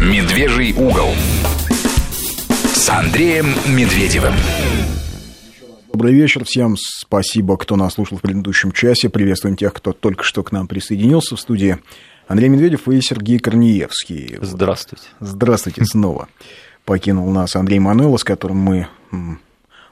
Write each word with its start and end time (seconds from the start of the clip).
«Медвежий 0.00 0.72
угол» 0.74 1.10
с 2.72 2.88
Андреем 2.88 3.46
Медведевым. 3.66 4.32
Добрый 5.92 6.14
вечер 6.14 6.44
всем. 6.44 6.76
Спасибо, 6.78 7.56
кто 7.56 7.74
нас 7.74 7.94
слушал 7.94 8.16
в 8.16 8.20
предыдущем 8.20 8.70
часе. 8.70 9.08
Приветствуем 9.08 9.56
тех, 9.56 9.74
кто 9.74 9.92
только 9.92 10.22
что 10.22 10.44
к 10.44 10.52
нам 10.52 10.68
присоединился 10.68 11.34
в 11.34 11.40
студии. 11.40 11.78
Андрей 12.28 12.48
Медведев 12.48 12.86
и 12.86 13.00
Сергей 13.00 13.40
Корнеевский. 13.40 14.38
Здравствуйте. 14.40 15.04
Здравствуйте 15.18 15.84
снова. 15.84 16.28
Покинул 16.84 17.28
нас 17.32 17.56
Андрей 17.56 17.80
Мануэлов, 17.80 18.20
с 18.20 18.24
которым 18.24 18.58
мы 18.58 18.86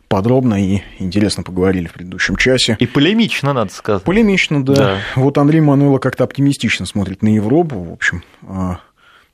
подробно 0.06 0.64
и 0.64 0.82
интересно 1.00 1.42
поговорили 1.42 1.88
в 1.88 1.92
предыдущем 1.94 2.36
часе. 2.36 2.76
И 2.78 2.86
полемично, 2.86 3.52
надо 3.52 3.72
сказать. 3.72 4.04
Полемично, 4.04 4.64
да. 4.64 4.74
да. 4.74 4.98
Вот 5.16 5.36
Андрей 5.36 5.60
Мануэлов 5.60 6.00
как-то 6.00 6.22
оптимистично 6.22 6.86
смотрит 6.86 7.22
на 7.22 7.34
Европу, 7.34 7.80
в 7.80 7.92
общем. 7.92 8.22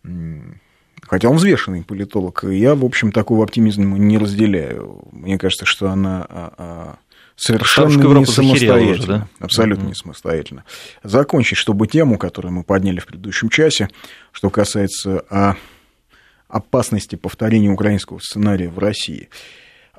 А, 0.05 0.09
хотя 1.03 1.29
он 1.29 1.37
взвешенный 1.37 1.85
политолог. 1.85 2.45
Я, 2.45 2.75
в 2.75 2.85
общем, 2.85 3.13
такого 3.13 3.45
оптимизма 3.45 3.99
не 3.99 4.19
разделяю. 4.19 5.03
Мне 5.13 5.39
кажется, 5.39 5.65
что 5.67 5.91
она 5.91 6.27
а, 6.29 6.55
а, 6.57 6.97
совершенно 7.37 8.19
не 8.19 8.27
самостоятельно. 8.27 8.93
Уже, 8.93 9.07
да? 9.07 9.29
Абсолютно 9.39 9.85
mm-hmm. 9.85 9.89
не 9.89 9.95
самостоятельно. 9.95 10.65
Закончить, 11.03 11.59
чтобы 11.59 11.87
тему, 11.87 12.19
которую 12.19 12.53
мы 12.53 12.65
подняли 12.65 13.01
в 13.01 13.07
предыдущем 13.07 13.49
часе, 13.49 13.89
что 14.33 14.51
касается 14.51 15.57
опасности 16.49 17.17
повторения 17.17 17.71
украинского 17.71 18.19
сценария 18.19 18.69
в 18.69 18.79
России– 18.79 19.29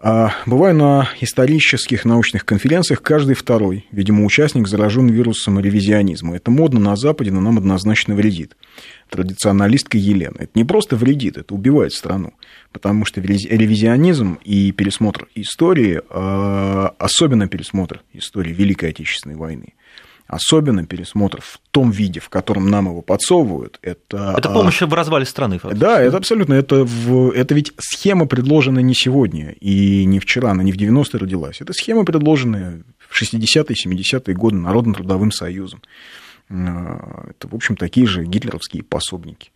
а, 0.06 0.34
бываю 0.46 0.76
на 0.76 1.10
исторических 1.22 2.04
научных 2.04 2.44
конференциях, 2.44 3.02
каждый 3.02 3.36
второй, 3.36 3.88
видимо, 3.90 4.26
участник 4.26 4.68
заражен 4.68 5.08
вирусом 5.08 5.62
ревизионизма. 5.62 6.36
Это 6.36 6.52
модно 6.52 6.82
на 6.82 6.98
Западе, 6.98 7.32
но 7.32 7.40
нам 7.40 7.58
однозначно 7.58 8.14
вредит. 8.14 8.58
Традиционалистка 9.10 9.98
Елена. 9.98 10.38
Это 10.40 10.52
не 10.56 10.64
просто 10.64 10.96
вредит, 10.96 11.38
это 11.38 11.54
убивает 11.54 11.94
страну. 11.94 12.34
Потому 12.72 13.06
что 13.06 13.22
ревизионизм 13.22 14.40
и 14.44 14.72
пересмотр 14.72 15.28
истории, 15.36 16.02
а, 16.10 16.94
особенно 16.98 17.48
пересмотр 17.48 18.02
истории 18.14 18.54
Великой 18.54 18.90
Отечественной 18.90 19.36
войны, 19.36 19.76
особенно 20.28 20.86
пересмотр 20.86 21.42
в 21.42 21.60
том 21.72 21.92
виде, 21.92 22.20
в 22.20 22.30
котором 22.30 22.70
нам 22.70 22.88
его 22.88 23.02
подсовывают, 23.02 23.80
это... 23.82 24.36
Это 24.38 24.50
помощь 24.50 24.82
в 24.82 24.94
развале 24.94 25.26
страны. 25.26 25.60
Фактически. 25.60 25.80
Да, 25.80 26.02
это 26.02 26.18
абсолютно. 26.18 26.54
Это, 26.54 26.84
в, 26.84 27.32
это 27.32 27.54
ведь 27.54 27.74
схема 27.78 28.26
предложена 28.26 28.80
не 28.80 28.96
сегодня 28.96 29.52
и 29.60 30.06
не 30.06 30.20
вчера, 30.20 30.52
она 30.52 30.64
не 30.64 30.72
в 30.72 30.78
90-е 30.78 31.20
родилась. 31.20 31.62
Это 31.62 31.74
схема, 31.74 32.06
предложенная 32.06 32.84
в 33.10 33.22
60-е, 33.22 33.76
70-е 33.76 34.36
годы 34.36 34.56
Народным 34.56 34.96
трудовым 34.96 35.32
союзом. 35.32 35.82
А, 36.50 37.28
это, 37.30 37.48
в 37.48 37.56
общем, 37.56 37.76
такие 37.76 38.08
же 38.08 38.26
гитлеровские 38.26 38.84
пособники. 38.84 39.52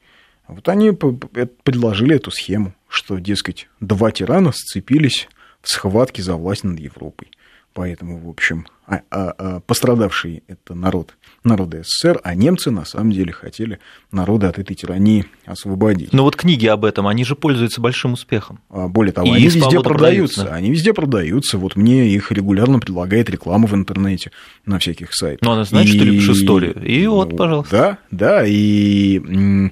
Вот 0.47 0.69
они 0.69 0.91
предложили 0.91 2.15
эту 2.15 2.31
схему, 2.31 2.73
что, 2.87 3.19
дескать, 3.19 3.67
два 3.79 4.11
тирана 4.11 4.51
сцепились 4.53 5.27
в 5.61 5.69
схватке 5.69 6.23
за 6.23 6.35
власть 6.35 6.63
над 6.63 6.79
Европой. 6.79 7.29
Поэтому, 7.77 8.17
в 8.17 8.27
общем, 8.27 8.65
а, 8.87 9.01
а, 9.11 9.35
а, 9.37 9.59
пострадавший 9.59 10.41
это 10.47 10.73
народ, 10.73 11.15
народы 11.43 11.83
СССР, 11.83 12.19
а 12.23 12.33
немцы 12.33 12.71
на 12.71 12.85
самом 12.85 13.11
деле 13.11 13.31
хотели 13.31 13.77
народы 14.11 14.47
от 14.47 14.57
этой 14.57 14.75
тирании 14.75 15.25
освободить. 15.45 16.11
Но 16.11 16.23
вот 16.23 16.35
книги 16.35 16.65
об 16.65 16.85
этом, 16.85 17.05
они 17.05 17.23
же 17.23 17.35
пользуются 17.35 17.79
большим 17.79 18.13
успехом. 18.13 18.61
А, 18.71 18.87
более 18.87 19.13
того, 19.13 19.27
И 19.27 19.35
они 19.35 19.43
везде 19.43 19.79
продаются. 19.79 19.91
продаются. 19.91 20.55
Они 20.55 20.71
везде 20.71 20.91
продаются. 20.91 21.59
Вот 21.59 21.75
мне 21.75 22.09
их 22.09 22.31
регулярно 22.31 22.79
предлагает 22.79 23.29
реклама 23.29 23.67
в 23.67 23.75
интернете 23.75 24.31
на 24.65 24.79
всяких 24.79 25.13
сайтах. 25.13 25.41
Ну, 25.43 25.51
она 25.51 25.63
знает, 25.63 25.87
и... 25.87 25.91
что 25.91 26.03
любишь 26.03 26.29
историю. 26.29 26.83
И 26.83 27.05
вот, 27.05 27.29
ну, 27.29 27.37
пожалуйста. 27.37 27.77
Да, 27.77 27.97
да, 28.09 28.43
и 28.43 29.69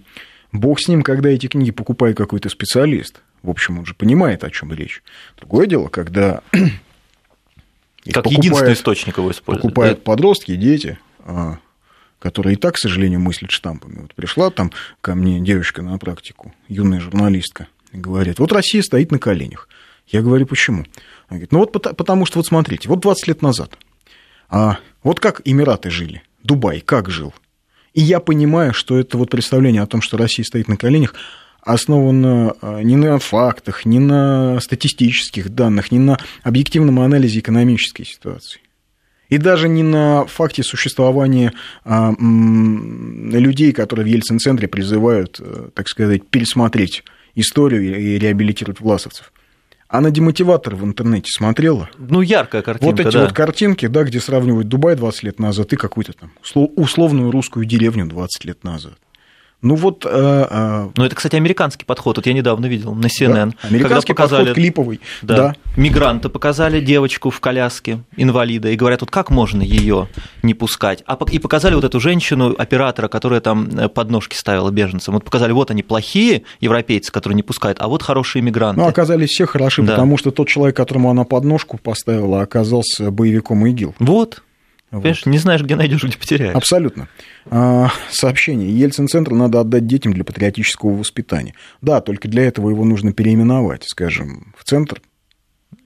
бог 0.52 0.80
с 0.80 0.88
ним, 0.88 1.02
когда 1.02 1.30
эти 1.30 1.48
книги 1.48 1.72
покупает 1.72 2.16
какой-то 2.18 2.50
специалист. 2.50 3.24
В 3.42 3.50
общем, 3.50 3.80
он 3.80 3.88
же 3.88 3.96
понимает, 3.96 4.44
о 4.44 4.52
чем 4.52 4.72
речь. 4.74 5.02
Другое 5.38 5.66
дело, 5.66 5.88
когда 5.88 6.42
как 8.12 8.24
покупают, 8.24 8.46
единственный 8.46 8.74
источник 8.74 9.18
его 9.18 9.32
используют. 9.32 9.62
Покупают 9.62 10.00
да? 10.00 10.04
подростки, 10.04 10.56
дети, 10.56 10.98
а, 11.20 11.58
которые 12.20 12.54
и 12.54 12.58
так, 12.58 12.76
к 12.76 12.78
сожалению, 12.78 13.20
мыслят 13.20 13.52
штампами. 13.52 14.02
Вот 14.02 14.14
пришла 14.16 14.50
там 14.50 14.72
ко 15.02 15.16
мне 15.16 15.40
девочка 15.40 15.82
на 15.82 15.98
практику, 15.98 16.54
юная 16.68 17.00
журналистка, 17.00 17.68
и 17.92 17.98
говорит, 17.98 18.40
вот 18.40 18.52
Россия 18.52 18.82
стоит 18.82 19.12
на 19.12 19.20
коленях. 19.20 19.70
Я 20.08 20.22
говорю, 20.22 20.46
почему? 20.46 20.86
Она 21.28 21.38
говорит, 21.38 21.52
ну 21.52 21.60
вот 21.60 21.72
потому 21.72 22.26
что, 22.26 22.40
вот 22.40 22.46
смотрите, 22.46 22.88
вот 22.90 23.00
20 23.00 23.28
лет 23.28 23.42
назад, 23.42 23.78
а 24.50 24.80
вот 25.04 25.20
как 25.20 25.42
Эмираты 25.46 25.90
жили, 25.90 26.24
Дубай 26.44 26.82
как 26.82 27.10
жил. 27.10 27.34
И 27.94 28.02
я 28.02 28.20
понимаю, 28.20 28.74
что 28.74 29.00
это 29.00 29.18
вот 29.18 29.30
представление 29.30 29.82
о 29.82 29.88
том, 29.88 30.02
что 30.02 30.18
Россия 30.18 30.44
стоит 30.44 30.68
на 30.68 30.78
коленях, 30.78 31.16
основана 31.66 32.56
а, 32.62 32.82
не 32.82 32.96
на 32.96 33.20
фактах, 33.20 33.86
не 33.86 34.00
на 34.00 34.60
статистических 34.62 35.50
данных, 35.50 35.92
не 35.92 36.00
на 36.00 36.18
объективном 36.44 37.00
анализе 37.00 37.40
экономической 37.40 38.06
ситуации. 38.06 38.62
И 39.28 39.40
даже 39.40 39.68
не 39.68 39.82
на 39.82 40.26
факте 40.28 40.64
существования 40.64 41.54
а, 41.84 42.14
людей, 42.20 43.74
которые 43.74 44.06
в 44.06 44.08
Ельцин-центре 44.08 44.68
призывают, 44.68 45.40
э, 45.40 45.70
так 45.74 45.90
сказать, 45.90 46.28
пересмотреть 46.28 47.04
историю 47.34 48.00
и 48.00 48.20
реабилитировать 48.20 48.80
власовцев. 48.80 49.34
А 49.88 50.02
на 50.02 50.12
демотиватор 50.12 50.76
в 50.76 50.84
интернете 50.84 51.30
смотрела? 51.32 51.90
Ну, 51.98 52.22
яркая 52.22 52.62
картинка, 52.62 52.92
Вот 52.92 53.00
эти 53.00 53.14
да. 53.14 53.22
вот 53.24 53.34
картинки, 53.34 53.88
да, 53.88 54.04
где 54.04 54.20
сравнивают 54.20 54.68
Дубай 54.68 54.96
20 54.96 55.24
лет 55.24 55.40
назад 55.40 55.74
и 55.74 55.76
какую-то 55.76 56.14
там 56.14 56.32
условную 56.76 57.32
русскую 57.32 57.66
деревню 57.66 58.06
20 58.06 58.46
лет 58.46 58.64
назад. 58.64 58.98
Ну 59.66 59.74
вот... 59.74 60.06
Э, 60.06 60.48
э... 60.48 60.90
Ну 60.96 61.04
это, 61.04 61.16
кстати, 61.16 61.36
американский 61.36 61.86
подход. 61.86 62.18
Вот 62.18 62.28
я 62.28 62.34
недавно 62.34 62.68
видел 62.68 62.94
на 62.94 63.08
CNN. 63.08 63.54
Да, 63.62 63.68
американский 63.68 64.14
когда 64.14 64.24
показали, 64.24 64.40
подход 64.42 64.56
клиповый. 64.56 65.02
Да, 65.24 65.36
да. 65.36 65.56
Мигранты 65.76 66.30
показали 66.30 66.80
девочку 66.80 67.32
в 67.32 67.40
коляске, 67.40 68.00
инвалида, 68.16 68.70
и 68.70 68.76
говорят, 68.76 69.02
вот 69.02 69.10
как 69.10 69.32
можно 69.32 69.64
ее 69.64 70.08
не 70.44 70.54
пускать? 70.54 71.04
А, 71.08 71.18
и 71.32 71.40
показали 71.40 71.74
вот 71.74 71.84
эту 71.84 72.00
женщину, 72.00 72.54
оператора, 72.56 73.08
которая 73.08 73.42
там 73.42 73.68
э, 73.76 73.90
подножки 73.90 74.36
ставила 74.36 74.70
беженцам. 74.70 75.16
Вот 75.16 75.24
показали, 75.24 75.52
вот 75.52 75.72
они 75.72 75.82
плохие 75.82 76.44
европейцы, 76.60 77.12
которые 77.12 77.36
не 77.36 77.44
пускают, 77.44 77.80
а 77.82 77.88
вот 77.88 78.04
хорошие 78.04 78.44
мигранты. 78.44 78.80
Ну, 78.80 78.88
оказались 78.88 79.32
все 79.32 79.48
хороши, 79.48 79.82
да. 79.82 79.94
потому 79.94 80.18
что 80.18 80.30
тот 80.30 80.48
человек, 80.48 80.78
которому 80.78 81.10
она 81.10 81.24
подножку 81.24 81.80
поставила, 81.80 82.42
оказался 82.42 83.10
боевиком 83.10 83.66
ИГИЛ. 83.66 83.96
Вот. 83.98 84.44
Вот. 85.00 85.26
не 85.26 85.38
знаешь, 85.38 85.62
где 85.62 85.76
найдешь, 85.76 86.04
где 86.04 86.18
потеряешь. 86.18 86.56
Абсолютно. 86.56 87.08
А, 87.46 87.90
сообщение. 88.10 88.70
Ельцин-центр 88.70 89.32
надо 89.34 89.60
отдать 89.60 89.88
детям 89.88 90.14
для 90.14 90.24
патриотического 90.24 90.92
воспитания. 90.92 91.54
Да, 91.82 92.02
только 92.02 92.28
для 92.28 92.44
этого 92.44 92.70
его 92.70 92.86
нужно 92.86 93.14
переименовать, 93.14 93.84
скажем, 93.86 94.54
в 94.58 94.64
центр 94.64 95.02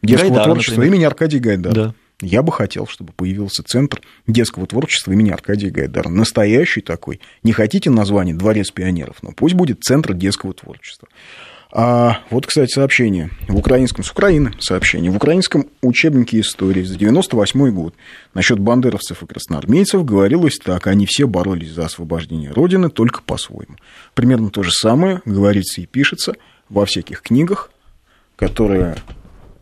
детского 0.02 0.30
Гайдар, 0.30 0.46
творчества 0.46 0.76
например. 0.76 0.94
имени 0.94 1.06
Аркадия 1.06 1.40
Гайдара. 1.40 1.74
Да. 1.74 1.94
Я 2.22 2.44
бы 2.44 2.52
хотел, 2.52 2.86
чтобы 2.86 3.14
появился 3.14 3.64
центр 3.64 4.02
детского 4.28 4.68
творчества 4.68 5.14
имени 5.14 5.30
Аркадия 5.30 5.72
Гайдара. 5.72 6.10
Настоящий 6.10 6.82
такой. 6.82 7.22
Не 7.44 7.54
хотите 7.54 7.90
название 7.90 8.36
«Дворец 8.36 8.72
пионеров», 8.72 9.18
но 9.22 9.32
пусть 9.32 9.56
будет 9.56 9.84
центр 9.84 10.14
детского 10.14 10.54
творчества. 10.54 11.08
А 11.72 12.22
вот, 12.32 12.48
кстати, 12.48 12.72
сообщение. 12.72 13.30
В 13.48 13.56
украинском, 13.56 14.04
с 14.04 14.10
Украины 14.10 14.54
сообщение, 14.60 15.12
в 15.12 15.16
украинском 15.16 15.68
учебнике 15.84 16.40
истории 16.40 16.82
за 16.82 16.98
98 16.98 17.72
год 17.72 17.94
насчет 18.34 18.58
бандеровцев 18.58 19.22
и 19.22 19.28
красноармейцев 19.28 20.04
говорилось 20.04 20.58
так, 20.58 20.88
они 20.88 21.06
все 21.06 21.28
боролись 21.28 21.72
за 21.72 21.86
освобождение 21.86 22.52
Родины 22.52 22.90
только 22.90 23.22
по-своему. 23.22 23.76
Примерно 24.16 24.50
то 24.50 24.64
же 24.64 24.72
самое 24.72 25.22
говорится 25.26 25.82
и 25.82 25.86
пишется 25.86 26.34
во 26.70 26.88
всяких 26.88 27.22
книгах, 27.22 27.72
которые, 28.36 28.96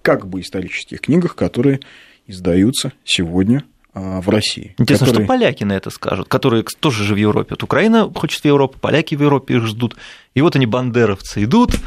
как 0.01 0.27
бы 0.27 0.39
исторических 0.39 1.01
книгах, 1.01 1.35
которые 1.35 1.81
издаются 2.25 2.93
сегодня 3.03 3.63
в 3.97 4.29
России. 4.29 4.75
Интересно, 4.77 5.07
которые... 5.07 5.25
что 5.25 5.33
поляки 5.33 5.63
на 5.63 5.73
это 5.73 5.89
скажут, 5.89 6.27
которые 6.27 6.63
тоже 6.79 7.03
же 7.03 7.13
в 7.13 7.17
Европе. 7.17 7.49
Вот 7.51 7.63
Украина 7.63 8.11
хочет 8.13 8.41
в 8.41 8.45
Европу, 8.45 8.77
поляки 8.79 9.15
в 9.15 9.21
Европе 9.21 9.55
их 9.55 9.65
ждут. 9.65 9.95
И 10.33 10.41
вот 10.41 10.55
они, 10.55 10.65
бандеровцы, 10.65 11.43
идут 11.43 11.77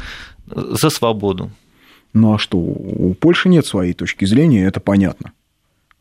за 0.47 0.89
свободу. 0.89 1.51
Ну 2.13 2.33
а 2.33 2.37
что, 2.37 2.57
у 2.57 3.13
Польши 3.13 3.49
нет 3.49 3.65
своей 3.65 3.93
точки 3.93 4.25
зрения, 4.25 4.65
это 4.65 4.79
понятно. 4.79 5.31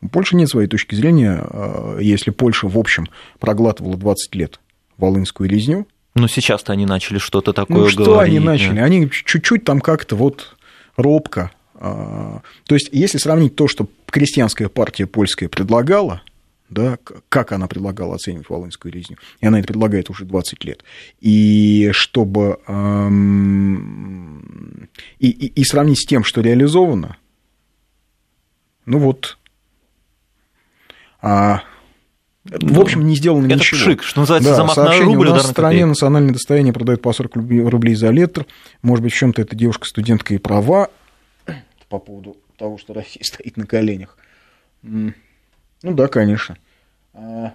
У 0.02 0.08
Польши 0.08 0.34
нет 0.34 0.48
своей 0.48 0.66
точки 0.66 0.94
зрения, 0.94 1.40
а, 1.42 1.98
если 1.98 2.30
Польша, 2.30 2.68
в 2.68 2.78
общем, 2.78 3.06
проглатывала 3.38 3.96
20 3.96 4.34
лет 4.34 4.60
волынскую 4.96 5.48
резню. 5.48 5.86
Но 6.14 6.26
сейчас-то 6.26 6.72
они 6.72 6.86
начали 6.86 7.18
что-то 7.18 7.52
такое 7.52 7.84
ну, 7.84 7.88
что 7.88 8.04
говорить. 8.04 8.36
они 8.36 8.44
начали? 8.44 8.78
Они 8.80 9.08
чуть-чуть 9.10 9.64
там 9.64 9.80
как-то 9.80 10.16
вот 10.16 10.56
робко. 10.96 11.52
А, 11.82 12.42
то 12.66 12.74
есть, 12.74 12.90
если 12.92 13.16
сравнить 13.16 13.56
то, 13.56 13.66
что 13.66 13.88
крестьянская 14.06 14.68
партия 14.68 15.06
польская 15.06 15.48
предлагала, 15.48 16.20
да, 16.68 16.98
как 17.30 17.52
она 17.52 17.68
предлагала 17.68 18.16
оценивать 18.16 18.50
Волынскую 18.50 18.92
резню, 18.92 19.16
и 19.40 19.46
она 19.46 19.58
это 19.58 19.68
предлагает 19.68 20.10
уже 20.10 20.26
20 20.26 20.62
лет, 20.64 20.84
и 21.20 21.88
чтобы 21.92 22.58
эм, 22.68 24.90
и, 25.18 25.30
и, 25.30 25.46
и 25.46 25.64
сравнить 25.64 26.02
с 26.02 26.06
тем, 26.06 26.22
что 26.22 26.42
реализовано, 26.42 27.16
ну 28.84 28.98
вот, 28.98 29.38
а, 31.22 31.62
в 32.44 32.80
общем, 32.80 33.06
не 33.06 33.16
сделано 33.16 33.46
это 33.46 33.56
ничего. 33.56 33.80
пшик, 33.80 34.02
что 34.02 34.20
называется, 34.20 34.56
Да, 34.56 34.68
сообщение, 34.68 35.14
рубль, 35.14 35.28
у 35.28 35.34
нас 35.34 35.44
в 35.44 35.50
стране 35.50 35.74
копейку. 35.76 35.88
национальное 35.88 36.32
достояние 36.32 36.72
продают 36.72 37.02
по 37.02 37.12
40 37.12 37.36
рублей- 37.36 37.94
за 37.94 38.10
литр. 38.10 38.46
Может 38.82 39.02
быть, 39.02 39.12
в 39.12 39.16
чем-то 39.16 39.42
эта 39.42 39.54
девушка 39.54 39.86
студентка 39.86 40.34
и 40.34 40.38
права 40.38 40.88
по 41.90 41.98
поводу 41.98 42.38
того, 42.56 42.78
что 42.78 42.94
Россия 42.94 43.22
стоит 43.24 43.58
на 43.58 43.66
коленях. 43.66 44.16
Ну 44.82 45.12
да, 45.82 46.06
конечно. 46.08 46.56
А, 47.12 47.52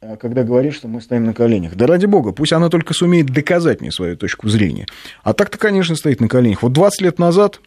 а 0.00 0.16
когда 0.16 0.44
говорит, 0.44 0.74
что 0.74 0.88
мы 0.88 1.00
стоим 1.02 1.24
на 1.24 1.34
коленях. 1.34 1.74
Да 1.74 1.86
ради 1.86 2.06
бога, 2.06 2.32
пусть 2.32 2.52
она 2.52 2.70
только 2.70 2.94
сумеет 2.94 3.26
доказать 3.26 3.80
мне 3.82 3.90
свою 3.92 4.16
точку 4.16 4.48
зрения. 4.48 4.86
А 5.22 5.34
так-то, 5.34 5.58
конечно, 5.58 5.94
стоит 5.96 6.20
на 6.20 6.28
коленях. 6.28 6.62
Вот 6.62 6.72
20 6.72 7.00
лет 7.02 7.18
назад, 7.18 7.60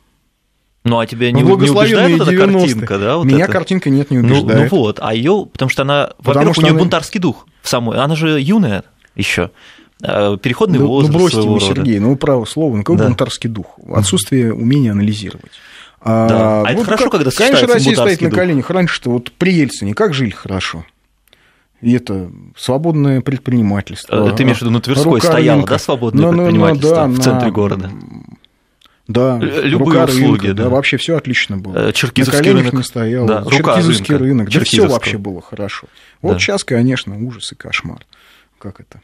Ну, 0.84 0.98
а 1.00 1.06
тебя 1.06 1.32
не, 1.32 1.42
не 1.44 1.52
убеждает 1.52 2.18
вот 2.18 2.28
эта 2.28 2.32
90-е, 2.32 2.60
картинка, 2.60 2.98
да? 2.98 3.18
вот 3.18 3.26
меня 3.26 3.44
это? 3.44 3.52
картинка 3.54 3.90
нет, 3.92 4.10
не 4.10 4.18
Ну, 4.20 4.28
ну 4.30 4.42
убеждает. 4.42 4.72
вот, 4.72 5.00
а 5.02 5.14
ее, 5.14 5.48
потому 5.52 5.70
что 5.70 5.82
она, 5.84 6.08
Потому 6.18 6.34
во-первых, 6.34 6.54
что 6.56 6.62
у 6.62 6.64
нее 6.64 6.72
она- 6.72 6.80
бунтарский 6.80 7.20
дух 7.20 7.48
самой, 7.62 7.98
она 8.00 8.16
же 8.16 8.40
юная 8.42 8.84
еще, 9.16 9.52
переходный 10.00 10.80
Ну, 10.80 10.88
возраст 10.88 11.14
ну 11.14 11.20
бросьте 11.20 11.42
вы. 11.42 11.60
Сергей, 11.60 12.00
ну 12.00 12.16
право 12.16 12.46
слово, 12.46 12.78
ну 12.78 12.84
какой 12.84 12.98
Да. 12.98 13.06
бунтарский 13.08 13.50
дух? 13.50 13.78
Отсутствие 13.94 14.54
умения 14.54 14.92
анализировать. 14.92 15.52
А, 16.04 16.28
Да. 16.28 16.62
А 16.64 16.72
это 16.72 16.84
хорошо, 16.84 17.10
когда 17.10 17.30
Конечно, 17.32 17.68
Россия 17.68 17.96
стоит 17.96 18.22
на 18.22 18.30
дух. 18.30 18.38
коленях. 18.40 18.70
Раньше-то 18.70 19.12
вот 19.12 19.32
при 19.34 19.54
Ельцине 19.54 19.94
как 19.94 20.14
жили 20.14 20.32
хорошо? 20.32 20.86
И 21.82 21.94
это 21.94 22.32
свободное 22.58 23.22
предпринимательство. 23.22 24.30
Э, 24.32 24.36
Ты 24.36 24.44
имеешь 24.44 24.60
в 24.60 24.62
виду, 24.62 24.72
на 24.72 24.82
Тверской 24.82 25.14
рука 25.16 25.28
стояло, 25.28 25.58
рынка. 25.60 25.74
да, 25.76 25.80
свободное 25.80 26.22
Ну, 26.26 26.32
ну, 26.32 26.38
ну, 26.38 26.44
предпринимательство 26.44 26.96
да, 26.96 27.08
в 27.08 27.20
центре 27.20 27.48
на- 27.48 27.52
города? 27.54 27.92
Да, 29.08 29.38
любые 29.40 29.78
рука 30.00 30.04
услуги, 30.06 30.46
рынка, 30.48 30.54
да. 30.54 30.64
да, 30.64 30.70
вообще 30.70 30.98
все 30.98 31.18
отлично 31.18 31.58
было. 31.58 31.90
Э, 31.90 31.92
Черкизовский 31.92 32.38
на 32.38 32.44
коленях 32.44 32.72
рынок. 32.72 32.74
не 32.76 32.84
стояло. 32.84 33.28
Да, 33.28 33.44
Черкизовский 33.50 34.06
рынка. 34.16 34.18
рынок. 34.24 34.50
Да 34.52 34.60
все 34.64 34.88
вообще 34.88 35.18
было 35.18 35.42
хорошо. 35.42 35.88
Вот 36.22 36.34
Да. 36.34 36.40
сейчас, 36.40 36.64
конечно, 36.64 37.18
ужас 37.18 37.52
и 37.52 37.56
кошмар. 37.56 38.06
Как 38.60 38.80
это? 38.80 39.02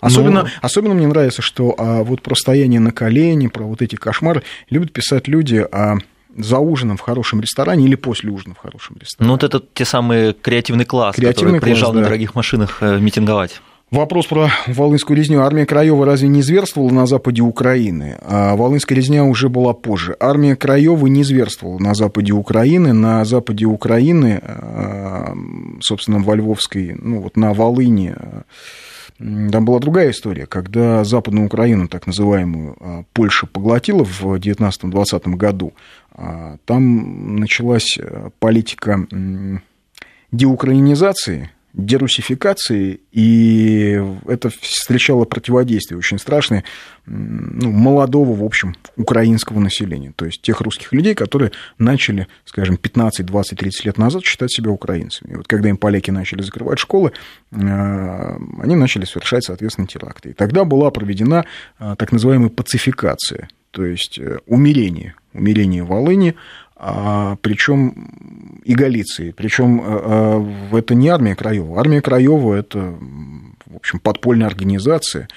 Особенно, 0.00 0.42
Ну- 0.42 0.48
особенно 0.60 0.94
мне 0.94 1.06
нравится, 1.06 1.42
что 1.42 1.74
а, 1.78 2.02
вот 2.04 2.22
про 2.22 2.34
стояние 2.34 2.80
на 2.80 2.90
колени, 2.92 3.46
про 3.46 3.64
вот 3.64 3.80
эти 3.82 3.96
кошмары 3.96 4.42
любят 4.68 4.92
писать 4.92 5.28
люди 5.28 5.64
а, 5.72 5.96
за 6.36 6.58
ужином 6.58 6.96
в 6.96 7.00
хорошем 7.00 7.40
ресторане 7.40 7.84
или 7.84 7.94
после 7.94 8.30
ужина 8.30 8.54
в 8.54 8.58
хорошем 8.58 8.96
ресторане. 9.00 9.26
Ну, 9.26 9.32
вот 9.34 9.44
это 9.44 9.62
те 9.74 9.84
самые 9.84 10.32
креативный 10.32 10.84
класс, 10.84 11.16
Креативный 11.16 11.54
который 11.54 11.60
приезжал 11.60 11.90
класс, 11.90 11.96
на 11.96 12.00
да. 12.02 12.06
дорогих 12.06 12.34
машинах 12.34 12.78
э, 12.80 12.98
митинговать. 12.98 13.60
Вопрос 13.92 14.24
про 14.24 14.48
Волынскую 14.66 15.18
резню. 15.18 15.42
Армия 15.42 15.66
Краева 15.66 16.06
разве 16.06 16.26
не 16.28 16.40
зверствовала 16.40 16.88
на 16.88 17.04
западе 17.04 17.42
Украины? 17.42 18.16
А 18.22 18.56
Волынская 18.56 18.96
резня 18.96 19.22
уже 19.22 19.50
была 19.50 19.74
позже. 19.74 20.16
Армия 20.18 20.56
Краева 20.56 21.06
не 21.08 21.22
зверствовала 21.24 21.78
на 21.78 21.92
западе 21.92 22.32
Украины. 22.32 22.94
На 22.94 23.26
западе 23.26 23.66
Украины, 23.66 24.40
а, 24.42 25.34
собственно, 25.80 26.20
во 26.20 26.34
Львовской, 26.34 26.96
ну 26.98 27.20
вот 27.20 27.36
на 27.36 27.52
Волыне, 27.52 28.16
а, 28.16 28.42
там 29.18 29.64
была 29.64 29.78
другая 29.78 30.10
история, 30.10 30.46
когда 30.46 31.04
Западную 31.04 31.46
Украину, 31.46 31.86
так 31.86 32.06
называемую, 32.06 32.76
а, 32.80 33.04
Польша 33.12 33.46
поглотила 33.46 34.04
в 34.04 34.38
19-20 34.38 35.36
году, 35.36 35.74
там 36.64 37.36
началась 37.36 37.98
а, 37.98 38.30
политика 38.38 39.06
деукраинизации, 40.30 41.50
дерусификации, 41.74 43.00
и 43.12 43.98
это 44.26 44.50
встречало 44.50 45.24
противодействие 45.24 45.96
очень 45.96 46.18
страшное 46.18 46.64
ну, 47.06 47.70
молодого, 47.70 48.34
в 48.34 48.44
общем, 48.44 48.76
украинского 48.96 49.58
населения, 49.58 50.12
то 50.14 50.26
есть 50.26 50.42
тех 50.42 50.60
русских 50.60 50.92
людей, 50.92 51.14
которые 51.14 51.52
начали, 51.78 52.26
скажем, 52.44 52.76
15, 52.76 53.24
20, 53.24 53.58
30 53.58 53.84
лет 53.86 53.98
назад 53.98 54.22
считать 54.24 54.52
себя 54.52 54.70
украинцами. 54.70 55.32
И 55.32 55.36
вот 55.36 55.48
когда 55.48 55.70
им 55.70 55.78
поляки 55.78 56.10
начали 56.10 56.42
закрывать 56.42 56.78
школы, 56.78 57.12
э, 57.52 57.56
они 57.56 58.76
начали 58.76 59.06
совершать, 59.06 59.44
соответственно, 59.44 59.86
теракты. 59.86 60.30
И 60.30 60.32
тогда 60.34 60.64
была 60.64 60.90
проведена 60.90 61.46
э, 61.78 61.94
так 61.98 62.12
называемая 62.12 62.50
пацификация, 62.50 63.48
то 63.72 63.84
есть 63.84 64.18
э, 64.18 64.38
умирение, 64.46 65.14
умирение 65.34 65.82
Волыни, 65.82 66.36
а, 66.76 67.36
причем 67.42 68.60
и 68.64 68.74
Галиции. 68.74 69.32
Причем 69.32 69.80
это 70.72 70.94
не 70.94 71.08
армия 71.08 71.34
Краева. 71.34 71.78
Армия 71.80 72.00
Краева 72.00 72.54
это, 72.54 72.94
в 73.66 73.76
общем, 73.76 73.98
подпольная 73.98 74.46
организация. 74.46 75.28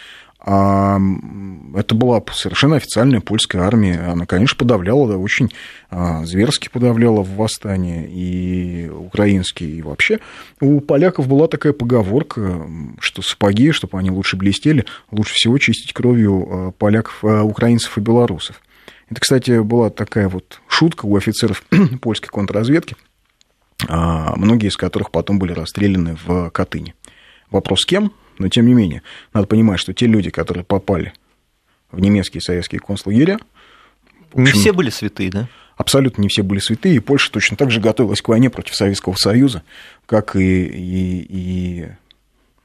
Это 0.46 1.96
была 1.96 2.24
совершенно 2.32 2.76
официальная 2.76 3.20
польская 3.20 3.64
армия. 3.64 4.00
Она, 4.12 4.28
конечно, 4.28 4.56
подавляла, 4.56 5.08
да, 5.10 5.18
очень 5.18 5.52
а, 5.90 6.24
зверски 6.24 6.70
подавляла 6.70 7.24
в 7.24 7.36
восстании 7.36 8.08
и 8.08 8.90
украинские, 8.90 9.72
и 9.72 9.82
вообще. 9.82 10.20
У 10.62 10.82
поляков 10.82 11.28
была 11.28 11.48
такая 11.48 11.74
поговорка, 11.74 12.68
что 13.00 13.24
сапоги, 13.24 13.72
чтобы 13.72 13.98
они 13.98 14.12
лучше 14.12 14.38
блестели, 14.38 14.86
лучше 15.10 15.34
всего 15.34 15.58
чистить 15.58 15.94
кровью 15.94 16.48
а, 16.48 16.72
поляков, 16.74 17.24
а, 17.24 17.42
украинцев 17.42 17.98
и 17.98 18.02
белорусов. 18.02 18.62
Это, 19.10 19.22
кстати, 19.22 19.62
была 19.64 19.90
такая 19.90 20.30
вот 20.30 20.62
шутка 20.68 21.08
у 21.08 21.16
офицеров 21.16 21.64
польской 22.02 22.30
контрразведки, 22.30 22.96
многие 23.88 24.68
из 24.68 24.78
которых 24.78 25.10
потом 25.10 25.40
были 25.40 25.54
расстреляны 25.54 26.18
в 26.24 26.50
Катыни. 26.52 26.94
Вопрос 27.50 27.86
кем? 27.86 28.12
Но, 28.38 28.50
тем 28.50 28.66
не 28.66 28.74
менее, 28.74 29.02
надо 29.34 29.48
понимать, 29.48 29.80
что 29.80 29.94
те 29.94 30.08
люди, 30.08 30.30
которые 30.30 30.64
попали 30.64 31.14
в 31.92 32.00
немецкие 32.00 32.40
и 32.40 32.44
советские 32.44 32.82
концлагеря, 32.82 33.40
Не 34.34 34.44
общем, 34.44 34.60
все 34.60 34.74
были 34.74 34.90
святые, 34.90 35.32
да? 35.32 35.48
абсолютно 35.78 36.22
не 36.22 36.28
все 36.28 36.44
были 36.44 36.60
святые, 36.60 36.96
и 36.96 37.00
Польша 37.00 37.32
точно 37.32 37.58
так 37.58 37.72
же 37.72 37.80
готовилась 37.80 38.22
к 38.22 38.28
войне 38.28 38.50
против 38.50 38.76
Советского 38.76 39.16
Союза, 39.16 39.64
как 40.06 40.36
и, 40.36 40.64
и, 40.66 41.26
и 41.30 41.88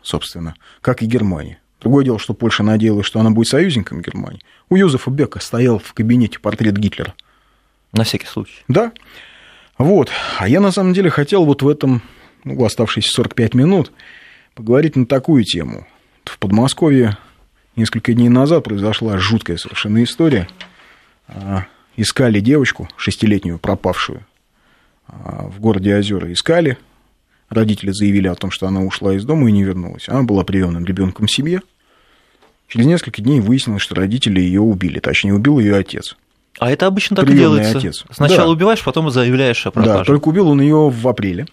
собственно, 0.02 0.54
как 0.80 1.02
и 1.02 1.06
Германия. 1.06 1.58
Другое 1.80 2.04
дело, 2.04 2.18
что 2.18 2.34
Польша 2.34 2.62
надеялась, 2.62 3.06
что 3.06 3.20
она 3.20 3.30
будет 3.30 3.48
союзником 3.48 4.02
Германии. 4.02 4.40
У 4.68 4.76
Юзефа 4.76 5.10
Бека 5.10 5.40
стоял 5.40 5.78
в 5.78 5.94
кабинете 5.94 6.38
портрет 6.38 6.76
Гитлера. 6.76 7.14
На 7.92 8.04
всякий 8.04 8.26
случай. 8.26 8.62
Да. 8.68 8.92
Вот. 9.78 10.10
А 10.38 10.46
я 10.46 10.60
на 10.60 10.72
самом 10.72 10.92
деле 10.92 11.08
хотел 11.08 11.44
вот 11.46 11.62
в 11.62 11.68
этом, 11.68 12.02
ну, 12.44 12.62
оставшиеся 12.62 13.10
45 13.12 13.54
минут, 13.54 13.92
поговорить 14.60 14.94
на 14.94 15.06
такую 15.06 15.42
тему. 15.44 15.86
В 16.26 16.38
Подмосковье 16.38 17.16
несколько 17.76 18.12
дней 18.12 18.28
назад 18.28 18.64
произошла 18.64 19.16
жуткая 19.16 19.56
совершенно 19.56 20.04
история. 20.04 20.48
А, 21.28 21.64
Искали 21.96 22.40
девочку, 22.40 22.88
шестилетнюю 22.96 23.58
пропавшую, 23.58 24.24
а, 25.08 25.48
в 25.48 25.60
городе 25.60 25.96
Озера 25.96 26.30
искали. 26.32 26.76
Родители 27.48 27.90
заявили 27.90 28.28
о 28.28 28.34
том, 28.34 28.50
что 28.50 28.66
она 28.68 28.80
ушла 28.82 29.14
из 29.14 29.24
дома 29.24 29.48
и 29.48 29.52
не 29.52 29.64
вернулась. 29.64 30.08
Она 30.08 30.22
была 30.22 30.44
приемным 30.44 30.84
ребенком 30.84 31.26
в 31.26 31.32
семье. 31.32 31.62
Через 32.68 32.86
несколько 32.86 33.20
дней 33.22 33.40
выяснилось, 33.40 33.82
что 33.82 33.94
родители 33.96 34.40
ее 34.40 34.60
убили. 34.60 35.00
Точнее, 35.00 35.34
убил 35.34 35.58
ее 35.58 35.74
отец. 35.76 36.16
А 36.58 36.70
это 36.70 36.86
обычно 36.86 37.16
так 37.16 37.28
и 37.28 37.32
делается. 37.32 37.78
отец. 37.78 38.04
Сначала 38.10 38.44
Да. 38.48 38.50
убиваешь, 38.50 38.84
потом 38.84 39.10
заявляешь 39.10 39.66
о 39.66 39.70
Да, 39.70 39.80
пропаже. 39.80 40.04
только 40.04 40.28
убил 40.28 40.48
он 40.48 40.60
ее 40.60 40.88
в 40.90 41.08
апреле. 41.08 41.46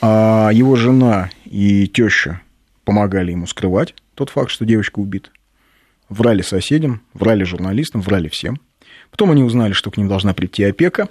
А 0.00 0.50
его 0.52 0.76
жена 0.76 1.30
и 1.44 1.86
теща 1.86 2.40
помогали 2.84 3.32
ему 3.32 3.46
скрывать 3.46 3.94
тот 4.14 4.30
факт, 4.30 4.50
что 4.50 4.64
девочка 4.64 4.98
убита. 4.98 5.30
Врали 6.08 6.42
соседям, 6.42 7.02
врали 7.14 7.44
журналистам, 7.44 8.00
врали 8.00 8.28
всем. 8.28 8.60
Потом 9.10 9.30
они 9.30 9.42
узнали, 9.42 9.72
что 9.72 9.90
к 9.90 9.96
ним 9.96 10.08
должна 10.08 10.34
прийти 10.34 10.64
опека, 10.64 11.08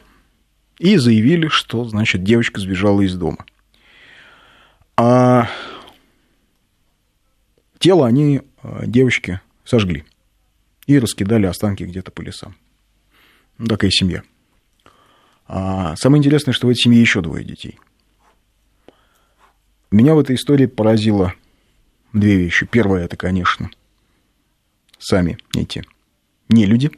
и 0.78 0.96
заявили, 0.98 1.48
что, 1.48 1.86
значит, 1.86 2.24
девочка 2.24 2.60
сбежала 2.62 3.02
из 3.02 3.16
дома. 3.16 3.46
А 4.96 5.50
тело 7.78 8.08
они 8.08 8.42
а, 8.64 8.86
девочки 8.86 9.42
сожгли 9.66 10.06
и 10.88 10.98
раскидали 10.98 11.46
останки 11.46 11.84
где-то 11.84 12.12
по 12.12 12.22
лесам. 12.22 12.56
Ну, 13.58 13.68
такая 13.68 13.92
семья. 13.92 14.24
А 15.48 15.96
самое 15.96 16.20
интересное, 16.20 16.54
что 16.54 16.68
в 16.68 16.70
этой 16.70 16.80
семье 16.80 17.02
еще 17.02 17.22
двое 17.22 17.44
детей. 17.44 17.78
Меня 19.92 20.14
в 20.14 20.20
этой 20.20 20.36
истории 20.36 20.68
поразило 20.68 21.34
две 22.14 22.36
вещи. 22.36 22.68
Первое, 22.68 23.06
это, 23.06 23.18
конечно, 23.18 23.72
сами 25.00 25.38
эти 25.56 25.84
не 26.48 26.66
люди. 26.66 26.92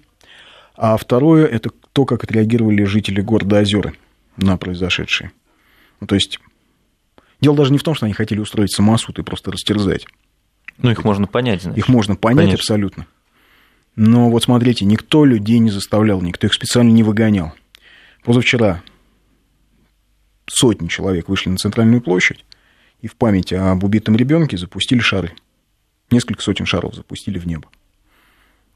А 0.76 0.98
второе, 0.98 1.46
это 1.46 1.72
то, 1.94 2.06
как 2.06 2.24
отреагировали 2.24 2.84
жители 2.84 3.22
города 3.22 3.60
Озеры 3.60 3.96
на 4.36 4.58
произошедшее. 4.58 5.32
Ну, 6.00 6.08
то 6.08 6.16
есть, 6.16 6.40
дело 7.40 7.56
даже 7.56 7.72
не 7.72 7.78
в 7.78 7.84
том, 7.84 7.96
что 7.96 8.06
они 8.06 8.14
хотели 8.14 8.40
устроить 8.40 8.74
самосуд 8.74 9.20
и 9.20 9.24
просто 9.24 9.52
растерзать. 9.52 10.06
Ну, 10.78 10.92
их 10.92 11.04
можно 11.04 11.28
понять, 11.28 11.62
значит. 11.62 11.78
Их 11.78 11.88
можно 11.88 12.16
понять 12.16 12.46
Конечно. 12.46 12.62
абсолютно. 12.62 13.08
Но 13.96 14.30
вот 14.30 14.44
смотрите, 14.44 14.86
никто 14.86 15.26
людей 15.26 15.60
не 15.60 15.70
заставлял, 15.70 16.22
никто 16.22 16.48
их 16.48 16.54
специально 16.54 16.90
не 16.90 17.04
выгонял. 17.04 17.54
Позавчера 18.24 18.82
сотни 20.48 20.88
человек 20.88 21.30
вышли 21.30 21.50
на 21.50 21.58
центральную 21.58 22.02
площадь 22.02 22.44
и 23.02 23.08
в 23.08 23.16
память 23.16 23.54
об 23.54 23.84
убитом 23.84 24.16
ребенке 24.16 24.58
запустили 24.58 25.00
шары. 25.00 25.32
Несколько 26.12 26.42
сотен 26.42 26.66
шаров 26.66 26.96
запустили 26.96 27.40
в 27.40 27.48
небо. 27.48 27.68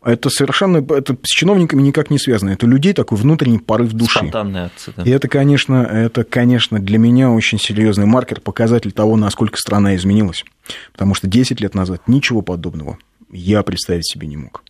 Это 0.05 0.29
совершенно 0.29 0.77
это 0.77 1.17
с 1.23 1.29
чиновниками 1.29 1.81
никак 1.81 2.11
не 2.11 2.19
связано. 2.19 2.51
Это 2.51 2.67
у 2.67 2.69
людей 2.69 2.93
такой 2.93 3.17
внутренний 3.17 3.57
порыв 3.57 3.91
души. 3.93 4.19
Спонтанные 4.19 4.65
акции, 4.65 4.93
да. 4.95 5.03
И 5.03 5.09
это, 5.09 5.27
конечно, 5.27 5.81
это, 5.81 6.23
конечно, 6.23 6.79
для 6.79 6.99
меня 6.99 7.31
очень 7.31 7.59
серьезный 7.59 8.05
маркер, 8.05 8.39
показатель 8.39 8.91
того, 8.91 9.17
насколько 9.17 9.57
страна 9.57 9.95
изменилась. 9.95 10.45
Потому 10.91 11.15
что 11.15 11.27
10 11.27 11.59
лет 11.59 11.73
назад 11.73 12.07
ничего 12.07 12.43
подобного 12.43 12.99
я 13.31 13.63
представить 13.63 14.07
себе 14.07 14.27
не 14.27 14.37
мог. 14.37 14.63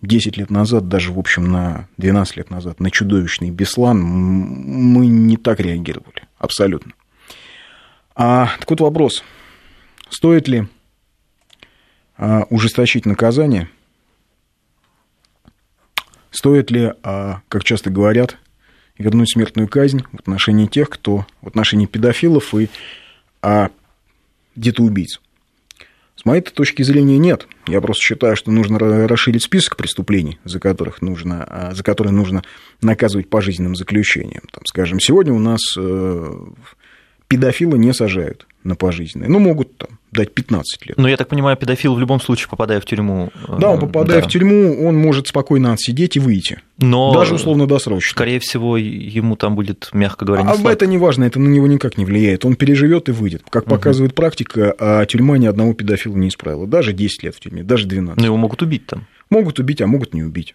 10 0.00 0.38
лет 0.38 0.50
назад, 0.50 0.88
даже, 0.88 1.12
в 1.12 1.18
общем, 1.18 1.52
на 1.52 1.86
12 1.98 2.38
лет 2.38 2.50
назад, 2.50 2.80
на 2.80 2.90
чудовищный 2.90 3.50
Беслан 3.50 4.00
мы 4.00 5.06
не 5.06 5.36
так 5.36 5.60
реагировали. 5.60 6.22
Абсолютно. 6.38 6.92
А, 8.14 8.50
так 8.58 8.70
вот 8.70 8.80
вопрос. 8.80 9.24
Стоит 10.10 10.48
ли 10.48 10.66
а, 12.16 12.44
ужесточить 12.50 13.06
наказание– 13.06 13.68
Стоит 16.32 16.70
ли, 16.70 16.92
а, 17.02 17.42
как 17.48 17.62
часто 17.62 17.90
говорят, 17.90 18.38
вернуть 18.98 19.30
смертную 19.30 19.68
казнь 19.68 20.02
в 20.12 20.18
отношении 20.18 20.66
тех, 20.66 20.88
кто 20.88 21.26
в 21.42 21.46
отношении 21.46 21.86
педофилов 21.86 22.54
и 22.54 22.70
а, 23.42 23.70
детоубийц? 24.56 25.20
С 26.16 26.24
моей 26.24 26.40
точки 26.40 26.82
зрения 26.82 27.18
нет. 27.18 27.46
Я 27.66 27.80
просто 27.80 28.02
считаю, 28.02 28.36
что 28.36 28.50
нужно 28.50 28.78
расширить 28.78 29.42
список 29.42 29.76
преступлений, 29.76 30.38
за, 30.44 30.58
которых 30.58 31.02
нужно, 31.02 31.44
а, 31.44 31.74
за 31.74 31.82
которые 31.82 32.14
нужно 32.14 32.42
наказывать 32.80 33.28
пожизненным 33.28 33.76
заключением. 33.76 34.42
Там, 34.52 34.64
скажем, 34.64 35.00
сегодня 35.00 35.34
у 35.34 35.38
нас 35.38 35.60
э, 35.76 36.44
педофила 37.32 37.76
не 37.76 37.92
сажают 37.94 38.46
на 38.62 38.76
пожизненное. 38.76 39.28
Ну, 39.28 39.38
могут 39.38 39.76
там 39.76 39.98
дать 40.12 40.34
15 40.34 40.86
лет. 40.86 40.98
Но 40.98 41.08
я 41.08 41.16
так 41.16 41.28
понимаю, 41.28 41.56
педофил 41.56 41.94
в 41.94 41.98
любом 41.98 42.20
случае, 42.20 42.48
попадая 42.48 42.80
в 42.80 42.84
тюрьму... 42.84 43.30
Э, 43.48 43.56
да, 43.58 43.70
он 43.70 43.80
попадая 43.80 44.20
да. 44.20 44.28
в 44.28 44.30
тюрьму, 44.30 44.86
он 44.86 44.96
может 44.96 45.28
спокойно 45.28 45.72
отсидеть 45.72 46.16
и 46.16 46.20
выйти. 46.20 46.60
Но 46.78 47.12
даже 47.14 47.34
условно 47.34 47.66
досрочно. 47.66 48.10
Скорее 48.10 48.38
всего, 48.38 48.76
ему 48.76 49.36
там 49.36 49.54
будет, 49.54 49.88
мягко 49.92 50.24
говоря, 50.24 50.42
не 50.42 50.50
А 50.50 50.72
это 50.72 50.86
не 50.86 50.98
важно, 50.98 51.24
это 51.24 51.40
на 51.40 51.48
него 51.48 51.66
никак 51.66 51.96
не 51.96 52.04
влияет. 52.04 52.44
Он 52.44 52.54
переживет 52.54 53.08
и 53.08 53.12
выйдет. 53.12 53.42
Как 53.48 53.64
угу. 53.64 53.70
показывает 53.70 54.14
практика, 54.14 54.74
а 54.78 55.04
тюрьма 55.06 55.38
ни 55.38 55.46
одного 55.46 55.72
педофила 55.72 56.16
не 56.16 56.28
исправила. 56.28 56.66
Даже 56.66 56.92
10 56.92 57.22
лет 57.22 57.34
в 57.34 57.40
тюрьме, 57.40 57.62
даже 57.62 57.86
12. 57.86 58.18
Но 58.18 58.26
его 58.26 58.36
могут 58.36 58.62
убить 58.62 58.86
там. 58.86 59.06
Могут 59.30 59.58
убить, 59.58 59.80
а 59.80 59.86
могут 59.86 60.12
не 60.12 60.22
убить. 60.22 60.54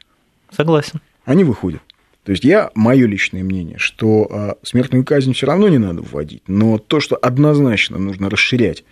Согласен. 0.56 1.02
Они 1.26 1.44
выходят. 1.44 1.82
То 2.28 2.32
есть 2.32 2.44
я, 2.44 2.72
мое 2.76 3.08
личное 3.08 3.42
мнение, 3.42 3.78
что 3.78 4.28
а, 4.30 4.58
смертную 4.62 5.06
казнь 5.06 5.32
все 5.32 5.48
равно 5.48 5.70
не 5.70 5.78
надо 5.78 6.02
вводить, 6.02 6.44
но 6.46 6.78
то, 6.78 7.00
что 7.00 7.16
однозначно 7.16 7.98
нужно 8.00 8.30
расширять 8.30 8.84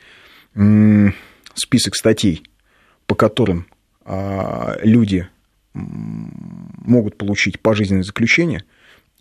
список 1.53 1.97
статей, 1.97 2.43
по 3.07 3.13
которым 3.13 3.67
а, 4.05 4.77
люди 4.81 5.27
могут 5.73 7.17
получить 7.17 7.59
пожизненное 7.59 8.03
заключение, 8.03 8.63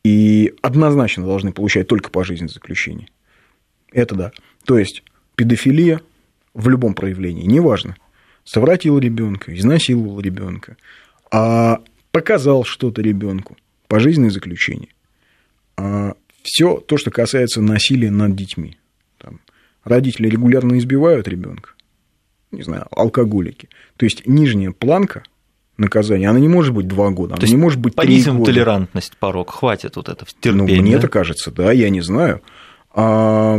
и 0.05 0.55
однозначно 0.63 1.25
должны 1.25 1.53
получать 1.53 1.89
только 1.89 2.09
пожизненное 2.09 2.55
заключение. 2.55 3.09
Это 3.91 4.15
да. 4.15 4.33
То 4.65 4.79
есть 4.79 5.03
педофилия 5.35 6.01
в 6.55 6.69
любом 6.69 6.95
проявлении, 6.95 7.47
неважно, 7.47 7.97
совратил 8.45 8.97
ребенка, 9.01 9.53
изнасиловал 9.53 10.21
ребенка, 10.21 10.77
а 11.33 11.81
показал 12.13 12.63
что-то 12.63 13.03
ребенку, 13.03 13.57
пожизненное 13.95 14.31
заключение. 14.31 14.89
А 15.77 16.15
все 16.43 16.79
то, 16.79 16.97
что 16.97 17.13
касается 17.13 17.61
насилия 17.61 18.11
над 18.11 18.35
детьми. 18.35 18.77
Там, 19.19 19.39
родители 19.85 20.29
регулярно 20.29 20.77
избивают 20.79 21.29
ребенка, 21.29 21.71
не 22.51 22.65
знаю, 22.65 22.89
алкоголики. 22.91 23.69
То 23.97 24.05
есть 24.05 24.27
нижняя 24.27 24.73
планка 24.73 25.23
наказания, 25.77 26.29
она 26.29 26.41
не 26.41 26.49
может 26.49 26.75
быть 26.75 26.89
два 26.89 27.11
года, 27.11 27.35
она 27.35 27.41
То 27.41 27.47
не 27.47 27.57
может 27.57 27.79
быть 27.79 27.95
три 27.95 28.21
года. 28.25 28.47
толерантность, 28.47 29.17
порог, 29.17 29.53
хватит 29.53 29.95
вот 29.95 30.09
это 30.09 30.27
терпение. 30.27 30.77
Ну, 30.77 30.83
мне 30.83 30.95
да? 30.95 30.99
это 30.99 31.07
кажется, 31.07 31.53
да, 31.53 31.71
я 31.71 31.89
не 31.89 32.01
знаю. 32.01 32.43
Вот 32.95 33.59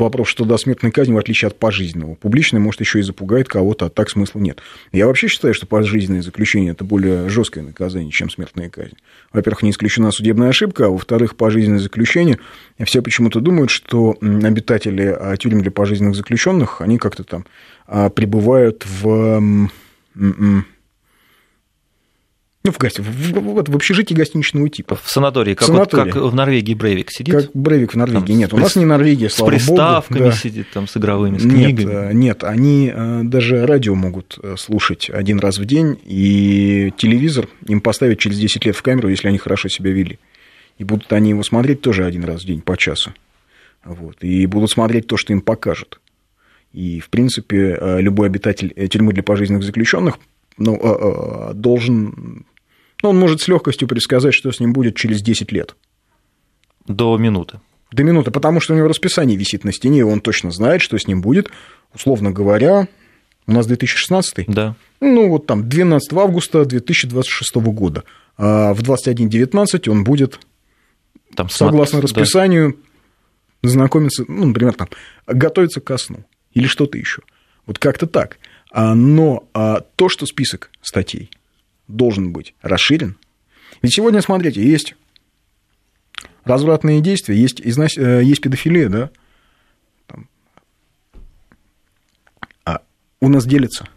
вопрос, 0.00 0.28
что 0.28 0.46
до 0.46 0.56
смертной 0.56 0.90
казни, 0.90 1.12
в 1.12 1.18
отличие 1.18 1.48
от 1.48 1.58
пожизненного. 1.58 2.14
Публичное, 2.14 2.58
может, 2.58 2.80
еще 2.80 3.00
и 3.00 3.02
запугает 3.02 3.48
кого-то, 3.48 3.86
а 3.86 3.90
так 3.90 4.08
смысла 4.08 4.40
нет. 4.40 4.60
Я 4.92 5.06
вообще 5.06 5.28
считаю, 5.28 5.52
что 5.52 5.66
пожизненное 5.66 6.22
заключение– 6.22 6.72
это 6.74 6.84
более 6.84 7.28
жесткое 7.28 7.62
наказание, 7.62 8.10
чем 8.10 8.30
смертная 8.30 8.70
казнь. 8.70 8.96
Во-первых, 9.30 9.62
не 9.62 9.70
исключена 9.70 10.10
судебная 10.10 10.48
ошибка, 10.48 10.86
а 10.86 10.88
во-вторых, 10.88 11.36
пожизненное 11.36 11.80
заключение. 11.80 12.38
Все 12.82 13.02
почему-то 13.02 13.40
думают, 13.40 13.70
что 13.70 14.16
обитатели 14.20 15.14
а, 15.18 15.36
тюрем 15.36 15.60
для 15.60 15.70
пожизненных 15.70 16.16
заключенных, 16.16 16.80
они 16.80 16.96
как-то 16.96 17.24
там 17.24 17.44
а, 17.86 18.08
пребывают 18.08 18.86
в 18.86 19.68
ну, 22.62 22.72
в, 22.72 22.78
гости, 22.78 23.00
в, 23.00 23.06
в, 23.06 23.70
в 23.70 23.74
общежитии 23.76 24.12
гостиничного 24.12 24.68
типа. 24.68 24.96
В 25.02 25.10
санатории, 25.10 25.54
как, 25.54 25.66
санатории. 25.66 26.12
Вот, 26.12 26.12
как 26.12 26.22
в 26.22 26.34
Норвегии 26.34 26.74
Брейвик 26.74 27.10
сидит? 27.10 27.34
Как 27.34 27.50
Брейвик 27.54 27.94
в 27.94 27.96
Норвегии. 27.96 28.26
Там, 28.26 28.36
нет, 28.36 28.52
у 28.52 28.58
нас 28.58 28.76
не 28.76 28.84
Норвегия, 28.84 29.30
слава 29.30 29.52
С 29.52 29.54
приставками 29.54 30.18
богу. 30.18 30.30
Да. 30.30 30.36
сидит, 30.36 30.66
там, 30.70 30.86
с 30.86 30.94
игровыми, 30.94 31.38
с 31.38 31.42
книгами. 31.42 31.70
Нет, 31.70 31.88
э, 31.88 32.12
нет, 32.12 32.44
они 32.44 32.92
э, 32.94 33.20
даже 33.24 33.64
радио 33.64 33.94
могут 33.94 34.38
э, 34.42 34.56
слушать 34.58 35.08
один 35.08 35.38
раз 35.38 35.56
в 35.56 35.64
день, 35.64 35.98
и 36.04 36.92
телевизор 36.98 37.48
им 37.66 37.80
поставят 37.80 38.18
через 38.18 38.38
10 38.38 38.66
лет 38.66 38.76
в 38.76 38.82
камеру, 38.82 39.08
если 39.08 39.28
они 39.28 39.38
хорошо 39.38 39.70
себя 39.70 39.90
вели. 39.90 40.18
И 40.76 40.84
будут 40.84 41.10
они 41.14 41.30
его 41.30 41.42
смотреть 41.42 41.80
тоже 41.80 42.04
один 42.04 42.24
раз 42.24 42.42
в 42.42 42.46
день 42.46 42.60
по 42.60 42.76
часу. 42.76 43.14
Вот. 43.84 44.18
И 44.20 44.44
будут 44.44 44.70
смотреть 44.70 45.06
то, 45.06 45.16
что 45.16 45.32
им 45.32 45.40
покажут. 45.40 45.98
И, 46.74 47.00
в 47.00 47.08
принципе, 47.08 47.78
любой 47.98 48.26
обитатель 48.26 48.88
тюрьмы 48.88 49.14
для 49.14 49.22
пожизненных 49.22 49.64
заключенных 49.64 50.18
ну, 50.60 51.52
должен 51.54 52.44
но 53.02 53.10
он 53.10 53.18
может 53.18 53.40
с 53.40 53.48
легкостью 53.48 53.88
предсказать, 53.88 54.34
что 54.34 54.52
с 54.52 54.60
ним 54.60 54.72
будет 54.72 54.96
через 54.96 55.22
10 55.22 55.52
лет. 55.52 55.76
До 56.86 57.16
минуты. 57.16 57.60
До 57.92 58.04
минуты, 58.04 58.30
потому 58.30 58.60
что 58.60 58.74
у 58.74 58.76
него 58.76 58.88
расписание 58.88 59.36
висит 59.36 59.64
на 59.64 59.72
стене, 59.72 60.00
и 60.00 60.02
он 60.02 60.20
точно 60.20 60.50
знает, 60.50 60.80
что 60.80 60.96
с 60.98 61.06
ним 61.06 61.22
будет, 61.22 61.50
условно 61.92 62.30
говоря, 62.30 62.88
у 63.46 63.52
нас 63.52 63.66
2016? 63.66 64.46
Да. 64.46 64.76
Ну, 65.00 65.28
вот 65.28 65.46
там 65.46 65.68
12 65.68 66.12
августа 66.12 66.64
2026 66.64 67.54
года. 67.56 68.04
А 68.36 68.74
в 68.74 68.82
21.19 68.82 69.90
он 69.90 70.04
будет, 70.04 70.38
там, 71.34 71.48
согласно 71.48 71.98
смотрится, 71.98 72.20
расписанию, 72.20 72.76
да. 73.62 73.70
знакомиться, 73.70 74.24
ну, 74.28 74.46
например, 74.46 74.74
там, 74.74 74.88
готовиться 75.26 75.80
ко 75.80 75.98
сну 75.98 76.24
или 76.52 76.66
что-то 76.66 76.96
еще. 76.96 77.22
Вот 77.66 77.78
как-то 77.78 78.06
так. 78.06 78.38
А, 78.70 78.94
но 78.94 79.48
а, 79.52 79.80
то, 79.96 80.08
что 80.08 80.26
список 80.26 80.70
статей 80.82 81.30
должен 81.88 82.32
быть 82.32 82.54
расширен. 82.62 83.16
Ведь 83.82 83.94
сегодня, 83.94 84.20
смотрите, 84.20 84.62
есть 84.62 84.94
развратные 86.44 87.00
действия, 87.00 87.36
есть, 87.36 87.60
изнас... 87.60 87.96
Э, 87.96 88.22
есть 88.22 88.40
педофилия, 88.40 88.88
да? 88.88 89.10
Там. 90.06 90.28
А 92.64 92.82
у 93.20 93.28
нас 93.28 93.46
делится 93.46 93.88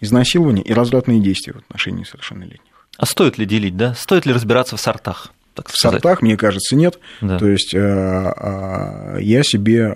изнасилование 0.00 0.64
и 0.64 0.72
развратные 0.72 1.20
действия 1.20 1.54
в 1.54 1.58
отношении 1.58 2.04
совершеннолетних. 2.04 2.60
А 2.96 3.06
стоит 3.06 3.38
ли 3.38 3.46
делить, 3.46 3.76
да? 3.76 3.94
Стоит 3.94 4.26
ли 4.26 4.32
разбираться 4.32 4.76
в 4.76 4.80
сортах? 4.80 5.32
Так 5.54 5.68
в 5.68 5.76
сортах, 5.76 6.22
мне 6.22 6.36
кажется, 6.36 6.76
нет. 6.76 6.98
Да. 7.20 7.38
То 7.38 7.48
есть 7.48 7.74
э, 7.74 7.78
э, 7.78 9.18
я 9.20 9.42
себе 9.42 9.94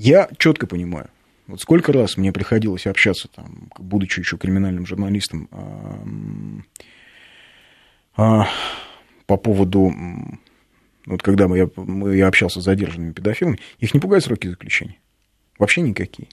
я 0.00 0.28
четко 0.38 0.66
понимаю, 0.66 1.10
вот 1.46 1.60
сколько 1.60 1.92
раз 1.92 2.16
мне 2.16 2.32
приходилось 2.32 2.86
общаться, 2.86 3.28
там, 3.28 3.68
будучи 3.78 4.20
еще 4.20 4.38
криминальным 4.38 4.86
журналистом, 4.86 5.48
а, 8.16 8.48
по 9.26 9.36
поводу, 9.36 9.92
вот 11.04 11.22
когда 11.22 11.44
я, 11.54 11.68
я 12.12 12.28
общался 12.28 12.60
с 12.60 12.64
задержанными 12.64 13.12
педофилами, 13.12 13.58
их 13.78 13.92
не 13.92 14.00
пугают 14.00 14.24
сроки 14.24 14.48
заключения. 14.48 14.96
Вообще 15.58 15.82
никакие. 15.82 16.28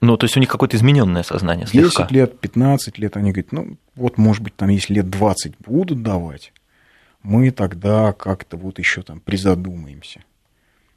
Ну, 0.00 0.16
то 0.16 0.24
есть 0.24 0.36
у 0.36 0.40
них 0.40 0.48
какое-то 0.48 0.76
измененное 0.76 1.24
сознание 1.24 1.66
слегка. 1.66 2.04
10 2.04 2.12
лет, 2.12 2.38
15 2.38 2.98
лет, 2.98 3.16
они 3.16 3.32
говорят, 3.32 3.52
ну, 3.52 3.78
вот, 3.96 4.16
может 4.16 4.42
быть, 4.42 4.54
там, 4.54 4.68
если 4.68 4.94
лет 4.94 5.10
20 5.10 5.54
будут 5.58 6.02
давать, 6.02 6.52
мы 7.22 7.50
тогда 7.50 8.12
как-то 8.12 8.56
вот 8.56 8.78
еще 8.78 9.02
там 9.02 9.18
призадумаемся. 9.18 10.22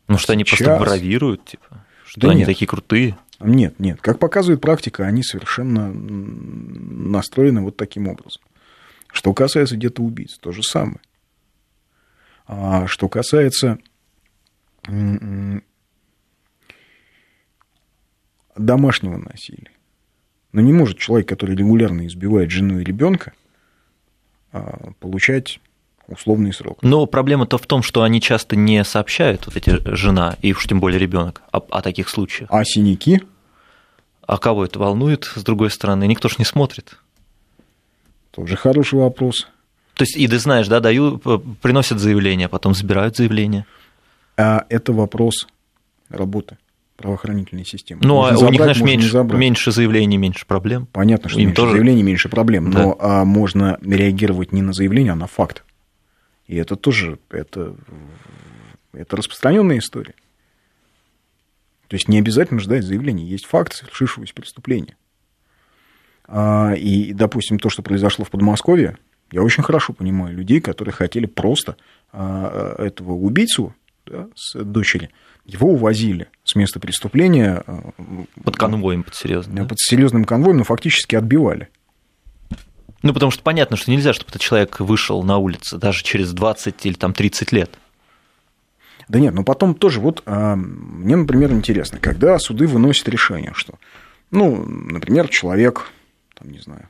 Ну, 0.08 0.20
что 0.20 0.34
они 0.34 0.44
просто 0.44 0.78
бравируют, 0.78 1.46
типа, 1.46 1.86
что 2.06 2.22
да 2.22 2.30
они 2.30 2.40
нет. 2.40 2.48
такие 2.48 2.68
крутые. 2.68 3.18
Нет, 3.40 3.80
нет. 3.80 4.00
Как 4.02 4.20
показывает 4.20 4.62
практика, 4.62 5.06
они 5.06 5.24
совершенно 5.24 5.92
настроены 5.92 7.62
вот 7.62 7.76
таким 7.76 8.08
образом. 8.08 8.42
Что 9.12 9.34
касается 9.34 9.76
где-то 9.76 10.02
убийц, 10.02 10.38
то 10.38 10.52
же 10.52 10.64
самое. 10.64 11.00
А 12.48 12.88
что 12.88 13.10
касается 13.10 13.80
домашнего 18.56 19.18
насилия. 19.18 19.72
Но 20.52 20.62
не 20.62 20.72
может 20.72 20.98
человек, 20.98 21.28
который 21.28 21.56
регулярно 21.56 22.06
избивает 22.08 22.52
жену 22.52 22.80
и 22.80 22.84
ребенка, 22.84 23.34
а, 24.52 24.92
получать 25.00 25.60
условный 26.08 26.54
срок. 26.54 26.80
Но 26.82 27.06
проблема-то 27.06 27.58
в 27.58 27.66
том, 27.66 27.82
что 27.84 28.04
они 28.04 28.22
часто 28.22 28.56
не 28.56 28.84
сообщают, 28.84 29.46
вот 29.46 29.56
эти 29.56 29.80
жена 29.96 30.36
и 30.42 30.54
уж 30.54 30.66
тем 30.68 30.80
более 30.80 31.00
ребенок, 31.00 31.42
о, 31.52 31.58
о 31.58 31.82
таких 31.82 32.10
случаях. 32.10 32.50
А 32.52 32.64
синяки? 32.64 33.22
А 34.28 34.38
кого 34.38 34.66
это 34.66 34.80
волнует, 34.80 35.24
с 35.36 35.44
другой 35.44 35.70
стороны? 35.70 36.08
Никто 36.08 36.30
ж 36.30 36.38
не 36.40 36.46
смотрит. 36.46 36.98
Тоже 38.32 38.56
хороший 38.56 39.00
вопрос. 39.00 39.48
То 39.96 40.04
есть, 40.04 40.18
и 40.18 40.28
ты 40.28 40.40
знаешь, 40.40 40.68
да, 40.68 40.80
дают, 40.80 41.24
приносят 41.62 42.00
заявление, 42.00 42.50
потом 42.50 42.74
забирают 42.74 43.16
заявление. 43.16 43.66
А 44.38 44.66
это 44.70 44.92
вопрос 44.94 45.48
работы 46.10 46.58
правоохранительной 46.98 47.66
системы. 47.66 48.02
Ну, 48.04 48.24
а 48.24 48.32
Можно 48.32 48.48
у 48.48 48.50
них, 48.52 48.60
забрать, 48.60 48.78
знаешь, 48.78 48.80
можно 48.80 48.92
меньше, 48.92 49.12
забрать. 49.12 49.40
меньше 49.40 49.72
заявлений, 49.72 50.18
меньше 50.18 50.46
проблем. 50.46 50.88
Понятно, 50.92 51.30
что 51.30 51.40
Им 51.40 51.48
меньше 51.48 51.56
тоже- 51.62 51.72
заявлений, 51.74 52.04
меньше 52.04 52.30
проблем, 52.30 52.72
Да. 52.72 52.82
но 52.84 52.98
а, 53.00 53.26
можно 53.26 53.78
реагировать 53.82 54.54
не 54.54 54.62
на 54.62 54.72
заявление, 54.74 55.12
а 55.12 55.16
на 55.16 55.28
факт. 55.28 55.64
И 56.48 56.56
это 56.56 56.76
тоже 56.76 57.20
это, 57.30 57.76
это 58.94 59.16
распространенная 59.16 59.80
история. 59.80 60.14
То 61.88 61.96
есть 61.96 62.08
не 62.08 62.20
обязательно 62.20 62.60
ждать 62.60 62.84
заявления, 62.84 63.26
есть 63.26 63.46
факт 63.46 63.74
совершившегося 63.74 64.34
преступления. 64.34 64.98
А, 66.28 66.74
и, 66.76 67.14
допустим, 67.14 67.60
то, 67.60 67.70
что 67.70 67.84
произошло 67.84 68.26
в 68.26 68.32
Подмосковье, 68.32 68.98
я 69.32 69.44
очень 69.44 69.64
хорошо 69.64 69.94
понимаю 69.94 70.36
людей, 70.36 70.62
которые 70.62 70.94
хотели 70.94 71.26
просто 71.26 71.78
а, 72.12 72.76
этого 72.78 73.14
убийцу 73.14 73.76
да, 74.06 74.28
с 74.36 74.64
дочери, 74.64 75.10
его 75.46 75.70
увозили 75.70 76.28
с 76.44 76.56
места 76.56 76.80
преступления 76.80 77.64
а, 77.66 77.92
Под 78.44 78.56
конвоем, 78.56 79.04
под 79.04 79.16
серьезным. 79.16 79.56
да? 79.56 79.66
под 79.66 79.80
серьезным 79.80 80.26
конвоем, 80.26 80.58
но 80.58 80.64
фактически 80.64 81.16
отбивали. 81.16 81.70
Ну, 83.02 83.14
потому 83.14 83.32
что 83.32 83.44
понятно, 83.44 83.78
что 83.78 83.92
нельзя, 83.92 84.14
чтобы 84.14 84.30
этот 84.30 84.42
человек 84.42 84.80
вышел 84.80 85.22
на 85.24 85.38
улицу 85.38 85.78
даже 85.78 86.04
через 86.04 86.34
20 86.34 86.86
или 86.86 86.94
там 86.94 87.14
30 87.14 87.52
лет. 87.52 87.78
Да 89.08 89.20
нет, 89.20 89.34
но 89.34 89.44
потом 89.44 89.76
тоже 89.76 90.00
вот 90.00 90.24
а, 90.26 90.56
мне, 90.56 91.16
например, 91.16 91.52
интересно, 91.52 92.00
когда 92.00 92.40
суды 92.40 92.66
выносят 92.66 93.08
решение, 93.08 93.54
что, 93.54 93.76
ну, 94.32 94.66
например, 94.66 95.28
человек, 95.28 95.92
там, 96.34 96.50
не 96.50 96.60
знаю, 96.60 96.90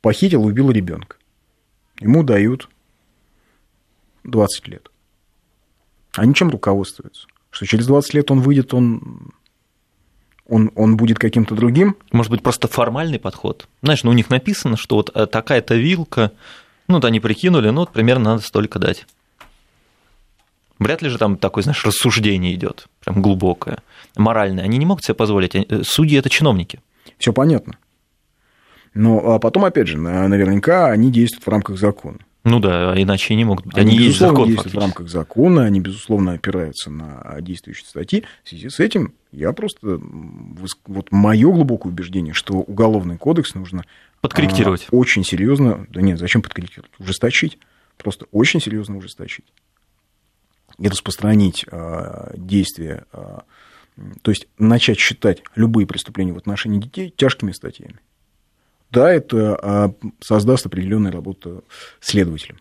похитил, 0.00 0.44
убил 0.44 0.70
ребенка. 0.70 1.16
Ему 2.00 2.22
дают 2.22 2.68
20 4.24 4.68
лет. 4.68 4.90
Они 6.14 6.34
чем 6.34 6.50
руководствуются? 6.50 7.26
Что 7.50 7.66
через 7.66 7.86
20 7.86 8.14
лет 8.14 8.30
он 8.30 8.40
выйдет, 8.40 8.74
он, 8.74 9.32
он, 10.48 10.70
он 10.74 10.96
будет 10.96 11.18
каким-то 11.18 11.54
другим? 11.54 11.96
Может 12.10 12.30
быть, 12.30 12.42
просто 12.42 12.68
формальный 12.68 13.18
подход. 13.18 13.68
Знаешь, 13.82 14.02
ну, 14.04 14.10
у 14.10 14.14
них 14.14 14.30
написано, 14.30 14.76
что 14.76 14.96
вот 14.96 15.10
э, 15.14 15.26
такая-то 15.26 15.74
вилка, 15.74 16.32
ну, 16.88 16.96
вот 16.96 17.04
они 17.04 17.20
прикинули, 17.20 17.70
ну, 17.70 17.80
вот 17.80 17.92
примерно 17.92 18.30
надо 18.32 18.42
столько 18.42 18.78
дать. 18.78 19.06
Вряд 20.78 21.00
ли 21.00 21.08
же 21.08 21.18
там 21.18 21.36
такое, 21.36 21.62
знаешь, 21.62 21.84
рассуждение 21.84 22.54
идет, 22.54 22.86
прям 23.04 23.22
глубокое, 23.22 23.78
моральное. 24.16 24.64
Они 24.64 24.78
не 24.78 24.86
могут 24.86 25.04
себе 25.04 25.14
позволить. 25.14 25.54
Э, 25.54 25.82
Судьи– 25.84 26.18
это 26.18 26.28
чиновники. 26.28 26.80
Все 27.18 27.32
понятно. 27.32 27.76
Но 28.94 29.34
а 29.34 29.38
потом, 29.38 29.64
опять 29.64 29.86
же, 29.88 29.96
на- 29.96 30.26
наверняка 30.28 30.86
они 30.88 31.10
действуют 31.10 31.46
в 31.46 31.48
рамках 31.48 31.78
закона. 31.78 32.18
Ну 32.44 32.58
да, 32.58 32.92
а 32.92 33.00
иначе 33.00 33.36
не 33.36 33.44
могут 33.44 33.64
быть. 33.66 33.78
Они, 33.78 33.92
Они, 33.96 34.06
есть 34.06 34.18
закон 34.18 34.48
действуют 34.48 34.56
в 34.58 34.62
фактически. 34.64 34.80
рамках 34.80 35.08
закона, 35.08 35.64
они, 35.64 35.78
безусловно, 35.80 36.32
опираются 36.32 36.90
на 36.90 37.36
действующие 37.40 37.86
статьи. 37.86 38.24
В 38.42 38.48
связи 38.48 38.68
с 38.68 38.80
этим 38.80 39.14
я 39.32 39.52
просто... 39.52 39.98
Вот 40.86 41.10
мое 41.10 41.50
глубокое 41.50 41.90
убеждение, 41.90 42.34
что 42.34 42.54
уголовный 42.54 43.16
кодекс 43.16 43.54
нужно... 43.54 43.84
Подкорректировать. 44.20 44.86
а, 44.92 44.96
очень 44.96 45.24
серьезно... 45.24 45.86
Да 45.88 46.02
нет, 46.02 46.18
зачем 46.18 46.42
подкорректировать? 46.42 46.92
Ужесточить. 46.98 47.58
Просто 47.96 48.26
очень 48.30 48.60
серьезно 48.60 48.98
ужесточить. 48.98 49.46
И 50.78 50.86
распространить 50.86 51.64
а, 51.70 52.32
действия... 52.36 53.06
а, 53.12 53.44
то 54.22 54.30
есть 54.30 54.48
начать 54.58 54.98
считать 54.98 55.42
любые 55.54 55.86
преступления 55.86 56.32
в 56.32 56.38
отношении 56.38 56.78
детей 56.78 57.12
тяжкими 57.16 57.52
статьями. 57.52 58.00
Да, 58.90 59.10
это 59.10 59.58
а, 59.62 59.94
создаст 60.20 60.66
определенную 60.66 61.12
работу 61.12 61.64
следователям. 62.00 62.58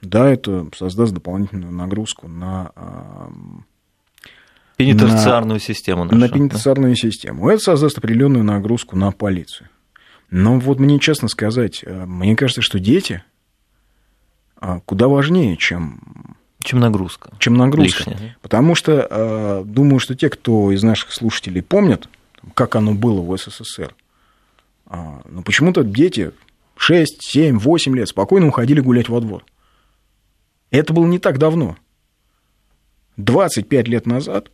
Да, 0.00 0.28
это 0.28 0.68
создаст 0.74 1.14
дополнительную 1.14 1.72
нагрузку 1.72 2.26
на, 2.26 2.72
Пенитенциарную 4.84 5.60
систему 5.60 6.04
нашу. 6.04 6.16
на 6.16 6.28
да. 6.28 6.34
пенитенциарную 6.34 6.96
систему. 6.96 7.48
Это 7.48 7.62
создаст 7.62 7.98
определенную 7.98 8.44
нагрузку 8.44 8.96
на 8.96 9.12
полицию. 9.12 9.68
Но 10.30 10.58
вот 10.58 10.78
мне 10.78 10.98
честно 10.98 11.28
сказать, 11.28 11.84
а, 11.86 12.06
мне 12.06 12.36
кажется, 12.36 12.62
что 12.62 12.78
дети 12.78 13.22
а, 14.56 14.80
куда 14.80 15.08
важнее, 15.08 15.56
чем, 15.56 16.36
Чем 16.62 16.80
нагрузка. 16.80 17.32
чем 17.38 17.54
нагрузка. 17.54 18.10
Лишняя. 18.10 18.36
Потому 18.40 18.74
что 18.74 19.06
а, 19.10 19.64
думаю, 19.64 19.98
что 19.98 20.14
те, 20.14 20.30
кто 20.30 20.70
из 20.70 20.82
наших 20.82 21.12
слушателей 21.12 21.62
помнят, 21.62 22.08
как 22.54 22.76
оно 22.76 22.94
было 22.94 23.20
в 23.20 23.36
СССР, 23.36 23.94
а, 24.86 25.22
ну 25.28 25.42
почему-то 25.42 25.82
дети 25.82 26.32
6, 26.76 27.18
7, 27.22 27.58
8 27.58 27.96
лет 27.96 28.08
спокойно 28.08 28.46
уходили 28.48 28.80
гулять 28.80 29.08
во 29.08 29.20
двор. 29.20 29.44
Это 30.70 30.92
было 30.92 31.06
не 31.06 31.18
так 31.18 31.38
давно. 31.38 31.76
25 33.16 33.88
лет 33.88 34.06
назад 34.06 34.50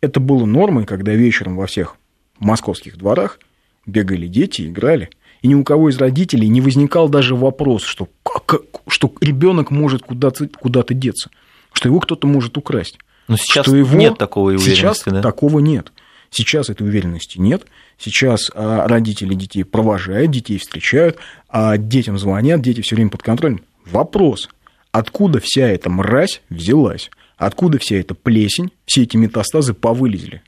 это 0.00 0.20
было 0.20 0.44
нормой, 0.44 0.84
когда 0.86 1.12
вечером 1.12 1.56
во 1.56 1.66
всех 1.66 1.96
московских 2.38 2.96
дворах 2.98 3.38
бегали 3.86 4.26
дети, 4.26 4.62
играли, 4.68 5.10
и 5.42 5.48
ни 5.48 5.54
у 5.54 5.64
кого 5.64 5.90
из 5.90 5.98
родителей 5.98 6.48
не 6.48 6.60
возникал 6.60 7.08
даже 7.08 7.34
вопрос, 7.34 7.82
что, 7.84 8.08
как- 8.22 8.62
что 8.88 9.12
ребенок 9.20 9.70
может 9.70 10.02
куда-то, 10.02 10.48
куда-то 10.48 10.94
деться, 10.94 11.30
что 11.72 11.88
его 11.88 12.00
кто-то 12.00 12.26
может 12.26 12.56
украсть. 12.56 12.98
Но 13.28 13.36
сейчас 13.36 13.66
что 13.66 13.76
его- 13.76 13.96
нет 13.96 14.18
такой 14.18 14.56
уверенности, 14.56 14.74
Сейчас 14.80 15.02
да? 15.06 15.22
такого 15.22 15.58
нет. 15.60 15.92
Сейчас 16.30 16.68
этой 16.68 16.86
уверенности 16.86 17.38
нет. 17.38 17.64
Сейчас 17.96 18.50
а, 18.54 18.88
родители 18.88 19.34
детей 19.34 19.64
провожают, 19.64 20.30
детей 20.32 20.58
встречают, 20.58 21.16
а 21.48 21.76
детям 21.78 22.18
звонят, 22.18 22.60
дети 22.60 22.80
все 22.80 22.96
время 22.96 23.10
под 23.10 23.22
контролем. 23.22 23.62
Вопрос, 23.86 24.48
откуда 24.90 25.38
вся 25.40 25.68
эта 25.68 25.90
мразь 25.90 26.42
взялась? 26.50 27.10
Откуда 27.36 27.78
вся 27.78 27.96
эта 27.96 28.14
плесень, 28.14 28.70
все 28.86 29.02
эти 29.02 29.16
метастазы 29.16 29.74
повылезли? 29.74 30.42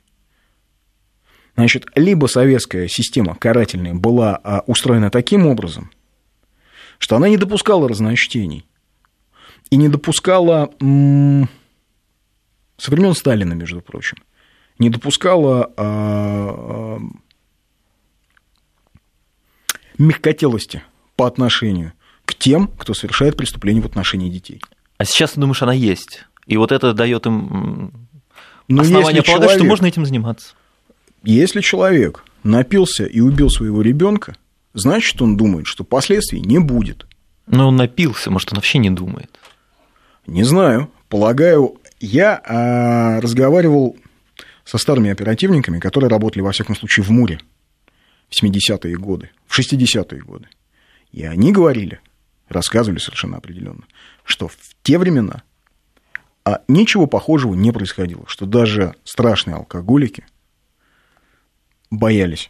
Значит, 1.55 1.87
либо 1.95 2.27
советская 2.27 2.87
система 2.87 3.35
карательная 3.35 3.95
была 3.95 4.39
а, 4.43 4.63
устроена 4.67 5.09
таким 5.09 5.47
образом, 5.47 5.89
что 6.99 7.15
она 7.15 7.29
не 7.29 7.37
допускала 7.37 7.89
разночтений 7.89 8.67
и 9.71 9.75
не 9.75 9.89
допускала 9.89 10.69
со 10.79 10.85
времен 12.91 13.15
Сталина, 13.15 13.53
между 13.53 13.81
прочим, 13.81 14.17
не 14.77 14.91
допускала 14.91 15.73
а, 15.75 15.77
а, 15.77 16.99
мягкотелости 19.97 20.83
по 21.15 21.25
отношению 21.25 21.93
к 22.25 22.35
тем, 22.35 22.67
кто 22.67 22.93
совершает 22.93 23.35
преступления 23.35 23.81
в 23.81 23.87
отношении 23.87 24.29
детей. 24.29 24.61
А 24.99 25.05
сейчас 25.05 25.31
ты 25.31 25.41
думаешь, 25.41 25.63
она 25.63 25.73
есть. 25.73 26.26
И 26.47 26.57
вот 26.57 26.71
это 26.71 26.93
дает 26.93 27.25
им 27.25 27.91
Но 28.67 28.81
основание 28.81 29.21
полагать, 29.21 29.49
что 29.49 29.57
человек- 29.59 29.69
можно 29.69 29.85
этим 29.85 30.05
заниматься. 30.05 30.53
Если 31.23 31.61
человек 31.61 32.23
напился 32.43 33.05
и 33.05 33.19
убил 33.19 33.49
своего 33.49 33.81
ребенка, 33.81 34.35
значит, 34.73 35.21
он 35.21 35.35
думает, 35.37 35.67
что 35.67 35.83
последствий 35.83 36.39
не 36.39 36.59
будет. 36.59 37.05
Но 37.47 37.67
он 37.67 37.75
напился, 37.75 38.31
может, 38.31 38.51
он 38.51 38.55
вообще 38.55 38.77
не 38.77 38.89
думает. 38.89 39.29
Не 40.25 40.43
знаю. 40.43 40.89
Полагаю, 41.09 41.79
я 41.99 42.41
а, 42.45 43.21
разговаривал 43.21 43.97
со 44.65 44.77
старыми 44.77 45.09
оперативниками, 45.09 45.79
которые 45.79 46.09
работали, 46.09 46.41
во 46.41 46.51
всяком 46.51 46.75
случае, 46.75 47.05
в 47.05 47.09
Муре 47.09 47.39
в 48.29 48.43
70-е 48.43 48.95
годы, 48.97 49.31
в 49.45 49.57
60-е 49.57 50.21
годы. 50.21 50.47
И 51.11 51.23
они 51.23 51.53
говорили, 51.53 52.01
рассказывали 52.49 52.99
совершенно 52.99 53.37
определенно, 53.37 53.83
что 54.25 54.49
в 54.49 54.57
те 54.83 54.97
времена 54.97 55.43
а, 56.47 56.61
ничего 56.69 57.07
похожего 57.07 57.53
не 57.55 57.73
происходило, 57.73 58.23
что 58.27 58.45
даже 58.45 58.95
страшные 59.03 59.55
алкоголики 59.55 60.25
боялись 61.91 62.49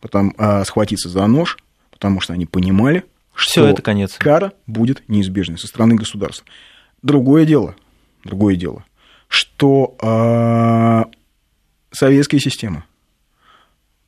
потом, 0.00 0.34
а, 0.36 0.64
схватиться 0.64 1.08
за 1.08 1.24
нож, 1.28 1.58
потому 1.92 2.20
что 2.20 2.32
они 2.32 2.44
понимали, 2.44 3.04
что 3.34 3.68
это 3.68 3.82
конец. 3.82 4.16
кара 4.18 4.52
будет 4.66 5.08
неизбежной 5.08 5.58
со 5.58 5.68
стороны 5.68 5.94
государства. 5.94 6.44
Другое 7.02 7.46
дело, 7.46 7.76
другое 8.24 8.56
дело, 8.56 8.84
что 9.28 9.96
а, 10.02 11.06
советская 11.92 12.40
система 12.40 12.84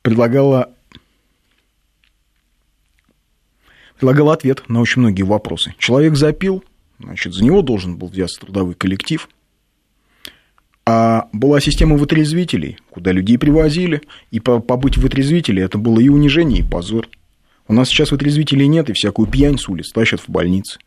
предлагала, 0.01 0.73
предлагала 3.95 4.33
ответ 4.33 4.67
на 4.67 4.81
очень 4.81 4.99
многие 4.99 5.23
вопросы. 5.23 5.73
Человек 5.77 6.17
запил, 6.17 6.61
значит, 6.99 7.33
за 7.33 7.43
него 7.43 7.61
должен 7.61 7.97
был 7.97 8.07
взяться 8.07 8.41
трудовой 8.41 8.75
коллектив. 8.75 9.29
А 10.87 11.29
была 11.33 11.59
система 11.59 11.97
вытрезвителей, 11.97 12.77
куда 12.91 13.11
людей 13.11 13.37
привозили, 13.39 14.01
и 14.29 14.39
по- 14.39 14.59
побыть 14.59 14.97
вытрезвителей 14.97 15.63
это 15.63 15.77
было 15.79 15.99
и 15.99 16.09
унижение, 16.09 16.59
и 16.59 16.67
позор. 16.67 17.07
У 17.67 17.73
нас 17.73 17.89
сейчас 17.89 18.11
вытрезвителей 18.11 18.67
нет, 18.67 18.89
и 18.89 18.93
всякую 18.93 19.27
пьянь 19.27 19.57
с 19.57 19.67
улиц 19.67 19.91
тащат 19.91 20.21
в 20.21 20.29
больницы. 20.29 20.77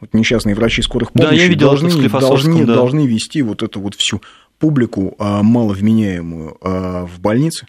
вот 0.00 0.14
несчастные 0.14 0.54
врачи 0.54 0.82
скорых 0.82 1.10
помощи 1.12 1.30
да, 1.30 1.34
я 1.34 1.48
видел 1.48 1.68
должны, 1.68 2.08
должны, 2.08 2.64
да. 2.64 2.74
должны 2.74 3.06
вести 3.06 3.42
вот 3.42 3.64
эту 3.64 3.80
вот 3.80 3.96
всю 3.96 4.22
публику 4.60 5.16
а, 5.18 5.42
маловменяемую 5.42 6.56
а, 6.60 7.06
в 7.06 7.18
больнице. 7.18 7.66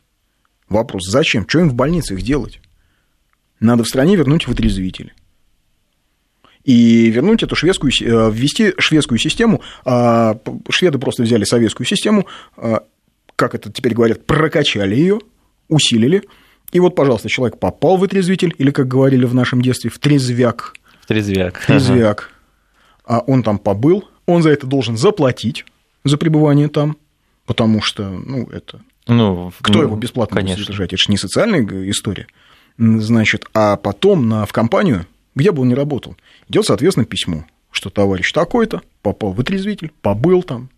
Вопрос, 0.69 1.08
зачем? 1.08 1.47
Что 1.47 1.60
им 1.62 1.69
в 1.69 1.73
больнице 1.73 2.13
их 2.13 2.21
делать? 2.21 2.60
Надо 3.60 3.84
в 3.84 3.88
стране 3.88 4.15
вернуть 4.15 4.47
вытрезвители. 4.47 5.13
И 6.67 7.10
вернуть 7.10 7.43
эту 7.43 7.56
шведскую, 7.56 7.93
э, 8.01 8.30
ввести 8.30 8.73
шведскую 8.77 9.17
систему. 9.17 9.62
А, 9.86 10.38
шведы 10.69 10.99
просто 10.99 11.23
взяли 11.23 11.45
советскую 11.45 11.88
систему, 11.88 12.27
а, 12.58 12.84
как 13.38 13.56
это 13.56 13.71
теперь 13.71 13.93
говорят, 13.93 14.25
прокачали 14.25 14.93
ее, 14.93 15.19
усилили. 15.69 16.23
И 16.73 16.82
вот, 16.82 16.93
пожалуйста, 16.93 17.30
человек 17.30 17.58
попал 17.58 17.95
в 17.95 18.01
вытрезвитель, 18.01 18.53
или, 18.58 18.71
как 18.71 18.89
говорили 18.89 19.23
в 19.23 19.34
нашем 19.34 19.62
детстве, 19.62 19.89
в 19.89 19.97
трезвяк. 19.97 20.73
В 20.99 21.06
трезвяк. 21.06 21.58
В 21.58 21.65
трезвяк. 21.67 22.32
Ага. 23.06 23.21
А 23.21 23.23
он 23.25 23.43
там 23.43 23.60
побыл, 23.60 24.03
он 24.25 24.43
за 24.43 24.49
это 24.49 24.67
должен 24.67 24.97
заплатить 24.97 25.63
за 26.03 26.17
пребывание 26.17 26.67
там, 26.67 26.97
потому 27.45 27.82
что, 27.82 28.10
ну, 28.10 28.45
это... 28.51 28.82
Ну, 29.08 29.53
Кто 29.62 29.80
ну, 29.80 29.82
его 29.84 29.95
бесплатно 29.95 30.36
конечно. 30.36 30.58
будет 30.58 30.65
содержать? 30.65 30.91
Это 30.91 31.01
же 31.01 31.12
не 31.12 31.17
социальная 31.17 31.89
история. 31.89 32.27
Значит, 32.77 33.45
а 33.53 33.77
потом 33.77 34.27
на, 34.27 34.45
в 34.45 34.51
компанию, 34.51 35.06
где 35.38 35.52
бы 35.52 35.62
он 35.62 35.69
ни 35.69 35.73
работал, 35.73 36.17
идет, 36.50 36.65
соответственно, 36.65 37.06
письмо, 37.06 37.45
что 37.71 37.89
товарищ 37.89 38.32
такой-то 38.32 38.82
попал 39.04 39.32
в 39.32 39.36
вытрезвитель, 39.36 39.91
побыл 40.02 40.41
там, 40.41 40.69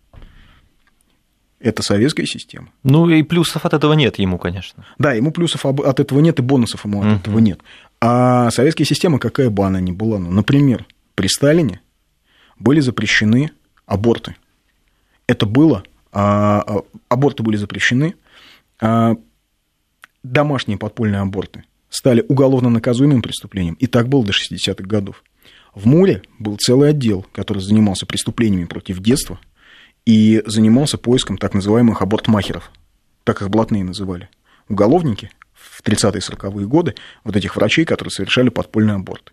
это 1.58 1.82
советская 1.82 2.26
система. 2.26 2.68
Ну 2.82 3.08
и 3.08 3.22
плюсов 3.22 3.64
от 3.64 3.74
этого 3.74 3.94
нет 3.94 4.18
ему, 4.18 4.38
конечно. 4.38 4.86
Да, 4.98 5.12
ему 5.12 5.30
плюсов 5.30 5.64
от 5.64 6.00
этого 6.00 6.20
нет, 6.20 6.38
и 6.38 6.42
бонусов 6.42 6.84
ему 6.84 7.00
от 7.00 7.06
uh-huh. 7.06 7.20
этого 7.20 7.38
нет. 7.38 7.60
А 8.00 8.50
советская 8.50 8.86
система, 8.86 9.18
какая 9.18 9.50
бы 9.50 9.64
она 9.64 9.80
ни 9.80 9.92
была, 9.92 10.18
ну, 10.18 10.30
например, 10.30 10.86
при 11.14 11.26
Сталине 11.26 11.80
были 12.58 12.80
запрещены 12.80 13.50
аборты. 13.86 14.36
Это 15.26 15.46
было, 15.46 15.84
а, 16.12 16.62
а, 16.66 16.82
аборты 17.08 17.42
были 17.42 17.56
запрещены, 17.56 18.14
а, 18.80 19.16
домашние 20.22 20.78
подпольные 20.78 21.20
аборты 21.20 21.64
стали 21.90 22.24
уголовно 22.28 22.70
наказуемым 22.70 23.20
преступлением, 23.20 23.74
и 23.74 23.86
так 23.86 24.08
было 24.08 24.24
до 24.24 24.32
60-х 24.32 24.84
годов. 24.86 25.22
В 25.74 25.86
Муре 25.86 26.22
был 26.38 26.56
целый 26.56 26.90
отдел, 26.90 27.26
который 27.32 27.60
занимался 27.62 28.06
преступлениями 28.06 28.64
против 28.64 29.00
детства– 29.00 29.38
и 30.06 30.42
занимался 30.46 30.98
поиском 30.98 31.38
так 31.38 31.54
называемых 31.54 32.02
абортмахеров, 32.02 32.70
так 33.24 33.42
их 33.42 33.50
блатные 33.50 33.84
называли. 33.84 34.28
Уголовники 34.68 35.30
в 35.52 35.82
30-е 35.82 36.20
40-е 36.20 36.66
годы, 36.66 36.94
вот 37.24 37.36
этих 37.36 37.56
врачей, 37.56 37.84
которые 37.84 38.10
совершали 38.10 38.48
подпольный 38.48 38.94
аборт. 38.94 39.32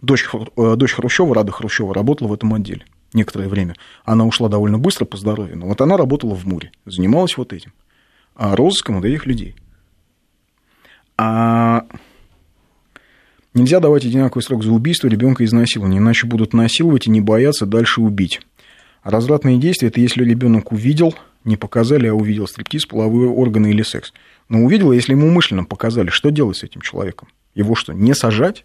Дочь, 0.00 0.28
э, 0.32 0.74
дочь 0.76 0.92
Хрущева, 0.92 1.34
Рада 1.34 1.52
Хрущева, 1.52 1.94
работала 1.94 2.28
в 2.28 2.32
этом 2.32 2.54
отделе 2.54 2.84
некоторое 3.12 3.48
время. 3.48 3.74
Она 4.04 4.24
ушла 4.26 4.48
довольно 4.48 4.78
быстро 4.78 5.04
по 5.04 5.16
здоровью, 5.16 5.56
но 5.56 5.66
вот 5.66 5.80
она 5.80 5.96
работала 5.96 6.34
в 6.34 6.46
Муре, 6.46 6.72
занималась 6.84 7.36
вот 7.36 7.52
этим, 7.52 7.72
а 8.34 8.54
розыском 8.54 8.96
вот 8.96 9.04
этих 9.04 9.26
людей. 9.26 9.56
А 11.18 11.84
нельзя 13.52 13.80
давать 13.80 14.04
одинаковый 14.04 14.42
срок 14.42 14.62
за 14.62 14.70
убийство 14.70 15.08
ребенка 15.08 15.44
изнасилования, 15.44 15.98
иначе 15.98 16.26
будут 16.26 16.54
насиловать 16.54 17.08
и 17.08 17.10
не 17.10 17.20
бояться 17.20 17.66
дальше 17.66 18.00
убить. 18.00 18.40
Развратные 19.02 19.58
действия– 19.58 19.88
это 19.88 20.00
если 20.00 20.24
ребенок 20.24 20.70
увидел, 20.70 21.14
не 21.44 21.56
показали, 21.56 22.06
а 22.06 22.14
увидел 22.14 22.46
стриптиз, 22.46 22.86
половые 22.86 23.30
органы 23.30 23.70
или 23.70 23.82
секс. 23.82 24.12
Но 24.48 24.60
увидел, 24.60 24.92
если 24.92 25.12
ему 25.12 25.26
умышленно 25.26 25.64
показали, 25.64 26.10
что 26.10 26.30
делать 26.30 26.58
с 26.58 26.62
этим 26.62 26.80
человеком? 26.80 27.28
Его 27.54 27.74
что, 27.74 27.92
не 27.92 28.14
сажать? 28.14 28.64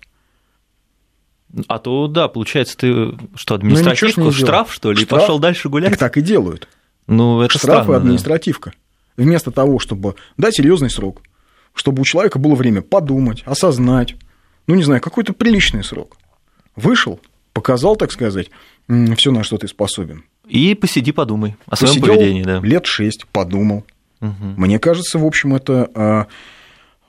А 1.68 1.80
то, 1.80 2.08
да, 2.08 2.28
получается, 2.28 2.78
ты 2.78 3.16
что, 3.36 3.56
административку, 3.56 4.22
ну, 4.22 4.32
штраф, 4.32 4.74
что 4.74 4.92
ли, 4.92 4.98
штраф, 4.98 5.08
и 5.08 5.22
пошел 5.22 5.40
дальше 5.40 5.70
гулять? 5.70 5.92
Так, 5.92 6.00
так 6.00 6.18
и 6.18 6.22
делают. 6.22 6.68
Ну, 7.08 7.42
это 7.42 7.58
Штраф 7.58 7.84
странно, 7.84 7.94
и 7.94 7.98
административка. 7.98 8.72
Да. 8.72 9.24
Вместо 9.24 9.52
того, 9.52 9.78
чтобы 9.80 10.16
дать 10.38 10.56
серьезный 10.56 10.90
срок, 10.90 11.22
чтобы 11.74 12.02
у 12.02 12.06
человека 12.06 12.40
было 12.40 12.56
время 12.56 12.82
подумать, 12.82 13.44
осознать, 13.46 14.16
ну, 14.68 14.76
не 14.76 14.84
знаю, 14.84 15.02
какой-то 15.02 15.34
приличный 15.34 15.84
срок. 15.84 16.18
Вышел, 16.76 17.20
показал, 17.54 17.96
так 17.96 18.12
сказать, 18.12 18.50
все, 19.16 19.32
на 19.32 19.44
что 19.44 19.58
ты 19.58 19.68
способен. 19.68 20.24
И 20.48 20.76
посиди, 20.76 21.12
подумай 21.12 21.56
о 21.68 21.76
своем 21.76 21.94
Посидел 21.94 22.16
поведении. 22.16 22.44
Да. 22.44 22.60
лет 22.60 22.86
шесть, 22.86 23.26
подумал. 23.32 23.86
Угу. 24.22 24.34
Мне 24.58 24.80
кажется, 24.80 25.20
в 25.20 25.26
общем, 25.26 25.56
это... 25.56 25.90
А, 25.96 26.28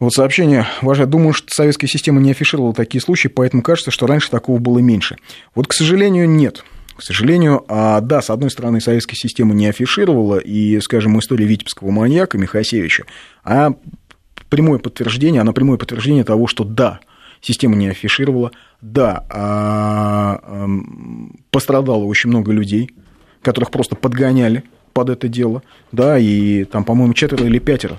вот 0.00 0.12
сообщение, 0.12 0.66
ваше, 0.83 1.07
думаю, 1.07 1.33
что 1.33 1.46
советская 1.50 1.88
система 1.88 2.20
не 2.20 2.33
афишировала 2.33 2.74
такие 2.74 3.00
случаи, 3.00 3.29
поэтому 3.29 3.62
кажется, 3.62 3.90
что 3.90 4.07
раньше 4.07 4.31
такого 4.31 4.59
было 4.59 4.79
меньше. 4.81 5.16
Вот, 5.55 5.66
к 5.66 5.72
сожалению, 5.72 6.29
нет. 6.29 6.64
К 6.96 7.03
сожалению, 7.03 7.64
а, 7.68 8.00
да, 8.00 8.22
с 8.22 8.31
одной 8.31 8.50
стороны, 8.50 8.81
советская 8.81 9.16
система 9.16 9.55
не 9.55 9.66
афишировала, 9.66 10.38
и, 10.38 10.79
скажем, 10.81 11.18
история 11.18 11.46
витебского 11.46 11.90
маньяка 11.90 12.38
Михасевича, 12.38 13.05
а 13.42 13.74
прямое 14.55 14.79
подтверждение, 14.79 15.40
она 15.40 15.53
прямое 15.53 15.79
подтверждение 15.79 16.23
того, 16.23 16.47
что 16.47 16.62
да, 16.62 17.01
система 17.40 17.75
не 17.75 17.88
афишировала, 17.88 18.53
да, 18.81 19.25
а, 19.29 20.69
пострадало 21.51 22.05
очень 22.05 22.31
много 22.31 22.53
людей, 22.53 22.95
которых 23.43 23.73
просто 23.73 23.97
подгоняли 23.97 24.62
под 24.93 25.11
это 25.11 25.27
дело, 25.27 25.64
да, 25.90 26.19
и 26.19 26.62
там, 26.62 26.85
по-моему, 26.85 27.14
четверо 27.14 27.47
или 27.47 27.59
пятеро 27.59 27.99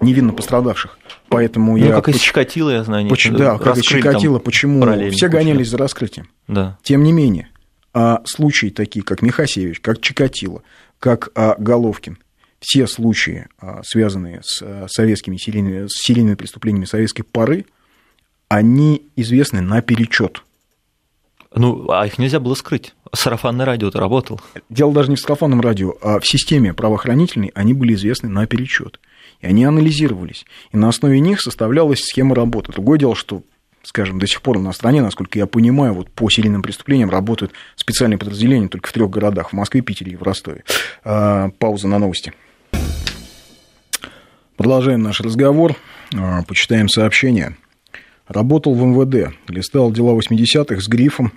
невинно 0.00 0.32
пострадавших. 0.32 0.96
Поэтому 1.28 1.72
ну, 1.76 1.84
я... 1.84 1.94
как 1.94 2.08
из 2.08 2.20
Чикатило, 2.20 2.70
я 2.70 2.84
знаю. 2.84 3.08
Почему, 3.08 3.36
да, 3.36 3.58
как 3.58 3.78
из 3.78 3.82
Чикатило, 3.82 4.38
почему 4.38 4.86
все 5.10 5.26
гонялись 5.26 5.70
за 5.70 5.78
раскрытием. 5.78 6.28
Да. 6.46 6.78
Тем 6.84 7.02
не 7.02 7.12
менее, 7.12 7.48
а 7.92 8.20
случаи 8.26 8.68
такие, 8.68 9.04
как 9.04 9.22
Михасевич, 9.22 9.80
как 9.80 10.00
Чикатило, 10.00 10.62
как 11.00 11.30
а, 11.34 11.56
Головкин, 11.58 12.18
все 12.66 12.88
случаи, 12.88 13.46
а, 13.60 13.80
связанные 13.84 14.40
с 14.42 14.88
советскими 14.88 15.36
серийными, 15.36 15.86
с 15.86 15.92
серийными 16.04 16.34
преступлениями 16.34 16.84
советской 16.84 17.22
поры, 17.22 17.64
они 18.48 19.06
известны 19.14 19.60
наперечет. 19.60 20.42
Ну, 21.54 21.88
а 21.90 22.04
их 22.04 22.18
нельзя 22.18 22.40
было 22.40 22.54
скрыть. 22.54 22.92
Сарафанное 23.14 23.66
радио-то 23.66 24.00
работал. 24.00 24.40
Дело 24.68 24.92
даже 24.92 25.10
не 25.10 25.16
в 25.16 25.20
сарафанном 25.20 25.60
радио, 25.60 25.94
а 26.02 26.18
в 26.18 26.26
системе 26.26 26.74
правоохранительной 26.74 27.52
они 27.54 27.72
были 27.72 27.94
известны 27.94 28.28
наперечет. 28.28 28.98
И 29.40 29.46
они 29.46 29.64
анализировались. 29.64 30.44
И 30.72 30.76
на 30.76 30.88
основе 30.88 31.20
них 31.20 31.40
составлялась 31.40 32.00
схема 32.00 32.34
работы. 32.34 32.72
Другое 32.72 32.98
дело, 32.98 33.14
что 33.14 33.42
скажем, 33.84 34.18
до 34.18 34.26
сих 34.26 34.42
пор 34.42 34.58
на 34.58 34.72
стране, 34.72 35.00
насколько 35.00 35.38
я 35.38 35.46
понимаю, 35.46 35.94
вот 35.94 36.10
по 36.10 36.28
серийным 36.28 36.62
преступлениям 36.62 37.10
работают 37.10 37.52
специальные 37.76 38.18
подразделения 38.18 38.66
только 38.66 38.88
в 38.88 38.92
трех 38.92 39.08
городах, 39.08 39.50
в 39.50 39.52
Москве, 39.52 39.82
Питере 39.82 40.12
и 40.12 40.16
в 40.16 40.24
Ростове. 40.24 40.64
А, 41.04 41.50
пауза 41.60 41.86
на 41.86 42.00
новости. 42.00 42.32
Продолжаем 44.56 45.02
наш 45.02 45.20
разговор, 45.20 45.76
а, 46.14 46.42
почитаем 46.42 46.88
сообщения. 46.88 47.56
Работал 48.26 48.74
в 48.74 48.82
МВД, 48.82 49.34
листал 49.48 49.92
дела 49.92 50.14
80-х 50.14 50.80
с 50.80 50.88
грифом 50.88 51.32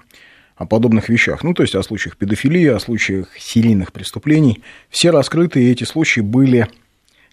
о 0.55 0.65
подобных 0.65 1.09
вещах. 1.09 1.43
Ну, 1.43 1.53
то 1.53 1.63
есть 1.63 1.75
о 1.75 1.83
случаях 1.83 2.15
педофилии, 2.15 2.67
о 2.67 2.79
случаях 2.79 3.29
серийных 3.37 3.91
преступлений. 3.91 4.63
Все 4.89 5.11
раскрытые 5.11 5.69
эти 5.69 5.83
случаи 5.83 6.21
были 6.21 6.67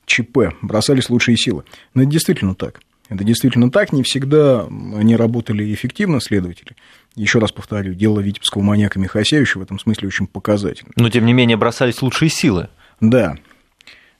ЧП, 0.06 0.54
бросались 0.60 1.08
лучшие 1.08 1.36
силы. 1.36 1.62
Но 1.94 2.02
это 2.02 2.10
действительно 2.10 2.56
так. 2.56 2.80
Это 3.08 3.22
действительно 3.22 3.70
так. 3.70 3.92
Не 3.92 4.02
всегда 4.02 4.66
они 4.66 5.14
работали 5.14 5.72
эффективно, 5.72 6.20
следователи. 6.20 6.72
Еще 7.14 7.38
раз 7.38 7.52
повторю, 7.52 7.94
дело 7.94 8.18
витебского 8.18 8.62
маньяка 8.62 8.98
Михасевича 8.98 9.58
в 9.58 9.62
этом 9.62 9.78
смысле 9.78 10.08
очень 10.08 10.26
показательно. 10.26 10.90
Но, 10.96 11.08
тем 11.10 11.24
не 11.26 11.32
менее, 11.32 11.56
бросались 11.56 12.02
лучшие 12.02 12.28
силы. 12.28 12.68
Да. 13.00 13.36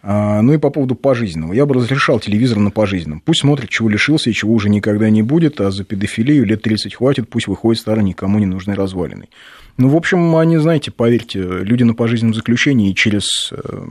А, 0.03 0.41
ну 0.43 0.53
и 0.53 0.59
по 0.59 0.71
поводу 0.71 0.95
пожизненного. 0.95 1.53
Я 1.53 1.67
бы 1.67 1.75
разрешал 1.75 2.21
телевизор 2.21 2.59
на 2.59 2.71
пожизненном. 2.71 3.21
Пусть 3.21 3.41
смотрит, 3.41 3.71
чего 3.71 3.89
лишился 3.89 4.31
и 4.31 4.35
чего 4.35 4.53
уже 4.55 4.69
никогда 4.69 5.11
не 5.11 5.23
будет, 5.23 5.61
а 5.61 5.71
за 5.71 5.85
педофилию 5.85 6.45
лет 6.45 6.63
30 6.63 6.95
хватит, 6.95 7.29
пусть 7.29 7.47
выходит 7.47 7.81
старый, 7.81 8.05
никому 8.05 8.39
не 8.39 8.47
нужный 8.47 8.75
развалиной. 8.75 9.31
Ну, 9.79 9.89
в 9.89 9.97
общем, 9.97 10.37
они, 10.37 10.59
знаете, 10.59 10.91
поверьте, 10.91 11.41
люди 11.41 11.83
на 11.83 11.95
пожизненном 11.95 12.35
заключении 12.35 12.91
и 12.91 12.95
через, 12.95 13.53
э, 13.53 13.87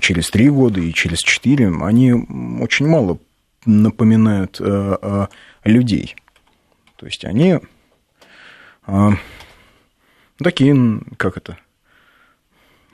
через 0.00 0.30
3 0.30 0.50
года, 0.50 0.80
и 0.80 0.92
через 0.92 1.20
4, 1.20 1.72
они 1.82 2.12
очень 2.60 2.88
мало 2.88 3.18
напоминают 3.64 4.56
э, 4.60 4.96
э, 5.00 5.26
людей. 5.64 6.16
То 6.96 7.06
есть 7.06 7.24
они 7.24 7.58
такие, 10.42 11.00
как 11.16 11.36
это, 11.36 11.58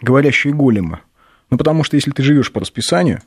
говорящие 0.02 0.52
големы– 0.52 0.98
ну, 1.54 1.58
потому 1.58 1.84
что 1.84 1.94
если 1.94 2.10
ты 2.10 2.24
живешь 2.24 2.50
по 2.50 2.58
расписанию, 2.58 3.20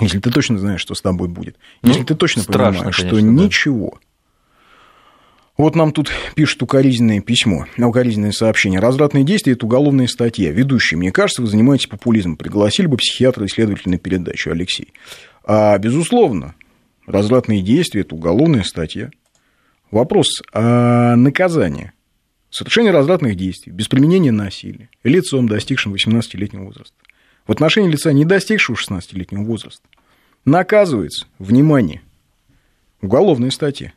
если 0.00 0.20
ты 0.20 0.30
точно 0.30 0.56
знаешь, 0.56 0.80
что 0.80 0.94
с 0.94 1.02
тобой 1.02 1.26
будет, 1.26 1.56
ну, 1.82 1.88
если 1.88 2.04
ты 2.04 2.14
точно 2.14 2.42
страшно, 2.42 2.78
понимаешь, 2.78 2.96
конечно, 2.96 3.18
что 3.18 3.26
да. 3.26 3.32
ничего. 3.44 3.98
Вот 5.58 5.74
нам 5.74 5.90
тут 5.90 6.12
пишут 6.36 6.62
укоризненное 6.62 7.20
письмо, 7.20 7.66
укоризненное 7.76 8.30
сообщение. 8.30 8.78
Развратные 8.78 9.24
действия– 9.24 9.52
это 9.54 9.66
уголовная 9.66 10.06
статья. 10.06 10.52
Ведущий, 10.52 10.94
мне 10.94 11.10
кажется, 11.10 11.42
вы 11.42 11.48
занимаетесь 11.48 11.88
популизмом. 11.88 12.36
Пригласили 12.36 12.86
бы 12.86 12.98
психиатра-исследователя 12.98 13.90
на 13.90 13.98
передачу, 13.98 14.52
Алексей. 14.52 14.92
А, 15.42 15.76
безусловно, 15.78 16.54
развратные 17.04 17.62
действия– 17.62 18.00
это 18.02 18.14
уголовная 18.14 18.62
статья. 18.62 19.10
Вопрос, 19.90 20.40
а 20.52 21.16
наказание 21.16 21.94
совершение 22.54 22.92
развратных 22.92 23.34
действий 23.34 23.72
без 23.72 23.88
применения 23.88 24.30
насилия 24.30 24.88
лицом, 25.02 25.48
достигшим 25.48 25.92
18-летнего 25.92 26.66
возраста, 26.66 26.94
в 27.46 27.52
отношении 27.52 27.90
лица, 27.90 28.12
не 28.12 28.24
достигшего 28.24 28.76
16-летнего 28.76 29.42
возраста, 29.42 29.86
наказывается, 30.44 31.26
внимание, 31.38 32.02
уголовная 33.00 33.50
статья, 33.50 33.92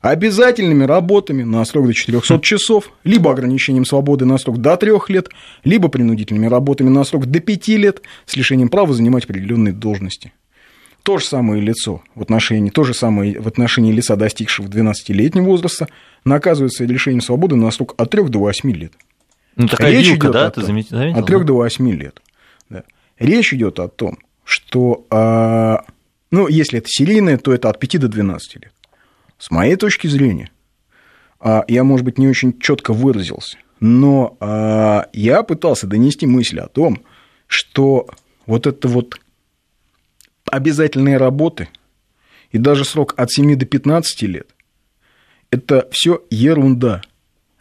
обязательными 0.00 0.84
работами 0.84 1.44
на 1.44 1.64
срок 1.64 1.86
до 1.86 1.94
400 1.94 2.40
часов, 2.40 2.92
либо 3.04 3.30
ограничением 3.30 3.84
свободы 3.84 4.24
на 4.24 4.36
срок 4.36 4.58
до 4.58 4.76
3 4.76 4.92
лет, 5.08 5.28
либо 5.64 5.88
принудительными 5.88 6.46
работами 6.46 6.88
на 6.88 7.04
срок 7.04 7.26
до 7.26 7.40
5 7.40 7.68
лет 7.68 8.02
с 8.26 8.36
лишением 8.36 8.68
права 8.68 8.92
занимать 8.92 9.24
определенные 9.24 9.72
должности. 9.72 10.32
То 11.04 11.18
же 11.18 11.24
самое 11.24 11.60
лицо 11.60 12.02
в 12.14 12.22
отношении, 12.22 12.70
то 12.70 12.84
же 12.84 12.94
самое 12.94 13.40
в 13.40 13.48
отношении 13.48 13.92
лица, 13.92 14.14
достигшего 14.14 14.68
12-летнего 14.68 15.44
возраста, 15.44 15.88
наказывается 16.24 16.84
лишением 16.84 17.20
свободы 17.20 17.56
на 17.56 17.70
срок 17.72 17.94
от 17.96 18.10
3 18.10 18.24
до 18.24 18.38
8 18.40 18.70
лет. 18.72 18.92
Ну, 19.56 19.66
такая 19.66 19.92
Речь 19.92 20.08
вилка, 20.08 20.26
идет 20.28 20.32
да, 20.32 20.46
о 20.46 20.50
ты 20.50 20.62
заметил, 20.62 20.96
От 20.96 21.26
3 21.26 21.38
да? 21.38 21.44
до 21.44 21.54
8 21.54 21.90
лет. 21.90 22.22
Да. 22.72 22.84
Речь 23.18 23.52
идет 23.52 23.78
о 23.78 23.88
том, 23.88 24.18
что, 24.44 25.06
а, 25.10 25.84
ну, 26.30 26.48
если 26.48 26.78
это 26.78 26.88
серийное, 26.88 27.38
то 27.38 27.52
это 27.52 27.68
от 27.68 27.78
5 27.78 28.00
до 28.00 28.08
12 28.08 28.56
лет. 28.56 28.72
С 29.38 29.50
моей 29.50 29.76
точки 29.76 30.06
зрения, 30.06 30.50
а, 31.40 31.64
я, 31.68 31.84
может 31.84 32.04
быть, 32.04 32.18
не 32.18 32.28
очень 32.28 32.58
четко 32.58 32.92
выразился, 32.92 33.58
но 33.80 34.36
а, 34.40 35.08
я 35.12 35.42
пытался 35.42 35.86
донести 35.86 36.26
мысль 36.26 36.60
о 36.60 36.68
том, 36.68 37.02
что 37.46 38.08
вот 38.46 38.66
это 38.66 38.88
вот 38.88 39.20
обязательные 40.50 41.16
работы 41.16 41.68
и 42.50 42.58
даже 42.58 42.84
срок 42.84 43.14
от 43.16 43.30
7 43.30 43.56
до 43.56 43.66
15 43.66 44.22
лет 44.22 44.52
это 45.52 45.86
все 45.92 46.22
ерунда. 46.30 47.02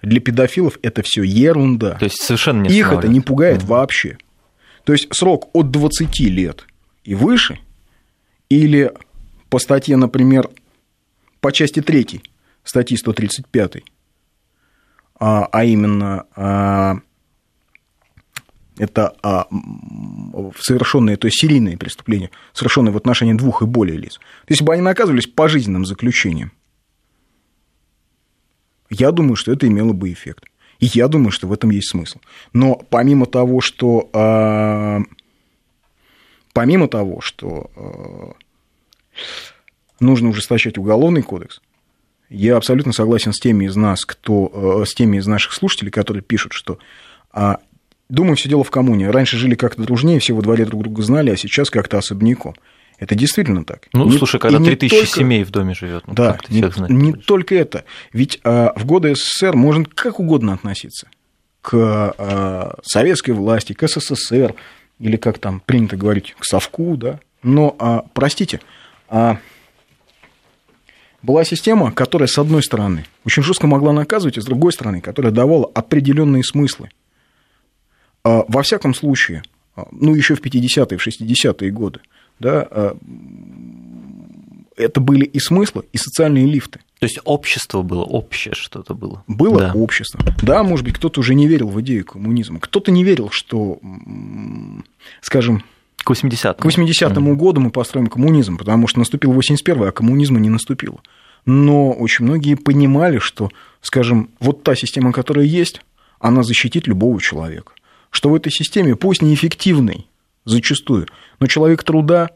Для 0.01 0.19
педофилов 0.19 0.79
это 0.81 1.03
все 1.03 1.21
ерунда. 1.21 1.91
То 1.99 2.05
есть 2.05 2.19
совершенно 2.23 2.63
не 2.63 2.75
Их 2.75 2.91
это 2.91 3.07
не 3.07 3.21
пугает 3.21 3.61
вообще. 3.61 4.17
То 4.83 4.93
есть 4.93 5.13
срок 5.13 5.49
от 5.53 5.71
20 5.71 6.19
лет 6.21 6.65
и 7.03 7.15
выше, 7.15 7.59
или 8.49 8.91
по 9.49 9.59
статье, 9.59 9.97
например, 9.97 10.49
по 11.39 11.51
части 11.51 11.81
3 11.81 12.21
статьи 12.63 12.97
135, 12.97 13.83
а, 15.19 15.45
а 15.51 15.63
именно 15.63 16.25
а, 16.35 16.97
это 18.77 19.15
а, 19.21 19.47
совершенные, 20.59 21.17
то 21.17 21.27
есть 21.27 21.39
серийные 21.39 21.77
преступления, 21.77 22.31
совершенные 22.53 22.91
в 22.91 22.97
отношении 22.97 23.33
двух 23.33 23.61
и 23.61 23.65
более 23.65 23.97
лиц. 23.97 24.19
Если 24.47 24.63
бы 24.63 24.73
они 24.73 24.81
наказывались 24.81 25.27
пожизненным 25.27 25.85
заключением, 25.85 26.51
я 28.89 29.11
думаю, 29.11 29.35
что 29.35 29.51
это 29.51 29.67
имело 29.67 29.93
бы 29.93 30.11
эффект. 30.11 30.45
И 30.81 30.87
я 30.87 31.07
думаю, 31.07 31.31
что 31.31 31.47
в 31.47 31.53
этом 31.53 31.69
есть 31.69 31.89
смысл. 31.89 32.19
Но 32.51 32.75
помимо 32.75 33.25
того, 33.27 33.61
что... 33.61 34.09
а, 34.13 34.99
помимо 36.53 36.87
того, 36.87 37.21
что 37.21 37.69
а, 37.75 38.33
нужно 39.99 40.29
ужесточать 40.29 40.77
уголовный 40.77 41.21
кодекс, 41.21 41.61
я 42.29 42.57
абсолютно 42.57 42.93
согласен 42.93 43.31
с 43.31 43.39
теми 43.39 43.65
из 43.65 43.75
нас, 43.75 44.05
кто, 44.05 44.81
э, 44.81 44.85
с 44.85 44.93
теми 44.93 45.17
из 45.17 45.27
наших 45.27 45.51
слушателей, 45.51 45.91
которые 45.91 46.23
пишут, 46.23 46.53
что 46.53 46.79
а, 47.31 47.59
думаю, 48.09 48.35
все 48.35 48.49
дело 48.49 48.63
в 48.63 48.71
коммуне. 48.71 49.11
Раньше 49.11 49.37
жили 49.37 49.55
как-то 49.55 49.83
дружнее, 49.83 50.19
все 50.19 50.33
во 50.33 50.41
дворе 50.41 50.65
друг 50.65 50.83
друга 50.83 51.01
знали, 51.01 51.29
а 51.29 51.37
сейчас 51.37 51.69
как-то 51.69 51.97
особняком. 51.97 52.55
Это 53.01 53.15
действительно 53.15 53.65
так. 53.65 53.87
Ну, 53.93 54.05
Не- 54.05 54.17
слушай, 54.19 54.39
когда 54.39 54.59
не 54.59 54.65
3000 54.67 54.95
только- 54.95 55.11
семей 55.19 55.43
в 55.43 55.49
доме 55.49 55.73
живет, 55.73 56.05
ну, 56.05 56.13
да, 56.13 56.37
не, 56.49 56.61
всех 56.61 56.75
знать 56.75 56.89
не 56.91 57.11
будешь? 57.13 57.25
только 57.25 57.55
это. 57.55 57.83
Ведь 58.13 58.39
а, 58.43 58.73
в 58.75 58.85
годы 58.85 59.15
СССР 59.15 59.55
можно 59.55 59.85
как 59.85 60.19
угодно 60.19 60.53
относиться 60.53 61.07
к 61.63 61.73
а, 61.75 62.75
советской 62.83 63.31
власти, 63.31 63.73
к 63.73 63.87
СССР, 63.87 64.53
или 64.99 65.17
как 65.17 65.39
там 65.39 65.61
принято 65.65 65.97
говорить, 65.97 66.35
к 66.37 66.45
совку, 66.45 66.95
да. 66.95 67.19
Но, 67.41 67.75
а, 67.79 68.05
простите, 68.13 68.61
а, 69.09 69.39
была 71.23 71.43
система, 71.43 71.91
которая, 71.91 72.27
с 72.27 72.37
одной 72.37 72.61
стороны, 72.61 73.05
очень 73.25 73.41
жестко 73.41 73.65
могла 73.65 73.93
наказывать, 73.93 74.37
и 74.37 74.41
с 74.41 74.45
другой 74.45 74.73
стороны, 74.73 75.01
которая 75.01 75.31
давала 75.31 75.69
определенные 75.73 76.43
смыслы. 76.43 76.91
А, 78.23 78.45
Во 78.47 78.61
всяком 78.61 78.93
случае, 78.93 79.41
а, 79.75 79.87
ну, 79.91 80.13
еще 80.13 80.35
в 80.35 80.41
50-е, 80.41 80.99
в 80.99 81.01
60-е 81.01 81.71
годы, 81.71 81.99
да, 82.41 82.67
а, 82.69 82.97
это 84.75 84.99
были 84.99 85.25
и 85.25 85.39
смыслы, 85.39 85.83
и 85.93 85.97
социальные 85.97 86.45
лифты. 86.47 86.79
То 86.99 87.05
есть 87.05 87.19
общество 87.23 87.81
было, 87.81 88.03
общее 88.03 88.53
что-то 88.55 88.93
было. 88.93 89.23
Было 89.27 89.59
Да. 89.59 89.71
общество. 89.73 90.19
Да, 90.41 90.63
может 90.63 90.85
быть, 90.85 90.95
кто-то 90.95 91.19
уже 91.19 91.35
не 91.35 91.47
верил 91.47 91.67
в 91.69 91.79
идею 91.81 92.05
коммунизма. 92.05 92.59
Кто-то 92.59 92.91
не 92.91 93.03
верил, 93.03 93.29
что, 93.31 93.79
скажем, 95.21 95.63
К 96.03 96.11
80-му. 96.11 96.53
к 96.55 96.65
80-му 96.65 97.35
году 97.35 97.61
мы 97.61 97.69
построим 97.71 98.07
коммунизм, 98.07 98.57
потому 98.57 98.87
что 98.87 98.99
наступил 98.99 99.33
81-й, 99.33 99.89
а 99.89 99.91
коммунизма 99.91 100.39
не 100.39 100.49
наступило. 100.49 100.99
Но 101.45 101.91
очень 101.91 102.25
многие 102.25 102.55
понимали, 102.55 103.17
что, 103.19 103.49
скажем, 103.81 104.29
вот 104.39 104.63
та 104.63 104.75
система, 104.75 105.11
которая 105.11 105.45
есть, 105.45 105.81
она 106.19 106.43
защитит 106.43 106.87
любого 106.87 107.19
человека. 107.21 107.73
Что 108.11 108.29
в 108.29 108.35
этой 108.35 108.51
системе, 108.51 108.95
пусть 108.95 109.21
неэффективной 109.21 110.07
зачастую, 110.45 111.07
но 111.39 111.47
человек 111.47 111.83
труда 111.83 112.29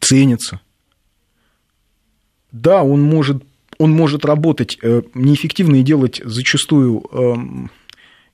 ценится. 0.00 0.60
Да, 2.50 2.82
он 2.82 3.02
может, 3.02 3.42
он 3.78 3.92
может 3.92 4.24
работать 4.24 4.78
э, 4.82 5.02
неэффективно 5.14 5.76
и 5.76 5.82
делать 5.82 6.20
зачастую 6.24 7.04
эм, 7.12 7.70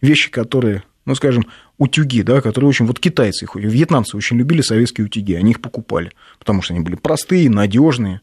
вещи, 0.00 0.30
которые, 0.30 0.82
ну, 1.04 1.14
скажем, 1.14 1.46
утюги, 1.76 2.22
да, 2.22 2.40
которые 2.40 2.68
очень... 2.68 2.86
Вот 2.86 2.98
китайцы, 2.98 3.44
их, 3.44 3.54
вьетнамцы 3.54 4.16
очень 4.16 4.36
любили 4.36 4.60
советские 4.60 5.06
утюги, 5.06 5.34
они 5.34 5.52
их 5.52 5.60
покупали, 5.60 6.12
потому 6.38 6.62
что 6.62 6.74
они 6.74 6.82
были 6.82 6.96
простые, 6.96 7.48
надежные. 7.48 8.20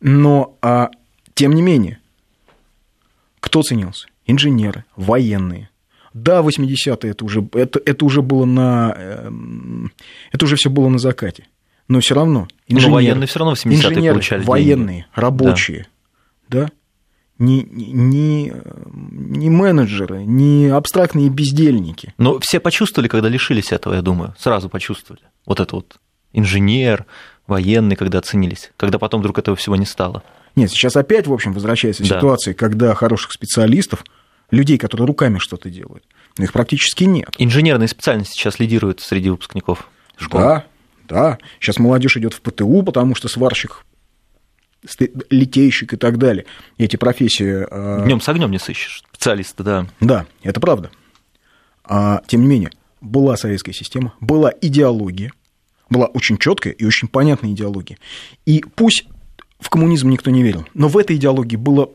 Но, 0.00 0.56
а, 0.62 0.90
тем 1.34 1.54
не 1.54 1.62
менее, 1.62 2.00
кто 3.40 3.62
ценился? 3.62 4.08
Инженеры, 4.26 4.84
военные. 4.96 5.68
Да, 6.16 6.40
80-е 6.40 7.10
это 7.10 7.24
уже, 7.24 7.46
это, 7.52 7.80
это 7.84 8.04
уже 8.04 8.22
было 8.22 8.44
на... 8.46 8.94
эм, 8.96 9.92
Это 10.32 10.46
уже 10.46 10.56
все 10.56 10.70
было 10.70 10.88
на 10.88 10.98
закате. 10.98 11.46
Но 11.88 12.00
все 12.00 12.14
равно. 12.14 12.48
Но 12.68 12.90
военные 12.90 13.26
все 13.26 13.38
равно 13.38 13.54
в 13.54 13.58
70-е 13.64 13.76
инженеры, 13.76 14.14
получали 14.14 14.38
деньги. 14.40 14.50
военные, 14.50 15.06
рабочие, 15.14 15.86
да, 16.48 16.70
не, 17.38 17.62
не, 17.64 17.92
не, 17.92 18.52
не 18.92 19.50
менеджеры, 19.50 20.24
не 20.24 20.68
абстрактные 20.68 21.28
бездельники. 21.28 22.14
Но 22.18 22.38
все 22.40 22.60
почувствовали, 22.60 23.08
когда 23.08 23.28
лишились 23.28 23.72
этого, 23.72 23.94
я 23.94 24.02
думаю, 24.02 24.34
сразу 24.38 24.68
почувствовали. 24.70 25.22
Вот 25.44 25.60
это 25.60 25.76
вот 25.76 25.96
инженер, 26.32 27.04
военный, 27.46 27.94
когда 27.94 28.18
оценились, 28.18 28.72
когда 28.78 28.98
потом 28.98 29.20
вдруг 29.20 29.38
этого 29.38 29.54
всего 29.56 29.76
не 29.76 29.86
стало. 29.86 30.22
Нет, 30.56 30.70
сейчас 30.70 30.96
опять, 30.96 31.26
в 31.26 31.32
общем, 31.32 31.52
возвращается 31.52 32.02
Да. 32.02 32.16
ситуация, 32.16 32.54
когда 32.54 32.94
хороших 32.94 33.32
специалистов, 33.32 34.04
людей, 34.50 34.78
которые 34.78 35.06
руками 35.06 35.38
что-то 35.38 35.70
делают, 35.70 36.04
но 36.38 36.44
их 36.44 36.52
практически 36.52 37.04
нет. 37.04 37.30
Инженерные 37.38 37.88
специальности 37.88 38.34
сейчас 38.34 38.58
лидируют 38.58 39.00
среди 39.00 39.30
выпускников 39.30 39.88
школ. 40.16 40.40
Да, 40.40 40.66
да. 41.08 41.38
Сейчас 41.60 41.78
молодежь 41.78 42.16
идет 42.16 42.34
в 42.34 42.40
ПТУ, 42.40 42.82
потому 42.82 43.14
что 43.14 43.28
сварщик, 43.28 43.84
литейщик 45.30 45.94
и 45.94 45.96
так 45.96 46.18
далее. 46.18 46.46
Эти 46.78 46.96
профессии... 46.96 47.66
э, 47.68 48.04
Днем 48.04 48.20
с 48.20 48.28
огнем 48.28 48.50
не 48.50 48.58
сыщешь 48.58 49.02
специалиста, 49.08 49.64
да. 49.64 49.86
Да, 50.00 50.26
это 50.42 50.60
правда. 50.60 50.90
А, 51.84 52.22
тем 52.26 52.42
не 52.42 52.46
менее, 52.48 52.70
была 53.00 53.36
советская 53.36 53.74
система, 53.74 54.14
была 54.20 54.52
идеология, 54.60 55.32
была 55.88 56.06
очень 56.06 56.38
четкая 56.38 56.72
и 56.72 56.84
очень 56.84 57.08
понятная 57.08 57.50
идеология. 57.52 57.98
И 58.44 58.64
пусть 58.74 59.04
в 59.60 59.70
коммунизм 59.70 60.10
никто 60.10 60.30
не 60.30 60.42
верил, 60.42 60.66
но 60.74 60.88
в 60.88 60.98
этой 60.98 61.16
идеологии 61.16 61.56
было 61.56 61.90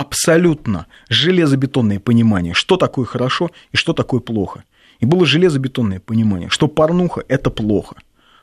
абсолютно 0.00 0.86
железобетонное 1.08 2.00
понимание, 2.00 2.54
что 2.54 2.76
такое 2.76 3.04
хорошо 3.04 3.50
и 3.72 3.76
что 3.76 3.92
такое 3.92 4.20
плохо. 4.20 4.64
И 5.00 5.06
было 5.06 5.26
железобетонное 5.26 6.00
понимание, 6.00 6.48
что 6.48 6.68
порнуха– 6.68 7.22
это 7.28 7.50
плохо, 7.50 7.96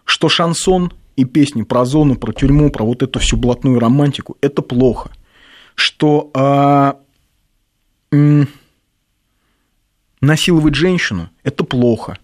что 0.06 0.30
шансон 0.30 0.92
и 1.16 1.26
песни 1.26 1.64
про 1.64 1.86
зону, 1.86 2.16
про 2.16 2.32
тюрьму, 2.32 2.70
про 2.72 2.86
вот 2.86 3.02
эту 3.04 3.20
всю 3.20 3.38
блатную 3.38 3.80
романтику– 3.80 4.38
это 4.42 4.62
плохо, 4.62 5.12
что 5.76 6.30
а, 6.36 6.98
м, 8.12 8.48
насиловать 10.22 10.76
женщину– 10.76 11.30
это 11.44 11.64
плохо. 11.64 12.18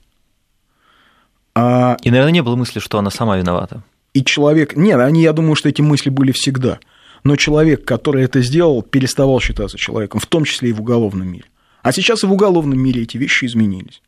А, 1.56 1.98
И, 2.04 2.10
наверное, 2.12 2.34
не 2.34 2.44
было 2.44 2.56
мысли, 2.56 2.80
что 2.80 2.98
она 3.00 3.10
сама 3.10 3.38
виновата. 3.38 3.84
и 4.14 4.24
человек... 4.24 4.76
Нет, 4.76 5.00
они, 5.00 5.22
я 5.24 5.34
думаю, 5.34 5.56
что 5.56 5.70
эти 5.70 5.82
мысли 5.82 6.10
были 6.12 6.32
всегда. 6.32 6.80
Но 7.24 7.36
человек, 7.36 7.86
который 7.86 8.24
это 8.24 8.42
сделал, 8.42 8.82
переставал 8.82 9.40
считаться 9.40 9.78
человеком, 9.78 10.20
в 10.20 10.26
том 10.26 10.44
числе 10.44 10.70
и 10.70 10.74
в 10.74 10.82
уголовном 10.82 11.28
мире. 11.28 11.46
А 11.82 11.92
сейчас 11.92 12.24
и 12.24 12.28
в 12.28 12.34
уголовном 12.34 12.80
мире 12.80 13.04
эти 13.04 13.18
вещи 13.18 13.46
изменились. 13.46 14.02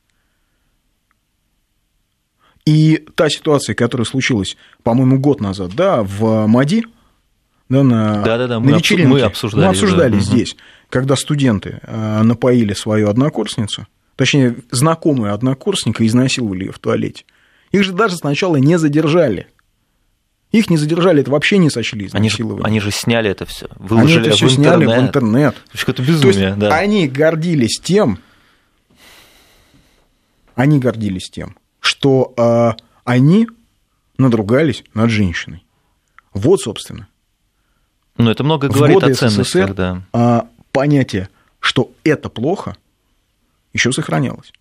И 2.66 3.06
та 3.16 3.30
ситуация, 3.30 3.76
которая 3.76 4.06
случилась, 4.06 4.58
по-моему, 4.84 5.20
год 5.20 5.40
назад, 5.40 5.72
да, 5.76 6.02
в 6.02 6.48
МАДИ, 6.48 6.86
да, 7.70 7.84
на, 7.84 8.22
Да-да-да, 8.24 8.60
на 8.60 8.60
мы 8.60 8.78
вечеринке. 8.78 9.08
мы 9.08 9.22
обсуждали, 9.22 9.66
Мы 9.66 9.70
обсуждали 9.70 10.14
да. 10.14 10.20
Здесь, 10.20 10.56
когда 10.90 11.16
студенты 11.16 11.80
э, 11.82 12.22
напоили 12.24 12.74
свою 12.74 13.10
однокурсницу, 13.10 13.88
точнее, 14.16 14.58
знакомую 14.72 15.34
однокурсника, 15.34 16.06
изнасиловали 16.06 16.66
ее 16.66 16.72
в 16.72 16.80
туалете. 16.80 17.26
Их 17.72 17.84
же 17.84 17.92
даже 17.92 18.16
сначала 18.16 18.56
не 18.58 18.78
задержали. 18.78 19.48
Их 20.56 20.70
не 20.70 20.78
задержали, 20.78 21.20
это 21.20 21.32
вообще 21.32 21.58
не 21.58 21.70
сочли 21.70 22.10
Они 22.14 22.30
же, 22.30 22.48
они 22.64 22.80
же 22.80 22.90
сняли 22.90 23.30
это 23.30 23.46
все, 23.46 23.68
выложили 23.76 24.20
они 24.20 24.28
это 24.28 24.38
все 24.38 24.48
в 24.48 24.52
интернет. 24.58 24.78
сняли 24.78 24.86
в 24.86 25.04
интернет. 25.04 25.56
Это 25.86 26.02
безумие, 26.02 26.54
То 26.54 26.56
да. 26.56 26.78
Они 26.78 27.10
гордились 27.10 27.78
тем, 27.84 28.20
они 30.56 30.80
гордились 30.80 31.30
тем, 31.30 31.58
что 31.82 32.34
э, 32.38 32.82
они 33.04 33.50
надругались 34.18 34.86
над 34.94 35.10
женщиной. 35.10 35.66
Вот, 36.34 36.62
собственно. 36.62 37.10
Ну, 38.16 38.32
это 38.32 38.46
много 38.46 38.70
говорит 38.70 39.04
о 39.04 39.14
ценностях, 39.14 39.68
СССР, 39.68 39.74
да. 39.74 40.04
А, 40.14 40.48
понятие, 40.72 41.28
что 41.60 41.92
это 42.06 42.30
плохо, 42.30 42.78
еще 43.74 43.92
сохранялось. 43.92 44.54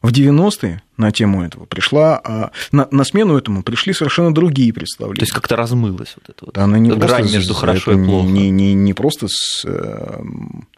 В 0.00 0.12
90-е 0.12 0.80
на 0.96 1.10
тему 1.10 1.42
этого 1.42 1.64
пришла, 1.64 2.20
а, 2.22 2.52
на, 2.70 2.86
на 2.92 3.04
смену 3.04 3.36
этому 3.36 3.64
пришли 3.64 3.92
совершенно 3.92 4.32
другие 4.32 4.72
представления. 4.72 5.18
То 5.18 5.24
есть 5.24 5.32
как-то 5.32 5.56
размылось 5.56 6.14
вот 6.16 6.28
это 6.28 6.44
вот. 6.44 6.54
Да, 6.54 6.64
она 6.64 6.78
не 6.78 6.90
грань 6.90 7.22
просто, 7.22 7.36
между 7.36 7.54
хорошо 7.54 7.92
и 7.92 8.04
плохо. 8.04 8.28
Не, 8.28 8.50
не, 8.50 8.74
не 8.74 8.94
просто 8.94 9.26
с, 9.28 9.64
эм, 9.64 10.68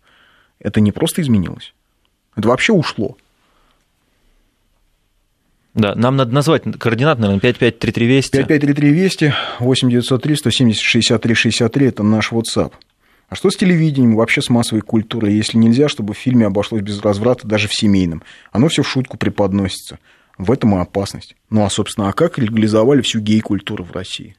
это 0.59 0.81
не 0.81 0.91
просто 0.91 1.21
изменилось, 1.21 1.75
это 2.35 2.49
вообще 2.49 2.73
ушло. 2.73 3.19
Да, 5.75 5.95
нам 5.95 6.17
надо 6.17 6.35
назвать 6.35 6.63
координат, 6.79 7.19
наверное, 7.19 7.41
553320. 7.41 8.33
553320, 8.33 9.33
8903 9.61 10.37
170 10.37 10.83
63 10.83 11.35
63, 11.35 11.87
это 11.87 12.03
наш 12.03 12.33
WhatsApp. 12.33 12.73
А 13.31 13.37
что 13.37 13.49
с 13.49 13.57
телевидением, 13.57 14.17
вообще 14.17 14.43
с 14.43 14.51
массовой 14.51 14.83
культурой, 14.83 15.33
если 15.35 15.57
нельзя, 15.57 15.89
чтобы 15.89 16.15
в 16.15 16.19
фильме 16.19 16.47
обошлось 16.47 16.83
без 16.83 17.01
разврата 17.01 17.47
даже 17.47 17.69
в 17.69 17.75
семейном? 17.75 18.25
Оно 18.51 18.69
все 18.69 18.83
в 18.83 18.89
шутку 18.89 19.17
преподносится. 19.17 20.01
В 20.37 20.51
этом 20.51 20.77
и 20.77 20.81
опасность. 20.81 21.37
Ну, 21.49 21.65
а, 21.65 21.71
собственно, 21.71 22.09
а 22.09 22.13
как 22.13 22.39
легализовали 22.39 23.03
всю 23.03 23.21
гей-культуру 23.21 23.85
в 23.85 23.93
России? 23.93 24.37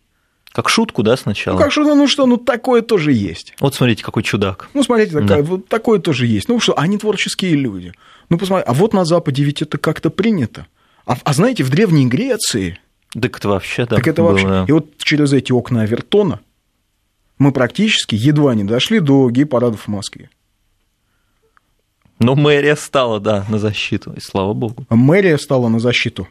Как 0.51 0.67
шутку, 0.67 1.03
да, 1.03 1.15
сначала? 1.15 1.55
Ну, 1.55 1.61
как 1.61 1.71
шутку, 1.71 1.95
ну 1.95 2.05
что, 2.05 2.25
ну 2.25 2.35
такое 2.35 2.81
тоже 2.81 3.13
есть. 3.13 3.53
Вот 3.61 3.73
смотрите, 3.75 4.03
какой 4.03 4.23
чудак. 4.23 4.67
Ну, 4.73 4.83
смотрите, 4.83 5.13
такая, 5.13 5.41
да. 5.41 5.43
вот 5.43 5.69
такое 5.69 5.99
тоже 5.99 6.27
есть. 6.27 6.49
Ну 6.49 6.59
что, 6.59 6.77
они 6.77 6.97
творческие 6.97 7.55
люди. 7.55 7.93
Ну, 8.27 8.37
посмотрите, 8.37 8.69
а 8.69 8.73
вот 8.73 8.93
на 8.93 9.05
Западе 9.05 9.43
ведь 9.43 9.61
это 9.61 9.77
как-то 9.77 10.09
принято. 10.09 10.67
А, 11.05 11.15
а 11.23 11.33
знаете, 11.33 11.63
в 11.63 11.69
Древней 11.69 12.07
Греции... 12.07 12.77
Так 13.13 13.37
это 13.37 13.47
вообще, 13.47 13.85
да. 13.85 13.95
Так 13.95 14.07
это 14.07 14.21
было... 14.21 14.31
вообще. 14.31 14.65
И 14.67 14.71
вот 14.73 14.97
через 14.97 15.31
эти 15.31 15.53
окна 15.53 15.83
Авертона 15.83 16.41
мы 17.41 17.51
практически 17.51 18.13
едва 18.13 18.53
не 18.53 18.63
дошли 18.63 18.99
до 18.99 19.27
гей-парадов 19.31 19.81
в 19.81 19.87
Москве. 19.87 20.29
Но 22.19 22.35
мэрия 22.35 22.75
стала, 22.75 23.19
да, 23.19 23.47
на 23.49 23.57
защиту, 23.57 24.13
и 24.13 24.19
слава 24.19 24.53
богу. 24.53 24.85
Мэрия 24.89 25.39
стала 25.39 25.67
на 25.67 25.79
защиту. 25.79 26.27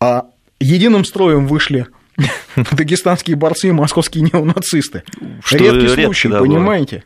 А 0.00 0.26
единым 0.60 1.06
строем 1.06 1.46
вышли 1.46 1.86
дагестанские 2.72 3.36
борцы 3.36 3.68
и 3.68 3.72
московские 3.72 4.24
неонацисты. 4.24 5.02
Что 5.42 5.56
Редкий 5.56 5.86
редко, 5.86 6.02
случай, 6.02 6.28
да, 6.28 6.40
понимаете? 6.40 7.04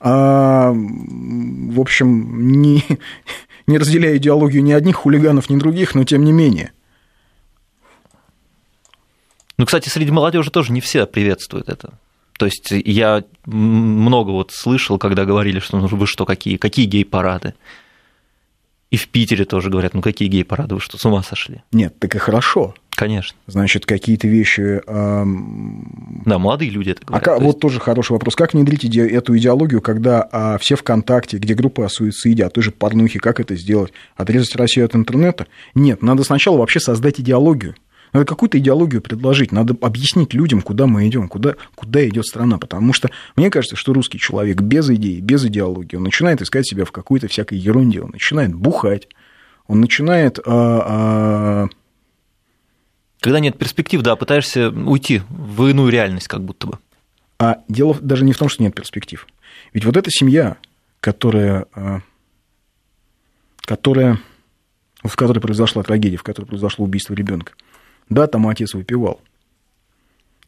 А, 0.00 0.72
в 0.72 1.78
общем, 1.78 2.52
не, 2.52 2.82
не 3.66 3.76
разделяю 3.76 4.16
идеологию 4.16 4.62
ни 4.62 4.72
одних 4.72 4.96
хулиганов, 4.96 5.50
ни 5.50 5.58
других, 5.58 5.94
но 5.94 6.04
тем 6.04 6.24
не 6.24 6.32
менее. 6.32 6.72
Ну, 9.58 9.66
кстати, 9.66 9.90
среди 9.90 10.10
молодежи 10.10 10.50
тоже 10.50 10.72
не 10.72 10.80
все 10.80 11.04
приветствуют 11.04 11.68
это. 11.68 11.98
То 12.40 12.46
есть 12.46 12.70
я 12.70 13.22
много 13.44 14.30
вот 14.30 14.50
слышал, 14.50 14.96
когда 14.96 15.26
говорили, 15.26 15.58
что 15.58 15.76
ну 15.76 15.86
вы 15.88 16.06
что, 16.06 16.24
какие, 16.24 16.56
какие 16.56 16.86
гей-парады? 16.86 17.52
И 18.90 18.96
в 18.96 19.08
Питере 19.08 19.44
тоже 19.44 19.68
говорят, 19.68 19.92
ну 19.92 20.00
какие 20.00 20.26
гей-парады, 20.26 20.76
вы 20.76 20.80
что, 20.80 20.96
с 20.96 21.04
ума 21.04 21.22
сошли? 21.22 21.60
Нет, 21.70 21.98
так 21.98 22.14
и 22.14 22.18
хорошо. 22.18 22.74
Конечно. 22.92 23.36
Значит, 23.46 23.84
какие-то 23.84 24.26
вещи... 24.26 24.80
Эм... 24.86 26.22
Да, 26.24 26.38
молодые 26.38 26.70
люди 26.70 26.92
это 26.92 27.04
говорят. 27.04 27.28
А 27.28 27.36
то 27.36 27.44
вот 27.44 27.46
есть... 27.56 27.60
тоже 27.60 27.78
хороший 27.78 28.12
вопрос. 28.12 28.34
Как 28.36 28.54
внедрить 28.54 28.86
иде... 28.86 29.06
эту 29.06 29.36
идеологию, 29.36 29.82
когда 29.82 30.26
а, 30.32 30.56
все 30.56 30.76
ВКонтакте, 30.76 31.36
где 31.36 31.52
группы 31.52 31.82
о 31.82 31.90
суициде, 31.90 32.46
а 32.46 32.48
той 32.48 32.62
же 32.64 32.70
порнухи, 32.70 33.18
как 33.18 33.38
это 33.38 33.54
сделать? 33.54 33.92
Отрезать 34.16 34.56
Россию 34.56 34.86
от 34.86 34.96
интернета? 34.96 35.46
Нет, 35.74 36.00
надо 36.00 36.24
сначала 36.24 36.56
вообще 36.56 36.80
создать 36.80 37.20
идеологию. 37.20 37.74
Надо 38.12 38.26
какую-то 38.26 38.58
идеологию 38.58 39.00
предложить, 39.00 39.52
надо 39.52 39.76
объяснить 39.80 40.34
людям, 40.34 40.62
куда 40.62 40.86
мы 40.86 41.06
идем, 41.06 41.28
куда, 41.28 41.54
куда 41.74 42.06
идет 42.08 42.26
страна. 42.26 42.58
Потому 42.58 42.92
что 42.92 43.10
мне 43.36 43.50
кажется, 43.50 43.76
что 43.76 43.92
русский 43.92 44.18
человек 44.18 44.60
без 44.60 44.90
идеи, 44.90 45.20
без 45.20 45.44
идеологии, 45.44 45.96
он 45.96 46.02
начинает 46.02 46.42
искать 46.42 46.66
себя 46.66 46.84
в 46.84 46.92
какой-то 46.92 47.28
всякой 47.28 47.58
ерунде, 47.58 48.00
он 48.00 48.10
начинает 48.10 48.54
бухать, 48.54 49.08
он 49.66 49.80
начинает... 49.80 50.38
А, 50.44 51.66
а... 51.66 51.68
Когда 53.20 53.38
нет 53.38 53.58
перспектив, 53.58 54.00
да, 54.02 54.16
пытаешься 54.16 54.70
уйти 54.70 55.22
в 55.28 55.66
иную 55.66 55.90
реальность, 55.90 56.26
как 56.26 56.42
будто 56.42 56.66
бы. 56.66 56.78
А 57.38 57.58
дело 57.68 57.96
даже 58.00 58.24
не 58.24 58.32
в 58.32 58.38
том, 58.38 58.48
что 58.48 58.62
нет 58.62 58.74
перспектив. 58.74 59.26
Ведь 59.72 59.84
вот 59.84 59.96
эта 59.96 60.10
семья, 60.10 60.56
которая, 61.00 61.66
а, 61.74 62.00
которая, 63.60 64.18
в 65.04 65.14
которой 65.16 65.38
произошла 65.38 65.82
трагедия, 65.82 66.16
в 66.16 66.22
которой 66.22 66.46
произошло 66.46 66.84
убийство 66.84 67.14
ребенка, 67.14 67.52
да, 68.10 68.26
там 68.26 68.46
отец 68.48 68.74
выпивал. 68.74 69.20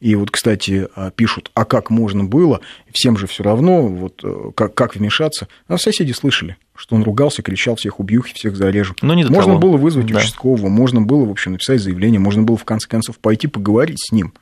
И 0.01 0.17
вот, 0.17 0.33
кстати, 0.33 0.89
а, 0.97 1.13
пишут, 1.13 1.53
а 1.55 1.65
как 1.65 1.89
можно 1.89 2.25
было, 2.25 2.61
всем 2.91 3.17
же 3.17 3.29
все 3.29 3.45
равно, 3.45 3.87
вот 3.87 4.21
э, 4.25 4.51
как, 4.57 4.75
как 4.75 4.97
вмешаться. 4.97 5.47
А 5.69 5.79
соседи 5.79 6.11
слышали, 6.11 6.57
что 6.75 6.97
он 6.97 7.05
ругался, 7.05 7.41
кричал, 7.41 7.77
всех 7.77 8.01
убью, 8.01 8.23
всех 8.23 8.57
зарежу. 8.57 8.97
Но 9.01 9.15
не 9.15 9.23
можно 9.23 9.55
того. 9.55 9.59
было 9.59 9.77
вызвать 9.77 10.07
да. 10.07 10.19
участкового, 10.19 10.69
можно 10.69 11.01
было, 11.01 11.25
в 11.25 11.31
общем, 11.31 11.53
написать 11.53 11.81
заявление, 11.81 12.19
можно 12.19 12.43
было, 12.43 12.57
в 12.57 12.65
конце 12.65 12.89
концов, 12.89 13.21
пойти 13.21 13.47
поговорить 13.47 14.05
с 14.05 14.11
ним. 14.11 14.35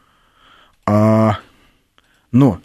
А... 0.86 1.36
Но 2.32 2.58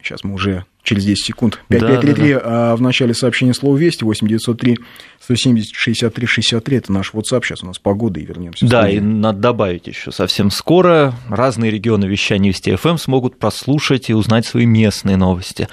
сейчас 0.00 0.24
мы 0.24 0.32
уже 0.32 0.64
через 0.88 1.04
10 1.04 1.24
секунд. 1.24 1.60
5533 1.68 2.32
да, 2.32 2.40
да, 2.40 2.44
да. 2.44 2.72
А 2.72 2.76
в 2.76 2.80
начале 2.80 3.12
сообщения 3.12 3.52
слово 3.52 3.76
«Вести», 3.76 4.04
8903 4.04 4.78
170 5.20 5.74
63 5.74 6.26
63, 6.26 6.76
это 6.78 6.92
наш 6.92 7.12
WhatsApp, 7.12 7.42
сейчас 7.44 7.62
у 7.62 7.66
нас 7.66 7.78
погода, 7.78 8.18
и 8.20 8.24
вернемся. 8.24 8.66
Да, 8.66 8.88
и 8.88 8.98
надо 8.98 9.38
добавить 9.38 9.86
еще 9.86 10.12
совсем 10.12 10.50
скоро 10.50 11.14
разные 11.28 11.70
регионы 11.70 12.06
вещания 12.06 12.48
Вести 12.48 12.74
ФМ 12.74 12.96
смогут 12.96 13.38
прослушать 13.38 14.08
и 14.08 14.14
узнать 14.14 14.46
свои 14.46 14.64
местные 14.64 15.18
новости. 15.18 15.68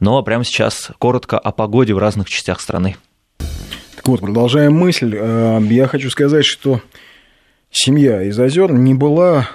Ну 0.00 0.18
а 0.18 0.22
прямо 0.22 0.44
сейчас 0.44 0.90
коротко 0.98 1.38
о 1.38 1.50
погоде 1.50 1.94
в 1.94 1.98
разных 1.98 2.28
частях 2.28 2.60
страны. 2.60 2.96
Так 3.96 4.06
вот, 4.06 4.20
продолжаем 4.20 4.74
мысль. 4.74 5.14
Э, 5.16 5.60
я 5.70 5.86
хочу 5.86 6.10
сказать, 6.10 6.44
что 6.44 6.82
семья 7.70 8.22
из 8.22 8.38
озер 8.38 8.72
не 8.72 8.92
была, 8.92 9.48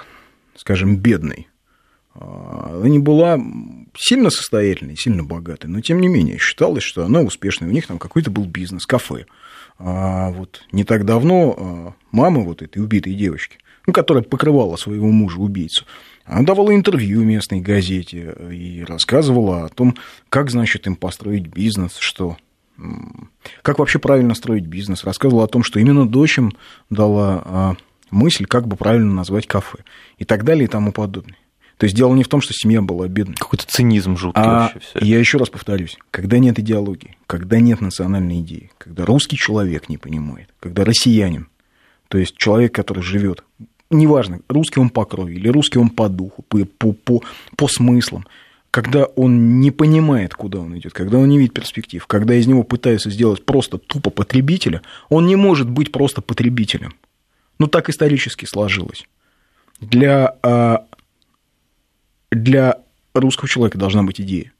скажем, 0.56 0.96
бедной. 0.96 1.46
Она 2.14 2.88
не 2.88 2.98
была 2.98 3.38
сильно 3.96 4.30
состоятельной, 4.30 4.96
сильно 4.96 5.24
богатой, 5.24 5.70
но 5.70 5.80
тем 5.80 6.00
не 6.00 6.08
менее 6.08 6.38
считалось, 6.38 6.82
что 6.82 7.04
она 7.04 7.20
успешная. 7.20 7.68
У 7.68 7.72
них 7.72 7.86
там 7.86 7.98
какой-то 7.98 8.30
был 8.30 8.44
бизнес, 8.44 8.86
кафе. 8.86 9.26
А 9.78 10.30
вот 10.30 10.62
не 10.72 10.84
так 10.84 11.04
давно 11.04 11.56
а, 11.56 11.94
мама 12.10 12.42
вот 12.42 12.62
этой 12.62 12.82
убитой 12.82 13.14
девочки, 13.14 13.58
ну, 13.86 13.92
которая 13.92 14.22
покрывала 14.22 14.76
своего 14.76 15.08
мужа-убийцу, 15.10 15.84
она 16.24 16.42
давала 16.42 16.74
интервью 16.74 17.22
местной 17.22 17.60
газете 17.60 18.34
и 18.50 18.82
рассказывала 18.84 19.64
о 19.64 19.68
том, 19.68 19.96
как, 20.28 20.50
значит, 20.50 20.86
им 20.86 20.96
построить 20.96 21.48
бизнес, 21.48 21.96
что 21.98 22.36
как 23.62 23.78
вообще 23.78 23.98
правильно 23.98 24.34
строить 24.34 24.66
бизнес, 24.66 25.04
рассказывала 25.04 25.44
о 25.44 25.48
том, 25.48 25.62
что 25.62 25.78
именно 25.78 26.08
дочь 26.08 26.38
им 26.38 26.52
дала 26.90 27.42
а, 27.44 27.74
мысль, 28.10 28.46
как 28.46 28.66
бы 28.66 28.76
правильно 28.76 29.12
назвать 29.12 29.46
кафе 29.46 29.78
и 30.18 30.24
так 30.24 30.44
далее 30.44 30.64
и 30.64 30.68
тому 30.68 30.92
подобное. 30.92 31.36
То 31.76 31.84
есть 31.84 31.96
дело 31.96 32.14
не 32.14 32.22
в 32.22 32.28
том, 32.28 32.40
что 32.40 32.52
семья 32.54 32.80
была 32.82 33.08
бедной. 33.08 33.36
Какой-то 33.36 33.66
цинизм 33.66 34.16
жуткий 34.16 34.42
а 34.42 34.70
вообще. 34.72 34.80
Все. 34.80 34.98
Я 35.00 35.18
еще 35.18 35.38
раз 35.38 35.48
повторюсь, 35.48 35.96
когда 36.10 36.38
нет 36.38 36.58
идеологии, 36.58 37.16
когда 37.26 37.58
нет 37.58 37.80
национальной 37.80 38.40
идеи, 38.40 38.70
когда 38.78 39.04
русский 39.04 39.36
человек 39.36 39.88
не 39.88 39.98
понимает, 39.98 40.48
когда 40.60 40.84
россиянин, 40.84 41.48
то 42.08 42.18
есть 42.18 42.36
человек, 42.36 42.74
который 42.74 43.02
живет, 43.02 43.42
неважно, 43.90 44.40
русский 44.48 44.80
он 44.80 44.90
по 44.90 45.04
крови 45.04 45.34
или 45.34 45.48
русский 45.48 45.78
он 45.78 45.90
по 45.90 46.08
духу, 46.08 46.42
по, 46.42 46.64
по, 46.64 46.92
по, 46.92 47.22
по 47.56 47.68
смыслам, 47.68 48.26
когда 48.70 49.04
он 49.04 49.60
не 49.60 49.70
понимает, 49.70 50.34
куда 50.34 50.58
он 50.58 50.76
идет, 50.78 50.92
когда 50.92 51.18
он 51.18 51.28
не 51.28 51.38
видит 51.38 51.54
перспектив, 51.54 52.04
когда 52.06 52.34
из 52.34 52.46
него 52.46 52.62
пытаются 52.64 53.10
сделать 53.10 53.44
просто 53.44 53.78
тупо 53.78 54.10
потребителя, 54.10 54.82
он 55.08 55.26
не 55.26 55.36
может 55.36 55.70
быть 55.70 55.92
просто 55.92 56.22
потребителем. 56.22 56.94
Ну, 57.58 57.68
так 57.68 57.88
исторически 57.88 58.46
сложилось. 58.46 59.06
Для 59.80 60.36
а, 60.42 60.86
для 62.34 62.78
русского 63.14 63.48
человека 63.48 63.78
должна 63.78 64.02
быть 64.02 64.20
идея. 64.20 64.52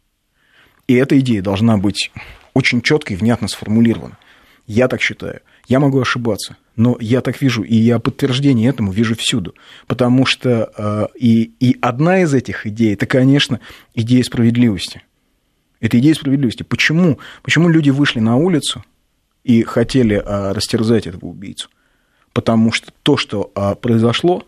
И 0.87 0.95
эта 0.95 1.19
идея 1.19 1.43
должна 1.43 1.77
быть 1.77 2.11
очень 2.53 2.83
четко 2.83 3.15
и 3.15 3.17
внятно 3.17 3.49
сформулирована. 3.49 4.19
Я 4.67 4.89
так 4.89 5.01
считаю. 5.01 5.41
Я 5.67 5.81
могу 5.81 6.01
ошибаться, 6.01 6.57
но 6.77 6.97
я 7.01 7.21
так 7.21 7.41
вижу, 7.41 7.63
и 7.63 7.75
я 7.75 7.99
подтверждение 7.99 8.69
этому 8.69 8.93
вижу 8.93 9.15
всюду. 9.17 9.55
Потому 9.87 10.27
что 10.27 10.71
э, 10.77 11.07
и, 11.19 11.53
и 11.61 11.77
одна 11.81 12.23
из 12.23 12.35
этих 12.35 12.67
идей, 12.67 12.95
это, 12.95 13.07
конечно, 13.07 13.61
идея 13.95 14.23
справедливости. 14.23 15.03
Это 15.81 15.99
идея 15.99 16.15
справедливости. 16.15 16.63
Почему? 16.63 17.19
Почему 17.43 17.69
люди 17.69 17.91
вышли 17.91 18.21
на 18.21 18.37
улицу 18.37 18.85
и 19.43 19.63
хотели 19.65 20.15
а, 20.25 20.55
растерзать 20.55 21.07
этого 21.07 21.27
убийцу? 21.27 21.69
Потому 22.33 22.73
что 22.73 22.91
то, 23.03 23.19
что 23.19 23.53
а, 23.55 23.75
произошло, 23.75 24.47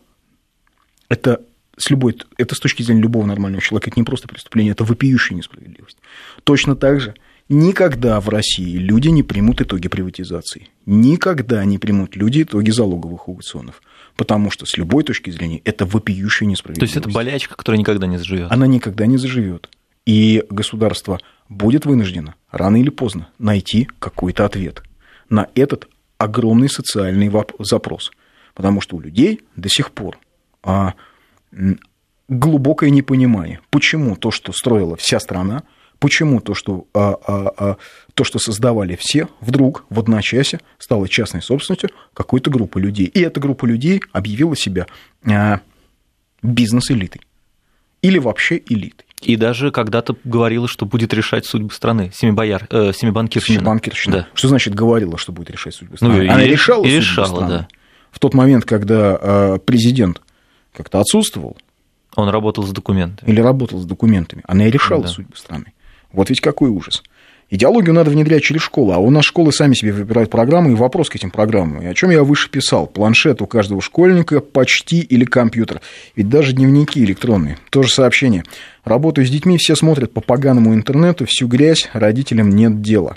это 1.11 1.43
с 1.77 1.91
любой, 1.91 2.16
это 2.37 2.55
с 2.55 2.59
точки 2.59 2.83
зрения 2.83 3.03
любого 3.03 3.27
нормального 3.27 3.62
человека, 3.62 3.91
это 3.91 4.01
не 4.01 4.05
просто 4.05 4.29
преступление, 4.29 4.72
это 4.72 4.85
вопиющая 4.85 5.37
несправедливость. 5.37 5.99
Точно 6.45 6.77
так 6.77 7.01
же 7.01 7.14
никогда 7.49 8.20
в 8.20 8.29
России 8.29 8.77
люди 8.77 9.09
не 9.09 9.22
примут 9.22 9.61
итоги 9.61 9.89
приватизации. 9.89 10.68
Никогда 10.87 11.64
не 11.64 11.79
примут 11.79 12.16
люди 12.16 12.43
итоги 12.43 12.70
залоговых 12.70 13.29
аукционов. 13.29 13.83
Потому 14.16 14.51
что 14.51 14.64
с 14.64 14.77
любой 14.79 15.05
точки 15.05 15.31
зрения 15.31 15.61
это 15.64 15.85
вопиющая 15.85 16.49
несправедливость. 16.49 16.95
То 16.95 16.99
есть 16.99 17.07
это 17.07 17.14
болячка, 17.14 17.55
которая 17.55 17.79
никогда 17.79 18.07
не 18.07 18.16
заживет. 18.16 18.51
Она 18.51 18.66
никогда 18.66 19.07
не 19.07 19.18
заживет. 19.18 19.68
И 20.07 20.43
государство 20.49 21.20
будет 21.49 21.85
вынуждено 21.85 22.35
рано 22.51 22.77
или 22.77 22.91
поздно 22.91 23.29
найти 23.39 23.89
какой-то 23.99 24.45
ответ 24.45 24.83
на 25.29 25.49
этот 25.55 25.89
огромный 26.18 26.68
социальный 26.68 27.31
запрос. 27.59 28.11
Потому 28.55 28.81
что 28.81 28.97
у 28.97 29.01
людей 29.01 29.43
до 29.55 29.68
сих 29.68 29.91
пор 29.91 30.18
а, 30.62 30.95
глубокое 32.28 32.90
непонимание, 32.90 33.61
почему 33.70 34.16
то, 34.16 34.30
что 34.30 34.52
строила 34.52 34.96
вся 34.96 35.20
страна, 35.20 35.62
почему 35.98 36.40
то, 36.40 36.54
что, 36.54 36.86
а, 36.94 37.16
а, 37.26 37.52
а, 37.57 37.76
то, 38.14 38.24
что 38.24 38.38
создавали 38.38 38.96
все, 38.98 39.28
вдруг 39.40 39.84
в 39.90 39.98
одночасье 39.98 40.61
стало 40.78 41.09
частной 41.09 41.42
собственностью 41.42 41.90
какой-то 42.14 42.50
группы 42.50 42.80
людей. 42.80 43.07
И 43.07 43.20
эта 43.20 43.40
группа 43.40 43.64
людей 43.66 44.02
объявила 44.12 44.57
себя 44.57 44.86
а, 45.24 45.61
бизнес-элитой. 46.42 47.22
Или 48.02 48.18
вообще 48.18 48.62
элитой. 48.68 49.07
И 49.22 49.36
даже 49.36 49.70
когда-то 49.70 50.16
говорила, 50.24 50.68
что 50.68 50.84
будет 50.84 51.14
решать 51.14 51.46
судьбы 51.46 51.72
страны. 51.72 52.12
Семибояр, 52.14 52.66
э, 52.70 52.92
семибанкирщина. 52.94 53.59
Семибанкирщина. 53.59 54.16
Да. 54.16 54.28
Что 54.34 54.48
значит 54.48 54.74
говорила, 54.74 55.16
что 55.16 55.32
будет 55.32 55.50
решать 55.50 55.74
судьбы 55.74 55.96
ну, 56.00 56.09
страны? 56.09 56.24
Ну, 56.26 56.32
Она 56.32 56.44
и, 56.44 56.50
решала 56.50 56.84
и 56.84 56.88
судьбы 56.88 57.00
решала, 57.00 57.26
страны. 57.26 57.48
Да. 57.48 57.68
В 58.12 58.18
тот 58.18 58.34
момент, 58.34 58.64
когда 58.66 59.18
э, 59.20 59.59
президент 59.64 60.20
как-то 60.77 61.01
отсутствовал. 61.01 61.57
Он 62.14 62.29
работал 62.29 62.64
с 62.64 62.70
документами. 62.70 63.29
Или 63.29 63.41
работал 63.41 63.79
с 63.79 63.85
документами. 63.85 64.43
Она 64.47 64.66
и 64.66 64.70
решала 64.70 65.03
да. 65.03 65.09
судьбы 65.09 65.37
страны. 65.37 65.72
Вот 66.12 66.31
ведь 66.31 66.41
какой 66.41 66.70
ужас. 66.70 67.03
Идеологию 67.49 67.95
надо 67.95 68.11
внедрять 68.11 68.43
через 68.43 68.62
школу, 68.62 68.93
а 68.93 68.99
у 68.99 69.09
нас 69.09 69.24
школы 69.24 69.53
сами 69.53 69.74
себе 69.74 69.93
выбирают 69.93 70.31
программы 70.31 70.72
и 70.72 70.74
вопрос 70.74 71.09
к 71.09 71.14
этим 71.14 71.31
программам. 71.31 71.81
И 71.81 71.87
о 71.87 71.95
чем 71.95 72.11
я 72.11 72.24
выше 72.24 72.51
писал? 72.51 72.89
Планшет 72.89 73.41
у 73.41 73.47
каждого 73.47 73.81
школьника 73.81 74.41
почти 74.41 75.01
или 75.01 75.24
компьютер. 75.24 75.81
Ведь 76.16 76.29
даже 76.29 76.55
дневники 76.55 77.05
электронные. 77.05 77.59
Тоже 77.70 77.91
сообщение. 77.91 78.43
Работаю 78.85 79.27
с 79.27 79.31
детьми, 79.31 79.59
все 79.59 79.77
смотрят 79.77 80.12
по 80.12 80.20
поганому 80.20 80.74
интернету, 80.74 81.24
всю 81.27 81.47
грязь, 81.47 81.89
родителям 81.93 82.51
нет 82.51 82.83
дела. 82.83 83.16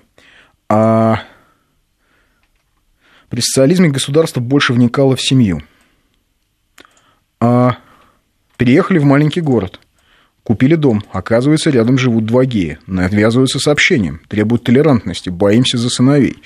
А 0.70 1.22
при 3.30 3.42
социализме 3.42 3.90
государство 3.90 4.42
больше 4.42 4.74
вникало 4.74 5.16
в 5.16 5.22
семью. 5.22 5.64
А 7.40 7.78
переехали 8.58 9.00
в 9.00 9.06
маленький 9.06 9.42
город– 9.42 9.80
Купили 10.50 10.74
дом. 10.74 11.04
Оказывается, 11.12 11.70
рядом 11.70 12.00
живут 12.00 12.26
два 12.26 12.44
гея. 12.44 12.80
Навязываются 12.88 13.60
сообщением. 13.60 14.22
Требуют 14.28 14.64
толерантности. 14.64 15.30
Боимся 15.30 15.78
за 15.78 15.90
сыновей. 15.90 16.38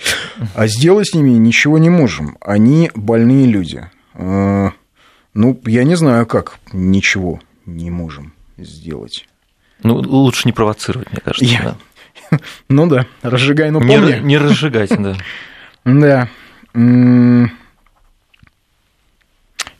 А 0.55 0.67
сделать 0.67 1.07
с 1.07 1.13
ними 1.13 1.29
ничего 1.29 1.77
не 1.77 1.89
можем. 1.89 2.37
Они 2.41 2.91
больные 2.95 3.45
люди. 3.45 3.89
А, 4.13 4.73
ну, 5.33 5.57
я 5.65 5.85
не 5.85 5.95
знаю, 5.95 6.25
как 6.25 6.59
ничего 6.73 7.39
не 7.65 7.91
можем 7.91 8.33
сделать. 8.57 9.25
Ну, 9.83 9.95
лучше 9.95 10.49
не 10.49 10.51
провоцировать, 10.51 11.09
мне 11.09 11.21
кажется. 11.21 11.45
Я... 11.45 11.61
Да. 11.63 12.39
Ну 12.67 12.87
да, 12.87 13.07
разжигай, 13.21 13.71
но 13.71 13.79
помни. 13.79 14.15
Не, 14.15 14.19
не 14.19 14.37
разжигать, 14.37 14.89
да. 14.89 15.15
Да. 15.85 16.29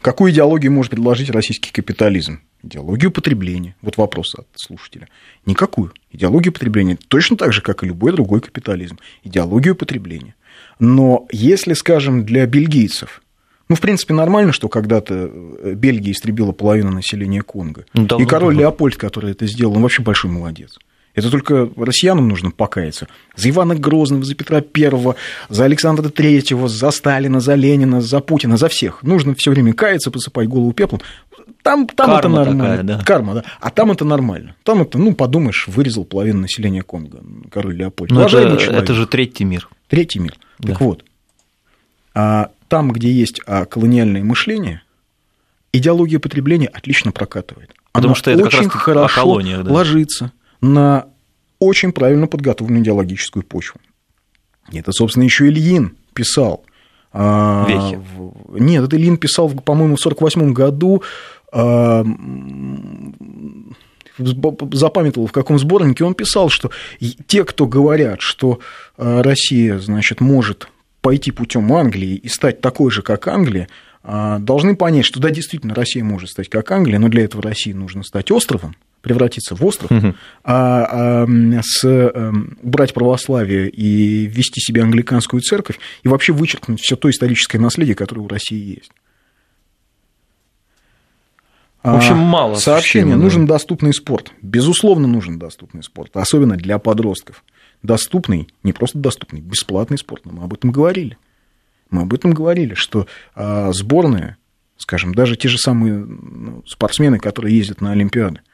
Какую 0.04 0.34
идеологию 0.34 0.70
может 0.70 0.92
предложить 0.92 1.30
российский 1.30 1.72
капитализм? 1.72 2.42
Идеологию 2.62 3.10
потребления. 3.10 3.76
Вот 3.82 3.96
вопрос 3.96 4.36
от 4.36 4.48
слушателя. 4.56 5.08
Никакую. 5.46 5.94
Идеологию 6.12 6.52
потребления 6.52 6.98
точно 7.08 7.38
так 7.38 7.54
же, 7.54 7.62
как 7.62 7.84
и 7.84 7.88
любой 7.88 8.12
другой 8.12 8.42
капитализм. 8.42 9.00
Идеологию 9.24 9.78
потребления. 9.78 10.36
Но 10.78 11.26
если, 11.32 11.74
скажем, 11.74 12.26
для 12.26 12.46
бельгийцев, 12.46 13.22
ну, 13.70 13.78
в 13.78 13.80
принципе, 13.80 14.14
нормально, 14.14 14.52
что 14.52 14.68
когда-то 14.68 15.32
э, 15.32 15.74
Бельгия 15.74 16.12
истребила 16.12 16.52
половину 16.52 16.92
населения 16.92 17.42
Конго. 17.42 17.86
Ну, 17.94 18.20
и 18.20 18.26
король 18.26 18.58
Леопольд, 18.58 18.98
который 18.98 19.32
это 19.32 19.48
сделал, 19.48 19.78
он 19.78 19.84
вообще 19.84 20.02
большой 20.02 20.30
молодец. 20.30 20.78
Это 21.16 21.30
только 21.30 21.70
россиянам 21.78 22.28
нужно 22.28 22.50
покаяться. 22.50 23.08
За 23.36 23.50
Ивана 23.50 23.76
Грозного, 23.76 24.24
за 24.24 24.34
Петра 24.34 24.62
Первого, 24.62 25.16
за 25.48 25.66
Александра 25.66 26.10
Третьего, 26.10 26.68
за 26.68 26.90
Сталина, 26.90 27.40
за 27.40 27.54
Ленина, 27.54 28.02
за 28.02 28.20
Путина, 28.20 28.58
за 28.58 28.68
всех. 28.68 29.04
Нужно 29.04 29.36
все 29.36 29.52
время 29.52 29.74
каяться, 29.74 30.10
посыпать 30.10 30.48
голову 30.48 30.74
пеплом. 30.74 31.02
Там, 31.62 31.88
там 31.88 32.12
это 32.12 32.30
нормально. 32.30 32.64
Такая, 32.64 32.84
да. 32.84 33.04
Карма, 33.04 33.34
да. 33.36 33.44
А 33.60 33.70
там 33.70 33.92
это 33.92 34.06
нормально. 34.06 34.56
Там 34.64 34.82
это, 34.82 34.98
ну, 34.98 35.14
подумаешь, 35.14 35.68
вырезал 35.68 36.04
половину 36.04 36.42
населения 36.42 36.82
Конго, 36.82 37.22
король 37.52 37.76
Леопольд. 37.76 38.12
Но 38.12 38.26
это, 38.26 38.38
это 38.38 38.94
же 38.94 39.06
третий 39.06 39.44
мир. 39.44 39.70
Третий 39.88 40.20
мир. 40.20 40.36
Да. 40.60 40.70
Так 40.70 40.82
вот, 40.82 41.06
а 42.16 42.50
там, 42.68 42.92
где 42.92 43.12
есть 43.12 43.40
а, 43.46 43.66
колониальное 43.66 44.24
мышление, 44.24 44.82
идеология 45.74 46.20
потребления 46.20 46.68
отлично 46.68 47.12
прокатывает. 47.12 47.72
Потому 47.92 48.14
Она 48.14 48.16
что 48.16 48.32
это 48.32 48.46
очень 48.46 48.70
как 48.70 48.88
раз 48.88 49.12
хорошо 49.12 49.22
колониях, 49.22 49.64
да. 49.64 49.72
ложится 49.72 50.32
на 50.64 51.08
очень 51.60 51.92
правильно 51.92 52.28
подготовленную 52.28 52.84
идеологическую 52.84 53.44
почву. 53.44 53.80
Это, 54.72 54.92
собственно, 54.92 55.24
еще 55.24 55.48
Ильин 55.48 55.98
писал. 56.14 56.64
А, 57.12 57.66
Вехи. 57.68 58.00
Нет, 58.60 58.84
это 58.86 58.96
Ильин 58.96 59.18
писал, 59.18 59.50
по-моему, 59.50 59.98
в 59.98 60.00
1948 60.00 60.54
году 60.54 61.04
а, 61.52 62.04
запамятовал, 64.18 65.28
в 65.28 65.32
каком 65.32 65.60
сборнике 65.60 66.06
он 66.06 66.16
писал, 66.16 66.50
что 66.50 66.72
те, 67.28 67.44
кто 67.44 67.68
говорят, 67.68 68.22
что 68.22 68.60
а, 68.98 69.22
Россия, 69.22 69.80
значит, 69.80 70.22
может 70.22 70.70
пойти 71.02 71.32
путем 71.32 71.72
Англии 71.74 72.16
и 72.16 72.30
стать 72.30 72.62
такой 72.62 72.90
же, 72.90 73.02
как 73.02 73.28
Англия, 73.28 73.68
должны 74.04 74.76
понять, 74.76 75.06
что 75.06 75.20
да, 75.20 75.30
действительно, 75.30 75.76
Россия 75.76 76.04
может 76.04 76.30
стать 76.30 76.50
как 76.50 76.72
Англия, 76.72 77.00
но 77.00 77.10
для 77.10 77.24
этого 77.24 77.44
России 77.44 77.74
нужно 77.74 78.04
стать 78.04 78.32
островом, 78.32 78.76
превратиться 79.04 79.54
в 79.54 79.64
остров, 79.66 79.92
угу. 79.92 80.16
а, 80.46 81.26
а 81.26 81.62
с, 81.62 81.84
а, 81.84 82.34
убрать 82.62 82.94
православие 82.94 83.70
и 83.70 84.26
ввести 84.26 84.62
себе 84.62 84.82
англиканскую 84.82 85.42
церковь 85.42 85.78
и 86.04 86.08
вообще 86.08 86.32
вычеркнуть 86.32 86.80
все 86.80 86.96
то 86.96 87.10
историческое 87.10 87.60
наследие, 87.60 87.96
которое 87.96 88.22
у 88.22 88.28
России 88.30 88.78
есть. 88.78 88.92
В 91.84 91.96
общем, 91.98 92.16
мало. 92.16 92.56
Сообщение. 92.56 93.18
Нужен 93.18 93.46
доступный 93.46 93.94
спорт. 93.94 94.32
Безусловно, 94.42 95.06
нужен 95.06 95.38
доступный 95.38 95.84
спорт. 95.84 96.16
Особенно 96.16 96.56
для 96.56 96.80
подростков. 96.80 97.44
Доступный, 97.82 98.48
не 98.64 98.72
просто 98.72 99.00
доступный, 99.00 99.42
бесплатный 99.42 99.98
спорт. 99.98 100.22
Мы 100.24 100.46
об 100.46 100.54
этом 100.54 100.72
говорили. 100.72 101.18
Мы 101.90 102.04
об 102.04 102.14
этом 102.14 102.32
говорили, 102.32 102.74
что 102.74 103.06
а, 103.36 103.74
сборная, 103.74 104.38
скажем, 104.78 105.14
даже 105.14 105.36
те 105.36 105.50
же 105.50 105.58
самые 105.58 105.96
ну, 105.96 106.64
спортсмены, 106.66 107.20
которые 107.20 107.58
ездят 107.58 107.82
на 107.82 107.92
Олимпиады, 107.92 108.40
а 108.40 108.53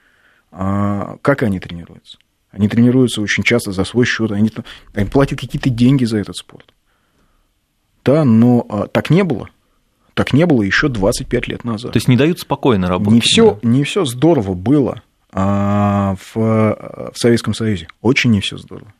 как 0.51 1.43
они 1.43 1.59
тренируются? 1.59 2.17
Они 2.51 2.67
тренируются 2.67 3.21
очень 3.21 3.43
часто 3.43 3.71
за 3.71 3.83
свой 3.83 4.05
счет, 4.05 4.31
они, 4.31 4.51
они 4.93 5.07
платят 5.07 5.39
какие-то 5.39 5.69
деньги 5.69 6.05
за 6.05 6.17
этот 6.17 6.35
спорт. 6.35 6.73
Да, 8.03 8.23
но 8.23 8.65
а, 8.69 8.87
так 8.87 9.09
не 9.09 9.23
было. 9.23 9.49
Так 10.15 10.33
не 10.33 10.45
было 10.45 10.63
еще 10.63 10.87
25 10.87 11.47
лет 11.47 11.63
назад. 11.63 11.91
То 11.91 11.97
есть 11.97 12.07
не 12.07 12.17
дают 12.17 12.39
спокойно 12.39 12.87
работать. 12.87 13.13
Не 13.13 13.21
все, 13.21 13.59
да? 13.61 13.69
не 13.69 13.83
все 13.83 14.03
здорово 14.05 14.53
было 14.53 15.03
а, 15.31 16.15
в, 16.15 16.35
в 16.35 17.13
Советском 17.13 17.53
Союзе. 17.53 17.87
Очень 18.01 18.31
не 18.31 18.41
все 18.41 18.57
здорово. 18.57 18.93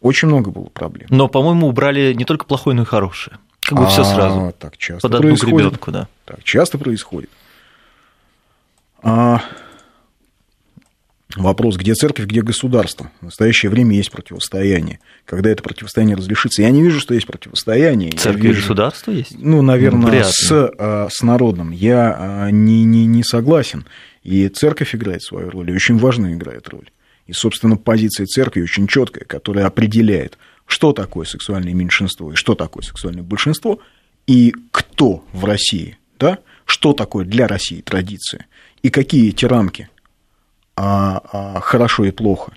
Очень 0.00 0.28
много 0.28 0.50
было 0.50 0.66
проблем. 0.66 1.08
Но, 1.10 1.28
по-моему, 1.28 1.68
убрали 1.68 2.12
не 2.12 2.24
только 2.24 2.44
плохое, 2.44 2.76
но 2.76 2.82
и 2.82 2.84
хорошее. 2.84 3.38
Как 3.60 3.78
бы 3.78 3.84
а, 3.84 3.88
все 3.88 4.04
сразу. 4.04 4.54
Так 4.58 4.76
часто 4.76 5.08
Под 5.08 5.16
одну 5.16 5.28
происходит. 5.28 5.56
гребенку, 5.56 5.90
да. 5.90 6.08
Так 6.24 6.44
часто 6.44 6.78
происходит. 6.78 7.30
А, 9.02 9.40
Вопрос, 11.36 11.76
где 11.76 11.92
церковь, 11.94 12.26
где 12.26 12.40
государство. 12.40 13.10
В 13.20 13.26
настоящее 13.26 13.68
время 13.68 13.94
есть 13.94 14.10
противостояние. 14.10 14.98
Когда 15.26 15.50
это 15.50 15.62
противостояние 15.62 16.16
разрешится? 16.16 16.62
Я 16.62 16.70
не 16.70 16.82
вижу, 16.82 17.00
что 17.00 17.12
есть 17.12 17.26
противостояние. 17.26 18.12
Церковь 18.12 18.42
вижу, 18.42 18.58
и 18.58 18.62
государство 18.62 19.10
есть? 19.10 19.36
Ну, 19.38 19.60
наверное, 19.60 20.24
с, 20.24 20.50
а, 20.50 21.08
с 21.10 21.22
народом. 21.22 21.70
Я 21.70 22.16
а, 22.18 22.50
не, 22.50 22.84
не, 22.84 23.04
не 23.04 23.22
согласен. 23.22 23.84
И 24.22 24.48
церковь 24.48 24.94
играет 24.94 25.22
свою 25.22 25.50
роль, 25.50 25.70
и 25.70 25.74
очень 25.74 25.98
важно 25.98 26.32
играет 26.32 26.66
роль. 26.68 26.90
И, 27.26 27.34
собственно, 27.34 27.76
позиция 27.76 28.24
церкви 28.24 28.62
очень 28.62 28.86
четкая, 28.86 29.24
которая 29.24 29.66
определяет, 29.66 30.38
что 30.64 30.92
такое 30.92 31.26
сексуальное 31.26 31.74
меньшинство 31.74 32.32
и 32.32 32.36
что 32.36 32.54
такое 32.54 32.82
сексуальное 32.82 33.22
большинство, 33.22 33.80
и 34.26 34.54
кто 34.70 35.24
в 35.34 35.44
России, 35.44 35.98
да, 36.18 36.38
что 36.64 36.94
такое 36.94 37.26
для 37.26 37.46
России 37.46 37.82
традиция, 37.82 38.46
и 38.82 38.88
какие 38.88 39.28
эти 39.28 39.44
рамки– 39.44 39.90
хорошо 40.80 42.04
и 42.04 42.10
плохо, 42.10 42.52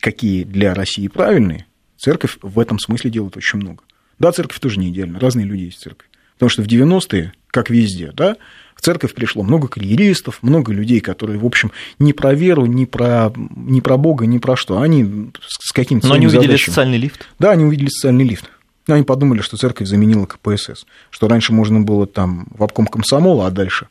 какие 0.00 0.44
для 0.44 0.74
России 0.74 1.08
правильные, 1.08 1.66
церковь 1.96 2.38
в 2.42 2.58
этом 2.58 2.78
смысле 2.78 3.10
делает 3.10 3.36
очень 3.36 3.58
много. 3.58 3.82
Да, 4.18 4.32
церковь 4.32 4.60
тоже 4.60 4.78
не 4.78 4.90
идеальна, 4.90 5.18
разные 5.18 5.46
люди 5.46 5.62
есть 5.62 5.78
в 5.78 5.82
церкви. 5.82 6.08
Потому 6.34 6.50
что 6.50 6.62
в 6.62 6.66
90-е, 6.66 7.32
как 7.48 7.70
везде, 7.70 8.12
да, 8.12 8.36
в 8.74 8.80
церковь 8.80 9.14
пришло 9.14 9.42
много 9.42 9.68
карьеристов, 9.68 10.42
много 10.42 10.72
людей, 10.72 11.00
которые, 11.00 11.38
в 11.38 11.46
общем, 11.46 11.72
не 11.98 12.12
про 12.12 12.34
веру, 12.34 12.66
не 12.66 12.86
про, 12.86 13.32
не 13.36 13.80
про 13.80 13.96
Бога, 13.96 14.26
не 14.26 14.38
про 14.38 14.56
что. 14.56 14.80
Они 14.80 15.30
с 15.46 15.72
каким-то 15.72 16.08
Но 16.08 16.14
они 16.14 16.26
увидели 16.26 16.48
задачами. 16.48 16.68
социальный 16.70 16.98
лифт. 16.98 17.28
Да, 17.38 17.52
они 17.52 17.64
увидели 17.64 17.88
социальный 17.88 18.24
лифт. 18.24 18.50
Они 18.86 19.02
подумали, 19.02 19.40
что 19.40 19.56
церковь 19.56 19.88
заменила 19.88 20.26
КПСС, 20.26 20.84
что 21.10 21.28
раньше 21.28 21.52
можно 21.52 21.80
было 21.80 22.06
там 22.06 22.46
в 22.50 22.62
обком 22.62 22.86
комсомола, 22.86 23.46
а 23.46 23.50
дальше 23.50 23.88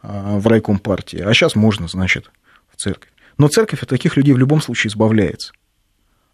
а, 0.00 0.38
в 0.38 0.46
райком 0.48 0.78
партии, 0.78 1.20
а 1.20 1.32
сейчас 1.32 1.54
можно, 1.54 1.86
значит, 1.86 2.30
церковь. 2.82 3.10
Но 3.38 3.48
церковь 3.48 3.82
от 3.82 3.88
таких 3.88 4.16
людей 4.16 4.34
в 4.34 4.38
любом 4.38 4.60
случае 4.60 4.90
избавляется. 4.90 5.52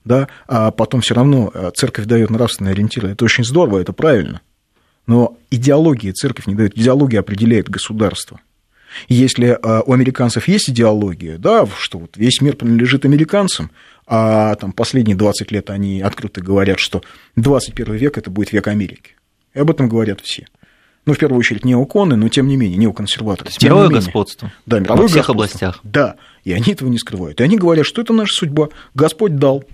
Да, 0.04 0.28
а 0.46 0.70
потом 0.70 1.00
все 1.00 1.14
равно 1.14 1.50
а, 1.52 1.70
церковь 1.70 2.06
дает 2.06 2.30
нравственные 2.30 2.72
ориентиры. 2.72 3.10
Это 3.10 3.24
очень 3.24 3.44
здорово, 3.44 3.78
это 3.78 3.92
правильно. 3.92 4.40
Но 5.06 5.36
идеология 5.50 6.12
церковь 6.12 6.46
не 6.46 6.54
дает, 6.54 6.76
идеология 6.76 7.20
определяет 7.20 7.68
государство. 7.68 8.40
Если 9.08 9.58
а, 9.62 9.82
у 9.84 9.92
американцев 9.92 10.48
есть 10.48 10.70
идеология, 10.70 11.36
да, 11.36 11.66
что 11.78 11.98
вот 11.98 12.16
весь 12.16 12.40
мир 12.40 12.56
принадлежит 12.56 13.04
американцам, 13.04 13.70
а 14.06 14.54
там 14.54 14.72
последние 14.72 15.16
20 15.16 15.50
лет 15.52 15.68
они 15.70 16.00
открыто 16.00 16.40
говорят, 16.40 16.78
что 16.78 17.02
21 17.36 17.94
век 17.94 18.16
это 18.16 18.30
будет 18.30 18.52
век 18.52 18.66
Америки. 18.66 19.16
И 19.52 19.58
об 19.58 19.70
этом 19.70 19.88
говорят 19.88 20.20
все. 20.22 20.46
Ну, 21.08 21.14
в 21.14 21.18
первую 21.18 21.38
очередь, 21.38 21.64
неоконы, 21.64 22.16
но 22.16 22.28
тем 22.28 22.48
не 22.48 22.58
менее, 22.58 22.76
неоконсерваторы. 22.76 23.46
То 23.46 23.48
есть 23.48 23.62
мировое 23.64 23.88
господство. 23.88 24.52
Да, 24.66 24.78
мировое 24.78 25.04
Во 25.04 25.08
всех 25.08 25.26
господство. 25.28 25.68
областях. 25.68 25.80
Да, 25.82 26.16
и 26.44 26.52
они 26.52 26.72
этого 26.72 26.90
не 26.90 26.98
скрывают. 26.98 27.40
И 27.40 27.42
они 27.42 27.56
говорят, 27.56 27.86
что 27.86 28.02
это 28.02 28.12
наша 28.12 28.34
судьба, 28.34 28.68
Господь 28.94 29.36
дал. 29.36 29.64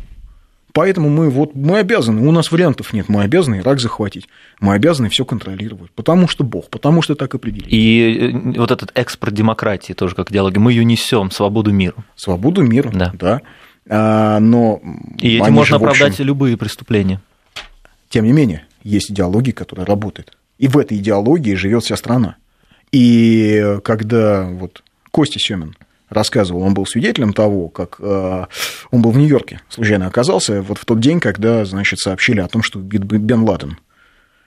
Поэтому 0.72 1.08
мы, 1.08 1.30
вот, 1.30 1.56
мы 1.56 1.78
обязаны, 1.80 2.24
у 2.24 2.30
нас 2.30 2.52
вариантов 2.52 2.92
нет, 2.92 3.08
мы 3.08 3.22
обязаны 3.22 3.56
Ирак 3.56 3.80
захватить, 3.80 4.28
мы 4.60 4.74
обязаны 4.74 5.08
все 5.08 5.24
контролировать, 5.24 5.90
потому 5.90 6.28
что 6.28 6.44
Бог, 6.44 6.70
потому 6.70 7.02
что 7.02 7.16
так 7.16 7.34
определили. 7.34 7.68
И 7.68 8.30
э, 8.32 8.58
вот 8.58 8.70
этот 8.70 8.92
экспорт 8.94 9.34
демократии 9.34 9.92
тоже 9.92 10.14
как 10.14 10.30
идеология. 10.30 10.60
Мы 10.60 10.70
ее 10.70 10.84
несем, 10.84 11.32
свободу 11.32 11.72
миру. 11.72 11.96
Свободу 12.14 12.62
миру, 12.62 12.92
Да. 12.94 13.12
да. 13.18 13.40
А, 13.88 14.38
но 14.38 14.80
И 15.18 15.38
этим 15.38 15.52
можно 15.52 15.78
же, 15.78 15.84
в 15.84 15.88
общем, 15.88 16.04
оправдать 16.06 16.20
любые 16.20 16.56
преступления. 16.56 17.20
Тем 18.08 18.24
не 18.24 18.30
менее, 18.32 18.66
есть 18.84 19.10
идеология, 19.10 19.52
которая 19.52 19.84
работает. 19.84 20.30
И 20.58 20.68
в 20.68 20.78
этой 20.78 20.98
идеологии 20.98 21.54
живет 21.54 21.84
вся 21.84 21.96
страна. 21.96 22.36
И 22.92 23.78
когда 23.82 24.44
вот 24.44 24.82
Костя 25.10 25.38
Семин 25.38 25.76
рассказывал, 26.08 26.62
он 26.62 26.74
был 26.74 26.86
свидетелем 26.86 27.32
того, 27.32 27.68
как 27.68 27.96
э, 27.98 28.44
он 28.90 29.02
был 29.02 29.10
в 29.10 29.18
Нью-Йорке, 29.18 29.60
случайно 29.68 30.06
оказался, 30.06 30.62
вот 30.62 30.78
в 30.78 30.84
тот 30.84 31.00
день, 31.00 31.18
когда, 31.18 31.64
значит, 31.64 31.98
сообщили 31.98 32.40
о 32.40 32.46
том, 32.46 32.62
что 32.62 32.78
убит 32.78 33.02
Бен 33.02 33.42
Ладен. 33.42 33.78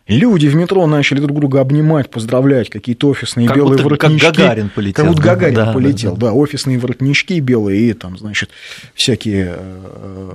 Люди 0.08 0.48
в 0.48 0.56
метро 0.56 0.88
начали 0.88 1.20
друг 1.20 1.38
друга 1.38 1.60
обнимать, 1.60 2.10
поздравлять, 2.10 2.70
какие-то 2.70 3.10
офисные 3.10 3.48
Как 3.48 3.58
белые 3.58 3.84
будто 3.84 3.98
как 3.98 4.10
воротнички. 4.10 4.42
Гагарин 4.42 4.70
полетел. 4.70 5.04
Как 5.04 5.08
будто 5.08 5.22
Да, 5.22 5.36
Гагарин 5.36 5.56
да, 5.56 5.74
полетел, 5.74 6.16
да, 6.16 6.28
да, 6.28 6.34
офисные 6.34 6.80
воротнички 6.80 7.40
белые 7.42 7.90
и 7.90 7.94
там, 7.94 8.18
значит, 8.18 8.50
всякие 8.94 9.56
э, 9.58 10.32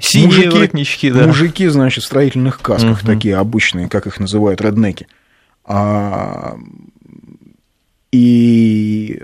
Синие 0.00 0.28
мужики, 0.28 0.48
воротнички, 0.48 1.10
да. 1.10 1.26
Мужики, 1.26 1.66
значит, 1.66 2.04
в 2.04 2.06
строительных 2.06 2.60
касках, 2.60 3.02
Мгм. 3.02 3.06
такие 3.06 3.36
обычные, 3.36 3.88
как 3.88 4.06
их 4.06 4.20
называют 4.20 4.60
реднеки. 4.60 5.08
А, 5.64 6.56
и 8.12 9.22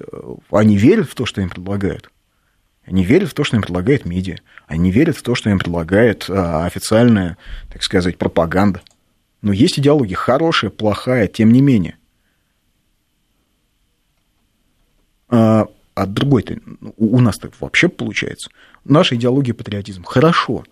они 0.50 0.76
верят 0.76 1.08
в 1.08 1.14
то, 1.14 1.26
что 1.26 1.40
им 1.40 1.48
предлагают. 1.48 2.10
Они 2.86 3.04
верят 3.04 3.30
в 3.30 3.34
то, 3.34 3.44
что 3.44 3.56
им 3.56 3.62
предлагает 3.62 4.04
медиа. 4.04 4.38
Они 4.66 4.90
верят 4.90 5.16
в 5.16 5.22
то, 5.22 5.34
что 5.34 5.48
им 5.48 5.58
предлагает 5.58 6.26
а, 6.28 6.66
официальная, 6.66 7.38
так 7.72 7.82
сказать, 7.82 8.18
пропаганда. 8.18 8.82
Но 9.42 9.52
есть 9.52 9.78
идеология 9.78 10.16
хорошая, 10.16 10.70
плохая, 10.70 11.28
тем 11.28 11.52
не 11.52 11.62
менее. 11.62 11.96
А, 15.94 16.06
другой-то, 16.06 16.58
у 16.96 17.16
у 17.16 17.20
нас-то 17.20 17.50
вообще 17.60 17.88
получается. 17.88 18.50
Наша 18.84 19.14
идеология 19.14 19.54
патриотизм. 19.54 20.04
Хорошо. 20.04 20.64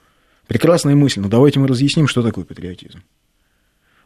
Прекрасная 0.49 0.95
мысль, 0.95 1.20
но 1.20 1.29
давайте 1.29 1.61
мы 1.61 1.68
разъясним, 1.68 2.09
что 2.09 2.23
такое 2.23 2.45
патриотизм. 2.45 3.03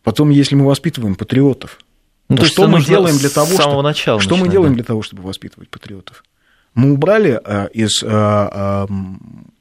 Потом, 0.03 0.31
если 0.31 0.55
мы 0.55 0.67
воспитываем 0.67 1.17
патриотов, 1.17 1.81
Ну, 2.29 2.37
то 2.37 2.43
то 2.43 2.49
что 2.49 2.69
мы 2.69 2.85
делаем 2.85 3.17
для 3.19 3.31
того, 3.31 3.47
самого 3.47 3.73
чтобы... 3.73 3.83
начала 3.83 4.21
Что 4.21 4.31
мы 4.35 4.41
начинать, 4.41 4.53
делаем 4.53 4.73
да. 4.73 4.77
для 4.77 4.85
того, 4.85 5.03
чтобы 5.03 5.23
воспитывать 5.23 5.69
патриотов? 5.71 6.23
Мы 6.75 6.93
убрали 6.93 7.41
а, 7.43 7.65
из 7.67 8.03
а, 8.05 8.87
а, 8.87 8.89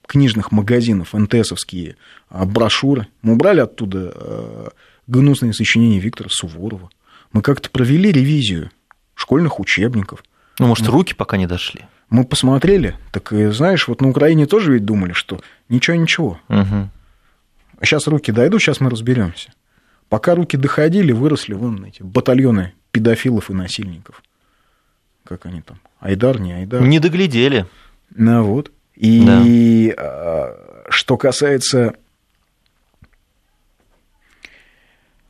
книжных 0.06 0.52
магазинов 0.52 1.14
НТСовские 1.14 1.96
а, 2.30 2.46
брошюры, 2.46 3.08
мы 3.22 3.34
убрали 3.34 3.62
оттуда 3.62 4.12
а, 4.14 4.70
гнусные 5.08 5.54
сочинения 5.54 6.00
Виктора 6.00 6.30
Суворова. 6.32 6.90
Мы 7.32 7.42
как-то 7.42 7.70
провели 7.70 8.12
ревизию 8.12 8.72
школьных 9.16 9.60
учебников. 9.60 10.24
Ну, 10.60 10.68
может, 10.68 10.88
руки 10.88 11.14
пока 11.14 11.38
не 11.38 11.48
дошли. 11.48 11.82
Мы 12.10 12.24
посмотрели, 12.24 12.96
так 13.12 13.34
и 13.34 13.48
знаешь, 13.48 13.88
вот 13.88 14.02
на 14.02 14.10
Украине 14.10 14.46
тоже 14.46 14.74
ведь 14.74 14.86
думали, 14.86 15.14
что 15.14 15.42
ничего-ничего. 15.70 16.40
А 16.48 17.84
сейчас 17.84 18.08
руки 18.08 18.32
дойдут, 18.32 18.62
сейчас 18.62 18.80
мы 18.80 18.90
разберемся. 18.90 19.52
Пока 20.08 20.36
руки 20.36 20.56
доходили, 20.56 21.12
выросли 21.12 21.54
вон 21.54 21.84
эти 21.84 22.04
батальоны 22.04 22.74
педофилов 22.92 23.50
и 23.50 23.54
насильников. 23.54 24.24
Как 25.24 25.46
они 25.46 25.62
там? 25.62 25.80
Айдар, 26.00 26.40
не 26.40 26.54
Айдар. 26.54 26.82
Не 26.82 27.00
доглядели. 27.00 27.66
Ну 28.12 28.44
вот. 28.44 28.72
И 28.96 29.94
а, 29.98 30.86
что 30.90 31.18
касается 31.18 31.96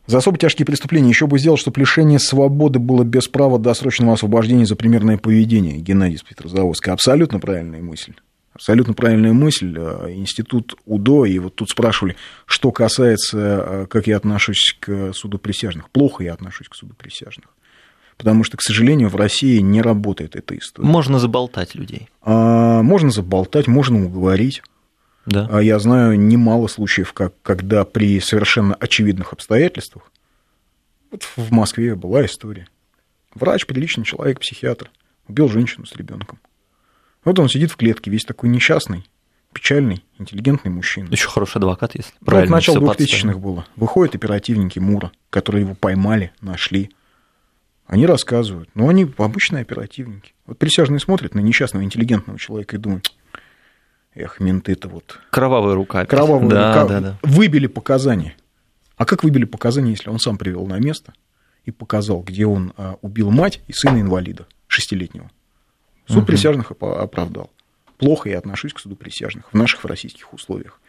за 0.07 0.19
особо 0.19 0.37
тяжкие 0.37 0.65
преступления 0.65 1.09
еще 1.09 1.27
бы 1.27 1.39
сделал, 1.39 1.57
чтобы 1.57 1.79
лишение 1.79 2.19
свободы 2.19 2.79
было 2.79 3.03
без 3.03 3.27
права 3.27 3.57
досрочного 3.57 4.13
освобождения 4.13 4.65
за 4.65 4.75
примерное 4.75 5.17
поведение. 5.17 5.77
Геннадий 5.77 6.15
из 6.15 6.23
Петрозаводска. 6.23 6.93
Абсолютно 6.93 7.39
правильная 7.39 7.81
мысль. 7.81 8.13
Абсолютно 8.53 8.93
правильная 8.93 9.33
мысль. 9.33 9.75
А, 9.77 10.09
Институт 10.11 10.75
УДО, 10.85 11.25
и 11.25 11.39
вот 11.39 11.55
тут 11.55 11.69
спрашивали, 11.69 12.15
что 12.45 12.71
касается, 12.71 13.37
а, 13.37 13.85
как 13.87 14.07
я 14.07 14.17
отношусь 14.17 14.77
к 14.79 15.11
суду 15.13 15.39
присяжных. 15.39 15.89
Плохо 15.89 16.23
я 16.23 16.33
отношусь 16.33 16.69
к 16.69 16.75
суду 16.75 16.93
присяжных. 16.95 17.49
Потому 18.15 18.45
что, 18.45 18.55
к 18.55 18.61
сожалению, 18.61 19.09
в 19.09 19.15
России 19.17 19.59
не 19.59 19.81
работает 19.81 20.37
эта 20.37 20.57
история. 20.57 20.87
Можно 20.87 21.19
заболтать 21.19 21.75
людей. 21.75 22.07
А, 22.21 22.81
Можно 22.81 23.11
заболтать, 23.11 23.67
можно 23.67 24.05
уговорить. 24.05 24.61
Да. 25.25 25.47
А 25.51 25.61
Я 25.61 25.79
знаю 25.79 26.19
немало 26.19 26.67
случаев, 26.67 27.13
как, 27.13 27.33
когда 27.41 27.83
при 27.83 28.19
совершенно 28.19 28.75
очевидных 28.75 29.33
обстоятельствах, 29.33 30.11
вот 31.11 31.23
в 31.35 31.51
Москве 31.51 31.95
была 31.95 32.25
история. 32.25 32.67
Врач, 33.33 33.65
приличный 33.65 34.05
человек, 34.05 34.39
психиатр, 34.39 34.91
убил 35.27 35.49
женщину 35.49 35.85
с 35.85 35.95
ребенком. 35.95 36.39
Вот 37.23 37.39
он 37.39 37.49
сидит 37.49 37.71
в 37.71 37.75
клетке, 37.75 38.11
весь 38.11 38.23
такой 38.23 38.49
несчастный, 38.49 39.05
печальный, 39.51 40.03
интеллигентный 40.19 40.71
мужчина. 40.71 41.07
Еще 41.09 41.27
хороший 41.27 41.57
адвокат, 41.57 41.95
если 41.95 42.11
Ну, 42.11 42.17
это 42.17 42.25
правильно 42.25 42.55
начало 42.57 42.75
всё 42.75 42.85
2000-х 42.85 43.07
подставить. 43.07 43.37
было. 43.37 43.65
Выходят 43.75 44.15
оперативники 44.15 44.79
МУРа, 44.79 45.11
которые 45.29 45.63
его 45.63 45.73
поймали, 45.75 46.31
нашли. 46.41 46.91
Они 47.87 48.05
рассказывают. 48.05 48.69
Но 48.73 48.89
они 48.89 49.11
обычные 49.17 49.61
оперативники. 49.61 50.33
Вот 50.45 50.57
присяжные 50.59 50.99
смотрят 50.99 51.35
на 51.35 51.39
несчастного 51.39 51.83
интеллигентного 51.83 52.37
человека 52.39 52.75
и 52.75 52.79
думают, 52.79 53.11
эх, 54.15 54.39
менты-то 54.39 54.87
вот 54.89 55.19
Кровавая 55.29 55.75
рука. 55.75 56.05
кровавые 56.05 56.49
да, 56.49 56.73
рука- 56.73 56.87
да, 56.87 56.99
да. 57.01 57.19
выбили 57.21 57.67
показания. 57.67 58.35
А 58.97 59.05
как 59.05 59.23
выбили 59.23 59.45
показания, 59.45 59.91
если 59.91 60.09
он 60.09 60.19
сам 60.19 60.37
привел 60.37 60.65
на 60.65 60.79
место 60.79 61.13
и 61.65 61.71
показал, 61.71 62.21
где 62.21 62.45
он 62.45 62.73
а, 62.77 62.97
убил 63.01 63.29
мать 63.29 63.61
и 63.67 63.73
сына 63.73 63.99
инвалида 63.99 64.47
шестилетнего? 64.67 65.29
Суд 66.07 66.17
Мгм. 66.17 66.25
присяжных 66.27 66.71
оправдал. 66.71 67.51
Плохо 67.97 68.29
я 68.29 68.37
отношусь 68.37 68.73
к 68.73 68.79
суду 68.79 68.95
присяжных 68.95 69.51
в 69.51 69.53
наших 69.55 69.83
в 69.83 69.87
российских 69.87 70.33
условиях. 70.33 70.79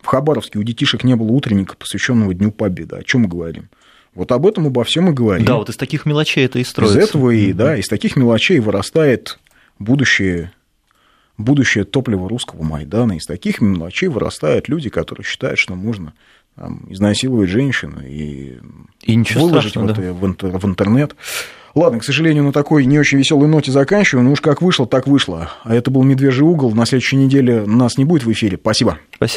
В 0.00 0.06
Хабаровске 0.06 0.58
у 0.58 0.62
детишек 0.62 1.02
не 1.02 1.16
было 1.16 1.28
утренника, 1.32 1.76
посвященного 1.76 2.32
Дню 2.32 2.52
Победы. 2.52 2.96
О 2.96 3.02
чем 3.02 3.22
мы 3.22 3.28
говорим? 3.28 3.68
Вот 4.16 4.32
об 4.32 4.46
этом 4.46 4.66
обо 4.66 4.82
всем 4.82 5.08
и 5.10 5.12
говорим. 5.12 5.44
Да, 5.46 5.54
вот 5.56 5.68
из 5.68 5.76
таких 5.76 6.06
мелочей 6.06 6.44
это 6.46 6.58
и 6.58 6.62
Из 6.62 6.68
строится. 6.68 6.98
этого 6.98 7.30
и, 7.30 7.52
да, 7.52 7.76
из 7.76 7.86
таких 7.86 8.16
мелочей 8.16 8.58
вырастает 8.58 9.38
будущее, 9.78 10.52
будущее 11.38 11.84
топливо 11.84 12.28
русского 12.28 12.62
Майдана. 12.62 13.12
Из 13.16 13.26
таких 13.26 13.60
мелочей 13.60 14.08
вырастают 14.08 14.68
люди, 14.68 14.88
которые 14.88 15.24
считают, 15.24 15.58
что 15.58 15.74
можно 15.74 16.14
там, 16.56 16.86
изнасиловать 16.88 17.50
женщину 17.50 18.00
и, 18.02 18.54
И 19.04 19.16
выложить 19.34 19.74
да. 19.74 19.84
это- 19.84 20.12
в 20.14 20.24
интер- 20.24 20.58
в 20.58 20.64
интернет. 20.66 21.14
Ладно, 21.74 21.98
к 21.98 22.04
сожалению, 22.04 22.42
на 22.44 22.52
такой 22.52 22.86
не 22.86 22.98
очень 22.98 23.18
веселой 23.18 23.48
ноте 23.48 23.70
заканчиваю. 23.70 24.24
Ну 24.24 24.32
уж 24.32 24.40
как 24.40 24.62
вышло, 24.62 24.86
так 24.86 25.06
вышло. 25.06 25.50
А 25.62 25.74
это 25.74 25.90
был 25.90 26.04
«Медвежий 26.04 26.42
угол». 26.46 26.74
На 26.74 26.86
следующей 26.86 27.16
неделе 27.16 27.66
нас 27.66 27.98
не 27.98 28.06
будет 28.06 28.24
в 28.24 28.32
эфире. 28.32 28.56
Спасибо. 28.58 28.96
Спасибо. 29.16 29.34